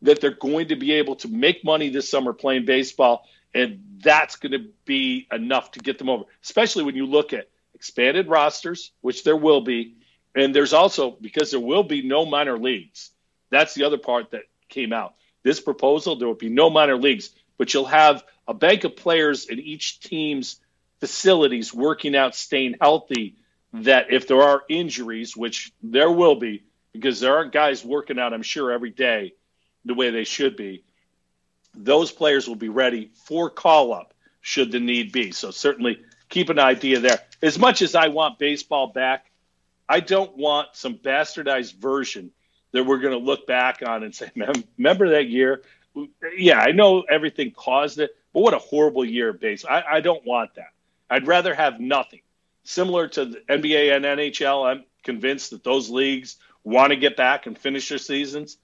that 0.01 0.21
they're 0.21 0.31
going 0.31 0.67
to 0.67 0.75
be 0.75 0.93
able 0.93 1.15
to 1.15 1.27
make 1.27 1.63
money 1.63 1.89
this 1.89 2.09
summer 2.09 2.33
playing 2.33 2.65
baseball 2.65 3.25
and 3.53 3.81
that's 4.03 4.35
going 4.35 4.51
to 4.51 4.69
be 4.85 5.27
enough 5.31 5.71
to 5.71 5.79
get 5.79 5.97
them 5.97 6.09
over 6.09 6.25
especially 6.43 6.83
when 6.83 6.95
you 6.95 7.05
look 7.05 7.33
at 7.33 7.49
expanded 7.73 8.27
rosters 8.27 8.91
which 9.01 9.23
there 9.23 9.37
will 9.37 9.61
be 9.61 9.95
and 10.37 10.53
there's 10.53 10.73
also 10.73 11.17
because 11.19 11.49
there 11.49 11.59
will 11.59 11.83
be 11.83 12.03
no 12.03 12.25
minor 12.25 12.57
leagues. 12.59 13.11
That's 13.49 13.73
the 13.73 13.85
other 13.85 13.97
part 13.97 14.31
that 14.31 14.43
came 14.69 14.93
out 14.93 15.15
this 15.47 15.61
proposal, 15.61 16.17
there 16.17 16.27
will 16.27 16.35
be 16.35 16.49
no 16.49 16.69
minor 16.69 16.97
leagues, 16.97 17.29
but 17.57 17.73
you'll 17.73 17.85
have 17.85 18.21
a 18.49 18.53
bank 18.53 18.83
of 18.83 18.97
players 18.97 19.45
in 19.45 19.59
each 19.59 20.01
team's 20.01 20.59
facilities 20.99 21.73
working 21.73 22.17
out, 22.17 22.35
staying 22.35 22.75
healthy. 22.81 23.37
That 23.71 24.11
if 24.11 24.27
there 24.27 24.41
are 24.41 24.63
injuries, 24.67 25.37
which 25.37 25.71
there 25.81 26.11
will 26.11 26.35
be, 26.35 26.63
because 26.91 27.21
there 27.21 27.37
aren't 27.37 27.53
guys 27.53 27.83
working 27.83 28.19
out, 28.19 28.33
I'm 28.33 28.41
sure, 28.41 28.71
every 28.73 28.89
day 28.89 29.35
the 29.85 29.93
way 29.93 30.09
they 30.09 30.25
should 30.25 30.57
be, 30.57 30.83
those 31.73 32.11
players 32.11 32.45
will 32.47 32.55
be 32.55 32.69
ready 32.69 33.11
for 33.25 33.49
call 33.49 33.93
up 33.93 34.13
should 34.41 34.71
the 34.73 34.81
need 34.81 35.13
be. 35.13 35.31
So 35.31 35.51
certainly 35.51 35.99
keep 36.27 36.49
an 36.49 36.59
idea 36.59 36.99
there. 36.99 37.19
As 37.41 37.57
much 37.57 37.81
as 37.81 37.95
I 37.95 38.09
want 38.09 38.37
baseball 38.37 38.87
back, 38.87 39.31
I 39.87 40.01
don't 40.01 40.35
want 40.35 40.69
some 40.73 40.95
bastardized 40.97 41.75
version 41.75 42.31
that 42.77 42.83
we're 42.83 42.99
going 42.99 43.17
to 43.17 43.25
look 43.25 43.47
back 43.47 43.81
on 43.85 44.03
and 44.03 44.13
say, 44.13 44.29
remember 44.77 45.09
that 45.09 45.27
year? 45.27 45.63
Yeah, 46.37 46.59
I 46.59 46.71
know 46.71 47.01
everything 47.01 47.51
caused 47.51 47.99
it, 47.99 48.11
but 48.33 48.41
what 48.41 48.53
a 48.53 48.59
horrible 48.59 49.03
year 49.03 49.33
baseball. 49.33 49.71
I, 49.75 49.97
I 49.97 49.99
don't 49.99 50.23
want 50.25 50.53
that. 50.55 50.69
I'd 51.09 51.25
rather 51.25 51.55
have 51.55 51.79
nothing. 51.79 52.21
Similar 52.65 53.07
to 53.09 53.25
the 53.25 53.39
NBA 53.49 53.95
and 53.95 54.05
NHL, 54.05 54.69
I'm 54.69 54.83
convinced 55.03 55.49
that 55.51 55.63
those 55.63 55.89
leagues 55.89 56.35
want 56.63 56.91
to 56.91 56.97
get 56.97 57.17
back 57.17 57.47
and 57.47 57.57
finish 57.57 57.89
their 57.89 57.97
seasons. 57.97 58.57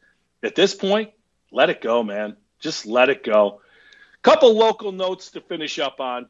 At 0.43 0.53
this 0.53 0.76
point, 0.76 1.09
let 1.51 1.72
it 1.72 1.82
go, 1.82 2.03
man. 2.03 2.36
Just 2.59 2.86
let 2.86 3.09
it 3.09 3.24
go. 3.24 3.61
Couple 4.22 4.53
local 4.53 4.91
notes 4.91 5.32
to 5.32 5.41
finish 5.41 5.80
up 5.80 5.99
on. 5.99 6.28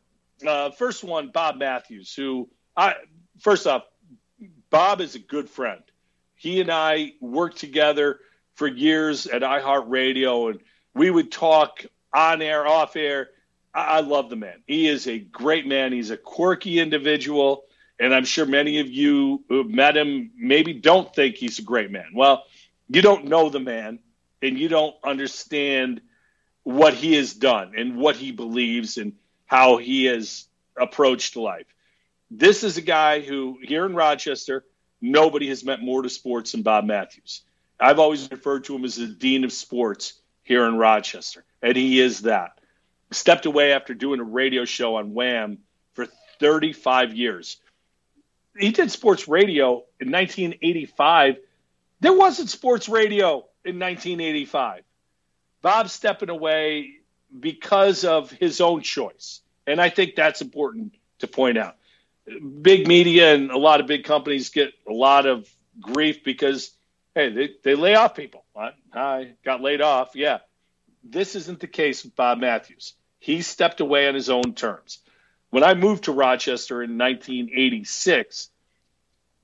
Uh, 0.48 0.72
first 0.72 1.04
one, 1.04 1.32
Bob 1.34 1.58
Matthews, 1.58 2.16
who 2.16 2.50
I 2.78 2.96
first 3.40 3.68
off, 3.68 3.84
Bob 4.70 5.02
is 5.02 5.16
a 5.16 5.20
good 5.20 5.50
friend. 5.50 5.82
He 6.44 6.60
and 6.60 6.70
I 6.70 7.14
worked 7.22 7.60
together 7.60 8.20
for 8.56 8.68
years 8.68 9.28
at 9.28 9.44
iHeartRadio, 9.44 10.52
and 10.52 10.60
we 10.94 11.10
would 11.10 11.32
talk 11.32 11.86
on 12.14 12.42
air, 12.42 12.68
off 12.68 12.98
air. 12.98 13.30
I, 13.74 13.84
I 13.84 14.00
love 14.02 14.30
the 14.30 14.36
man. 14.36 14.62
He 14.68 14.90
is 14.90 15.08
a 15.08 15.20
great 15.20 15.66
man. 15.66 15.94
He's 15.94 16.10
a 16.10 16.18
quirky 16.18 16.80
individual, 16.80 17.64
and 17.98 18.14
I'm 18.14 18.26
sure 18.26 18.46
many 18.46 18.82
of 18.82 18.90
you 18.90 19.46
who 19.48 19.64
met 19.64 19.96
him 19.96 20.32
maybe 20.36 20.74
don't 20.74 21.16
think 21.16 21.38
he's 21.38 21.60
a 21.60 21.64
great 21.64 21.92
man. 21.92 22.08
Well, 22.14 22.44
you 22.90 23.02
don't 23.02 23.30
know 23.30 23.48
the 23.48 23.62
man, 23.62 24.00
and 24.42 24.60
you 24.60 24.68
don't 24.68 24.98
understand 25.02 26.02
what 26.64 26.94
he 26.94 27.14
has 27.14 27.34
done 27.34 27.72
and 27.78 27.96
what 27.96 28.18
he 28.18 28.34
believes 28.34 28.98
and 28.98 29.14
how 29.46 29.78
he 29.78 30.04
has 30.06 30.46
approached 30.78 31.38
life. 31.38 31.68
This 32.30 32.66
is 32.66 32.76
a 32.76 32.82
guy 32.82 33.22
who 33.22 33.60
here 33.62 33.86
in 33.86 33.96
Rochester 33.96 34.66
nobody 35.04 35.50
has 35.50 35.66
meant 35.66 35.84
more 35.84 36.02
to 36.02 36.10
sports 36.10 36.54
than 36.54 36.62
Bob 36.62 36.86
Matthews. 36.86 37.42
I've 37.80 38.00
always 38.00 38.32
referred 38.32 38.64
to 38.66 38.76
him 38.76 38.86
as 38.86 38.96
the 38.96 39.08
dean 39.08 39.44
of 39.44 39.52
sports 39.52 40.14
here 40.44 40.66
in 40.66 40.78
Rochester, 40.78 41.44
and 41.62 41.76
he 41.76 42.00
is 42.00 42.22
that. 42.22 42.58
Stepped 43.12 43.46
away 43.46 43.74
after 43.74 43.94
doing 43.94 44.22
a 44.22 44.24
radio 44.24 44.66
show 44.66 44.96
on 44.96 45.14
Wham 45.14 45.60
for 45.94 46.08
35 46.40 47.14
years. 47.14 47.58
He 48.58 48.72
did 48.72 48.92
sports 48.92 49.28
radio 49.28 49.84
in 50.00 50.10
1985. 50.10 51.38
There 52.00 52.14
wasn't 52.14 52.50
sports 52.50 52.88
radio 52.88 53.46
in 53.66 53.80
1985. 53.80 54.84
Bob 55.62 55.90
stepping 55.90 56.30
away 56.30 57.00
because 57.38 58.06
of 58.06 58.32
his 58.32 58.62
own 58.62 58.82
choice. 58.82 59.42
And 59.68 59.82
I 59.82 59.90
think 59.90 60.16
that's 60.16 60.42
important 60.42 60.96
to 61.20 61.28
point 61.28 61.58
out 61.58 61.76
big 62.62 62.88
media 62.88 63.34
and 63.34 63.52
a 63.52 63.58
lot 63.58 63.80
of 63.80 63.88
big 63.88 64.04
companies 64.04 64.50
get 64.50 64.74
a 64.88 64.94
lot 64.94 65.26
of 65.26 65.50
grief 65.80 66.24
because 66.24 66.72
hey 67.16 67.30
they, 67.30 67.50
they 67.64 67.76
lay 67.76 67.96
off 67.96 68.16
people. 68.16 68.44
I, 68.96 69.34
got 69.44 69.62
laid 69.62 69.82
off. 69.82 70.12
Yeah. 70.16 70.40
This 71.04 71.36
isn't 71.36 71.60
the 71.60 71.68
case 71.68 72.04
with 72.04 72.16
bob 72.16 72.40
matthews. 72.40 72.94
He 73.20 73.42
stepped 73.42 73.80
away 73.80 74.08
on 74.08 74.16
his 74.16 74.30
own 74.30 74.54
terms. 74.54 75.00
When 75.50 75.64
i 75.64 75.74
moved 75.74 76.06
to 76.06 76.12
rochester 76.12 76.82
in 76.82 76.98
1986 76.98 78.50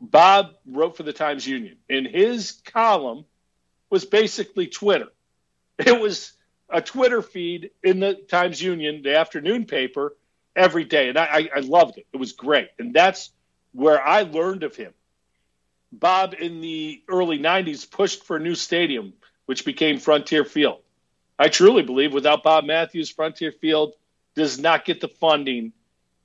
bob 0.01 0.51
wrote 0.65 0.95
for 0.95 1.03
the 1.03 1.13
times 1.13 1.45
union 1.45 1.77
and 1.89 2.07
his 2.07 2.53
column 2.65 3.25
was 3.89 4.05
basically 4.05 4.67
twitter. 4.67 5.09
It 5.77 5.99
was 5.99 6.33
a 6.69 6.81
twitter 6.81 7.21
feed 7.21 7.71
in 7.83 7.99
the 7.99 8.13
times 8.13 8.61
union 8.61 9.01
the 9.03 9.17
afternoon 9.17 9.65
paper 9.65 10.15
every 10.55 10.83
day, 10.83 11.09
and 11.09 11.17
I, 11.17 11.49
I 11.55 11.59
loved 11.59 11.97
it. 11.97 12.07
It 12.13 12.17
was 12.17 12.33
great, 12.33 12.69
and 12.79 12.93
that's 12.93 13.31
where 13.73 14.01
I 14.01 14.23
learned 14.23 14.63
of 14.63 14.75
him. 14.75 14.93
Bob 15.91 16.35
in 16.39 16.61
the 16.61 17.01
early 17.07 17.39
90s 17.39 17.89
pushed 17.89 18.23
for 18.23 18.37
a 18.37 18.39
new 18.39 18.55
stadium, 18.55 19.13
which 19.45 19.65
became 19.65 19.99
Frontier 19.99 20.45
Field. 20.45 20.79
I 21.37 21.47
truly 21.47 21.83
believe 21.83 22.13
without 22.13 22.43
Bob 22.43 22.65
Matthews, 22.65 23.09
Frontier 23.09 23.51
Field 23.51 23.93
does 24.35 24.59
not 24.59 24.85
get 24.85 25.01
the 25.01 25.07
funding 25.07 25.73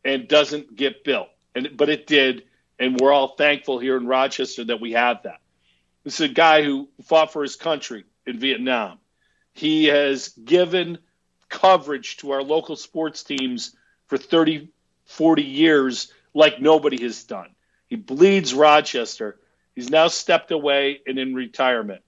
and 0.05 0.29
doesn't 0.29 0.77
get 0.77 1.05
built. 1.05 1.29
And 1.55 1.77
but 1.77 1.89
it 1.89 2.07
did, 2.07 2.45
and 2.79 3.01
we're 3.01 3.12
all 3.12 3.37
thankful 3.37 3.79
here 3.79 3.97
in 3.97 4.07
Rochester 4.07 4.64
that 4.64 4.81
we 4.81 4.93
have 4.93 5.22
that. 5.22 5.41
This 6.03 6.20
is 6.20 6.31
a 6.31 6.35
guy 6.35 6.62
who 6.62 6.89
fought 7.05 7.33
for 7.33 7.43
his 7.43 7.57
country 7.57 8.05
in 8.27 8.39
Vietnam. 8.39 8.99
He 9.53 9.87
has 9.87 10.29
given 10.29 10.99
coverage 11.49 12.18
to 12.18 12.33
our 12.33 12.43
local 12.43 12.77
sports 12.77 13.22
teams 13.22 13.75
for 14.07 14.18
30, 14.18 14.68
40 15.07 15.42
years 15.42 16.12
like 16.34 16.61
nobody 16.61 17.02
has 17.02 17.24
done. 17.24 17.50
He 17.88 17.96
bleeds 17.96 18.55
Rochester. 18.55 19.38
He's 19.74 19.90
now 19.90 20.09
stepped 20.09 20.50
away 20.50 21.00
and 21.07 21.18
in 21.18 21.34
retirement. 21.34 22.02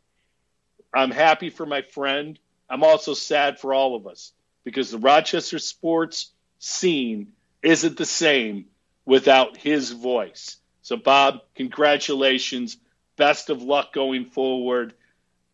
I'm 0.95 1.11
happy 1.11 1.51
for 1.51 1.67
my 1.67 1.83
friend. 1.83 2.39
I'm 2.69 2.83
also 2.83 3.15
sad 3.15 3.59
for 3.59 3.75
all 3.75 3.95
of 3.95 4.07
us 4.07 4.33
because 4.65 4.91
the 4.91 4.99
Rochester 4.99 5.59
sports 5.59 6.33
scene 6.59 7.29
isn't 7.63 7.97
the 7.97 8.07
same 8.07 8.67
without 9.05 9.57
his 9.57 9.93
voice. 9.93 10.57
So, 10.83 10.97
Bob, 10.97 11.41
congratulations. 11.55 12.77
Best 13.17 13.51
of 13.51 13.63
luck 13.63 13.93
going 13.93 14.25
forward. 14.25 14.95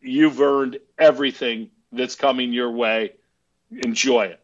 You've 0.01 0.41
earned 0.41 0.79
everything 0.97 1.69
that's 1.91 2.15
coming 2.15 2.53
your 2.53 2.71
way. 2.71 3.13
Enjoy 3.71 4.25
it. 4.25 4.42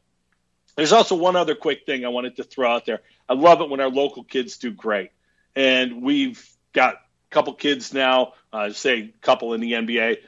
There's 0.79 0.93
also 0.93 1.15
one 1.15 1.35
other 1.35 1.55
quick 1.55 1.85
thing 1.85 2.05
I 2.05 2.07
wanted 2.07 2.37
to 2.37 2.43
throw 2.45 2.71
out 2.71 2.85
there. 2.85 3.01
I 3.27 3.33
love 3.33 3.59
it 3.59 3.69
when 3.69 3.81
our 3.81 3.89
local 3.89 4.23
kids 4.23 4.55
do 4.55 4.71
great. 4.71 5.11
And 5.53 6.01
we've 6.01 6.41
got 6.71 6.93
a 6.93 6.99
couple 7.31 7.53
kids 7.55 7.93
now, 7.93 8.31
uh, 8.53 8.71
say 8.71 8.99
a 8.99 9.13
couple 9.19 9.53
in 9.53 9.59
the 9.59 9.73
NBA. 9.73 10.19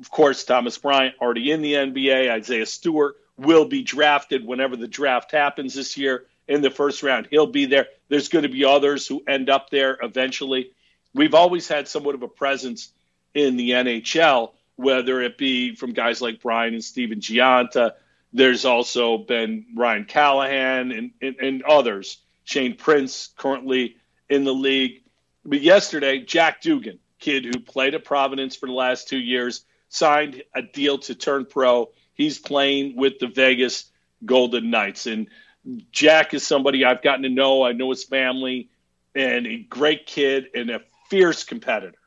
Of 0.00 0.10
course, 0.10 0.42
Thomas 0.42 0.76
Bryant 0.78 1.14
already 1.20 1.52
in 1.52 1.62
the 1.62 1.74
NBA. 1.74 2.28
Isaiah 2.28 2.66
Stewart 2.66 3.18
will 3.36 3.66
be 3.66 3.84
drafted 3.84 4.44
whenever 4.44 4.74
the 4.74 4.88
draft 4.88 5.30
happens 5.30 5.74
this 5.74 5.96
year 5.96 6.26
in 6.48 6.60
the 6.60 6.70
first 6.70 7.04
round. 7.04 7.28
He'll 7.30 7.46
be 7.46 7.66
there. 7.66 7.86
There's 8.08 8.28
going 8.28 8.42
to 8.42 8.48
be 8.48 8.64
others 8.64 9.06
who 9.06 9.22
end 9.28 9.48
up 9.48 9.70
there 9.70 9.96
eventually. 10.02 10.72
We've 11.14 11.34
always 11.34 11.68
had 11.68 11.86
somewhat 11.86 12.16
of 12.16 12.24
a 12.24 12.28
presence 12.28 12.92
in 13.32 13.56
the 13.56 13.70
NHL, 13.70 14.54
whether 14.74 15.22
it 15.22 15.38
be 15.38 15.76
from 15.76 15.92
guys 15.92 16.20
like 16.20 16.42
Brian 16.42 16.74
and 16.74 16.82
Stephen 16.82 17.20
Gionta. 17.20 17.92
There's 18.32 18.64
also 18.64 19.18
been 19.18 19.66
Ryan 19.76 20.04
Callahan 20.04 20.92
and, 20.92 21.10
and, 21.20 21.36
and 21.40 21.62
others. 21.62 22.18
Shane 22.44 22.76
Prince 22.76 23.32
currently 23.36 23.96
in 24.28 24.44
the 24.44 24.54
league. 24.54 25.02
But 25.44 25.62
yesterday, 25.62 26.20
Jack 26.20 26.60
Dugan, 26.60 26.98
kid 27.18 27.44
who 27.44 27.60
played 27.60 27.94
at 27.94 28.04
Providence 28.04 28.56
for 28.56 28.66
the 28.66 28.72
last 28.72 29.08
two 29.08 29.18
years, 29.18 29.64
signed 29.88 30.42
a 30.54 30.62
deal 30.62 30.98
to 30.98 31.14
turn 31.14 31.46
pro. 31.46 31.90
He's 32.14 32.38
playing 32.38 32.96
with 32.96 33.18
the 33.18 33.26
Vegas 33.26 33.90
Golden 34.24 34.70
Knights. 34.70 35.06
And 35.06 35.28
Jack 35.90 36.34
is 36.34 36.46
somebody 36.46 36.84
I've 36.84 37.02
gotten 37.02 37.22
to 37.22 37.28
know. 37.28 37.62
I 37.62 37.72
know 37.72 37.90
his 37.90 38.04
family 38.04 38.70
and 39.14 39.46
a 39.46 39.58
great 39.58 40.06
kid 40.06 40.46
and 40.54 40.70
a 40.70 40.80
fierce 41.08 41.44
competitor. 41.44 41.98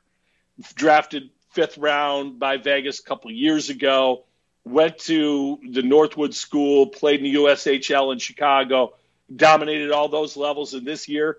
Drafted 0.75 1.29
fifth 1.51 1.77
round 1.77 2.39
by 2.39 2.57
Vegas 2.57 2.99
a 2.99 3.03
couple 3.03 3.31
years 3.31 3.69
ago. 3.69 4.25
Went 4.65 4.97
to 4.99 5.59
the 5.71 5.81
Northwood 5.81 6.33
School, 6.33 6.87
played 6.87 7.19
in 7.19 7.25
the 7.25 7.35
USHL 7.35 8.13
in 8.13 8.19
Chicago, 8.19 8.93
dominated 9.33 9.91
all 9.91 10.07
those 10.07 10.37
levels. 10.37 10.73
And 10.73 10.87
this 10.87 11.09
year, 11.09 11.37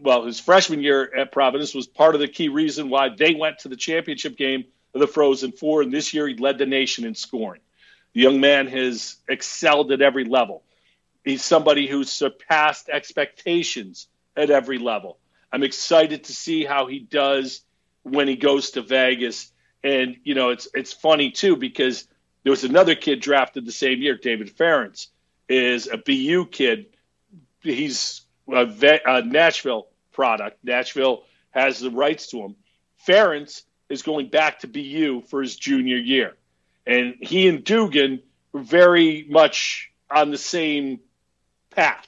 well, 0.00 0.24
his 0.24 0.38
freshman 0.38 0.80
year 0.80 1.10
at 1.16 1.32
Providence 1.32 1.74
was 1.74 1.86
part 1.86 2.14
of 2.14 2.20
the 2.20 2.28
key 2.28 2.48
reason 2.48 2.88
why 2.88 3.08
they 3.08 3.34
went 3.34 3.60
to 3.60 3.68
the 3.68 3.76
championship 3.76 4.36
game 4.36 4.64
of 4.94 5.00
the 5.00 5.06
Frozen 5.06 5.52
Four. 5.52 5.82
And 5.82 5.92
this 5.92 6.14
year, 6.14 6.28
he 6.28 6.34
led 6.34 6.58
the 6.58 6.66
nation 6.66 7.04
in 7.04 7.14
scoring. 7.14 7.60
The 8.14 8.20
young 8.20 8.40
man 8.40 8.68
has 8.68 9.16
excelled 9.28 9.92
at 9.92 10.00
every 10.00 10.24
level. 10.24 10.62
He's 11.24 11.44
somebody 11.44 11.86
who's 11.86 12.10
surpassed 12.10 12.88
expectations 12.88 14.06
at 14.36 14.50
every 14.50 14.78
level. 14.78 15.18
I'm 15.52 15.62
excited 15.62 16.24
to 16.24 16.32
see 16.32 16.64
how 16.64 16.86
he 16.86 16.98
does 17.00 17.62
when 18.02 18.28
he 18.28 18.36
goes 18.36 18.70
to 18.70 18.82
Vegas. 18.82 19.50
And 19.82 20.16
you 20.24 20.34
know, 20.34 20.50
it's 20.50 20.68
it's 20.74 20.92
funny 20.92 21.30
too 21.30 21.56
because 21.56 22.06
there 22.46 22.52
was 22.52 22.62
another 22.62 22.94
kid 22.94 23.20
drafted 23.20 23.66
the 23.66 23.72
same 23.72 24.00
year, 24.00 24.16
David 24.16 24.50
Farrance, 24.50 25.08
is 25.48 25.88
a 25.88 25.96
BU 25.96 26.46
kid. 26.46 26.86
He's 27.60 28.20
a, 28.48 29.00
a 29.04 29.22
Nashville 29.22 29.88
product. 30.12 30.62
Nashville 30.62 31.24
has 31.50 31.80
the 31.80 31.90
rights 31.90 32.28
to 32.28 32.42
him. 32.42 32.54
Farrance 32.98 33.64
is 33.88 34.02
going 34.02 34.28
back 34.28 34.60
to 34.60 34.68
BU 34.68 35.22
for 35.22 35.42
his 35.42 35.56
junior 35.56 35.96
year, 35.96 36.36
and 36.86 37.16
he 37.20 37.48
and 37.48 37.64
Dugan 37.64 38.22
were 38.52 38.60
very 38.60 39.26
much 39.28 39.90
on 40.08 40.30
the 40.30 40.38
same 40.38 41.00
path. 41.70 42.06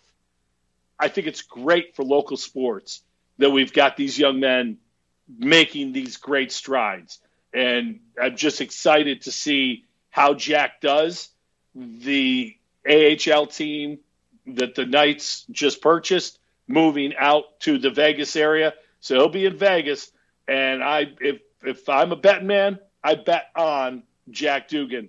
I 1.01 1.09
think 1.09 1.27
it's 1.27 1.43
great 1.43 1.97
for 1.97 2.05
local 2.05 2.37
sports 2.37 3.03
that 3.39 3.51
we've 3.51 3.73
got 3.73 3.97
these 3.97 4.17
young 4.17 4.39
men 4.39 4.79
making 5.37 5.95
these 5.95 6.17
great 6.17 6.53
strides. 6.53 7.19
And 7.53 7.99
I'm 8.23 8.37
just 8.37 8.61
excited 8.61 9.23
to 9.23 9.33
see 9.33 9.85
how 10.19 10.35
Jack 10.35 10.81
does. 10.81 11.29
The 11.75 12.57
AHL 12.89 13.47
team 13.47 13.99
that 14.47 14.75
the 14.75 14.85
Knights 14.85 15.45
just 15.51 15.81
purchased 15.81 16.39
moving 16.67 17.15
out 17.17 17.61
to 17.61 17.79
the 17.79 17.91
Vegas 17.91 18.35
area. 18.35 18.75
So 19.01 19.15
he'll 19.15 19.29
be 19.29 19.47
in 19.47 19.57
Vegas. 19.57 20.11
And 20.49 20.83
I 20.83 21.07
if 21.21 21.41
if 21.63 21.89
I'm 21.89 22.13
a 22.13 22.17
betting 22.17 22.47
man, 22.49 22.79
I 23.03 23.15
bet 23.15 23.51
on 23.55 24.03
Jack 24.31 24.69
Dugan 24.69 25.09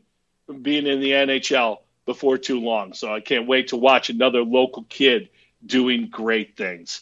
being 0.61 0.85
in 0.85 0.99
the 0.99 1.11
NHL 1.11 1.79
before 2.05 2.37
too 2.37 2.59
long. 2.59 2.93
So 2.93 3.13
I 3.13 3.19
can't 3.19 3.47
wait 3.47 3.69
to 3.69 3.77
watch 3.77 4.09
another 4.09 4.43
local 4.43 4.83
kid 4.89 5.29
doing 5.65 6.09
great 6.09 6.55
things. 6.55 7.01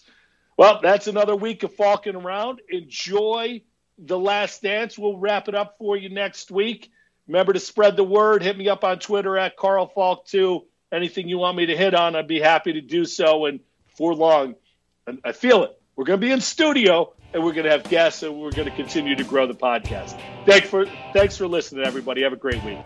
Well, 0.55 0.79
that's 0.81 1.07
another 1.07 1.35
week 1.35 1.63
of 1.63 1.73
Falcon 1.75 2.15
Around. 2.15 2.61
Enjoy 2.69 3.61
the 3.97 4.17
last 4.17 4.61
dance. 4.63 4.97
We'll 4.97 5.17
wrap 5.17 5.47
it 5.47 5.55
up 5.55 5.75
for 5.77 5.97
you 5.97 6.09
next 6.09 6.51
week. 6.51 6.91
Remember 7.27 7.53
to 7.53 7.59
spread 7.59 7.97
the 7.97 8.03
word. 8.03 8.41
Hit 8.41 8.57
me 8.57 8.69
up 8.69 8.83
on 8.83 8.99
Twitter 8.99 9.37
at 9.37 9.57
Carl 9.57 9.87
Falk 9.87 10.25
2. 10.27 10.63
Anything 10.91 11.27
you 11.27 11.37
want 11.37 11.57
me 11.57 11.65
to 11.65 11.75
hit 11.75 11.93
on, 11.93 12.15
I'd 12.15 12.27
be 12.27 12.39
happy 12.39 12.73
to 12.73 12.81
do 12.81 13.05
so. 13.05 13.45
And 13.45 13.59
for 13.97 14.15
long, 14.15 14.55
I 15.23 15.33
feel 15.33 15.63
it. 15.63 15.71
We're 15.95 16.05
going 16.05 16.21
to 16.21 16.25
be 16.25 16.31
in 16.31 16.41
studio 16.41 17.13
and 17.33 17.43
we're 17.43 17.53
going 17.53 17.65
to 17.65 17.71
have 17.71 17.83
guests 17.89 18.23
and 18.23 18.39
we're 18.39 18.51
going 18.51 18.69
to 18.69 18.75
continue 18.75 19.15
to 19.15 19.23
grow 19.23 19.47
the 19.47 19.55
podcast. 19.55 20.19
Thanks 20.45 20.69
for 20.69 20.85
thanks 21.13 21.35
for 21.35 21.47
listening, 21.47 21.85
everybody. 21.85 22.23
Have 22.23 22.33
a 22.33 22.37
great 22.37 22.63
week. 22.63 22.77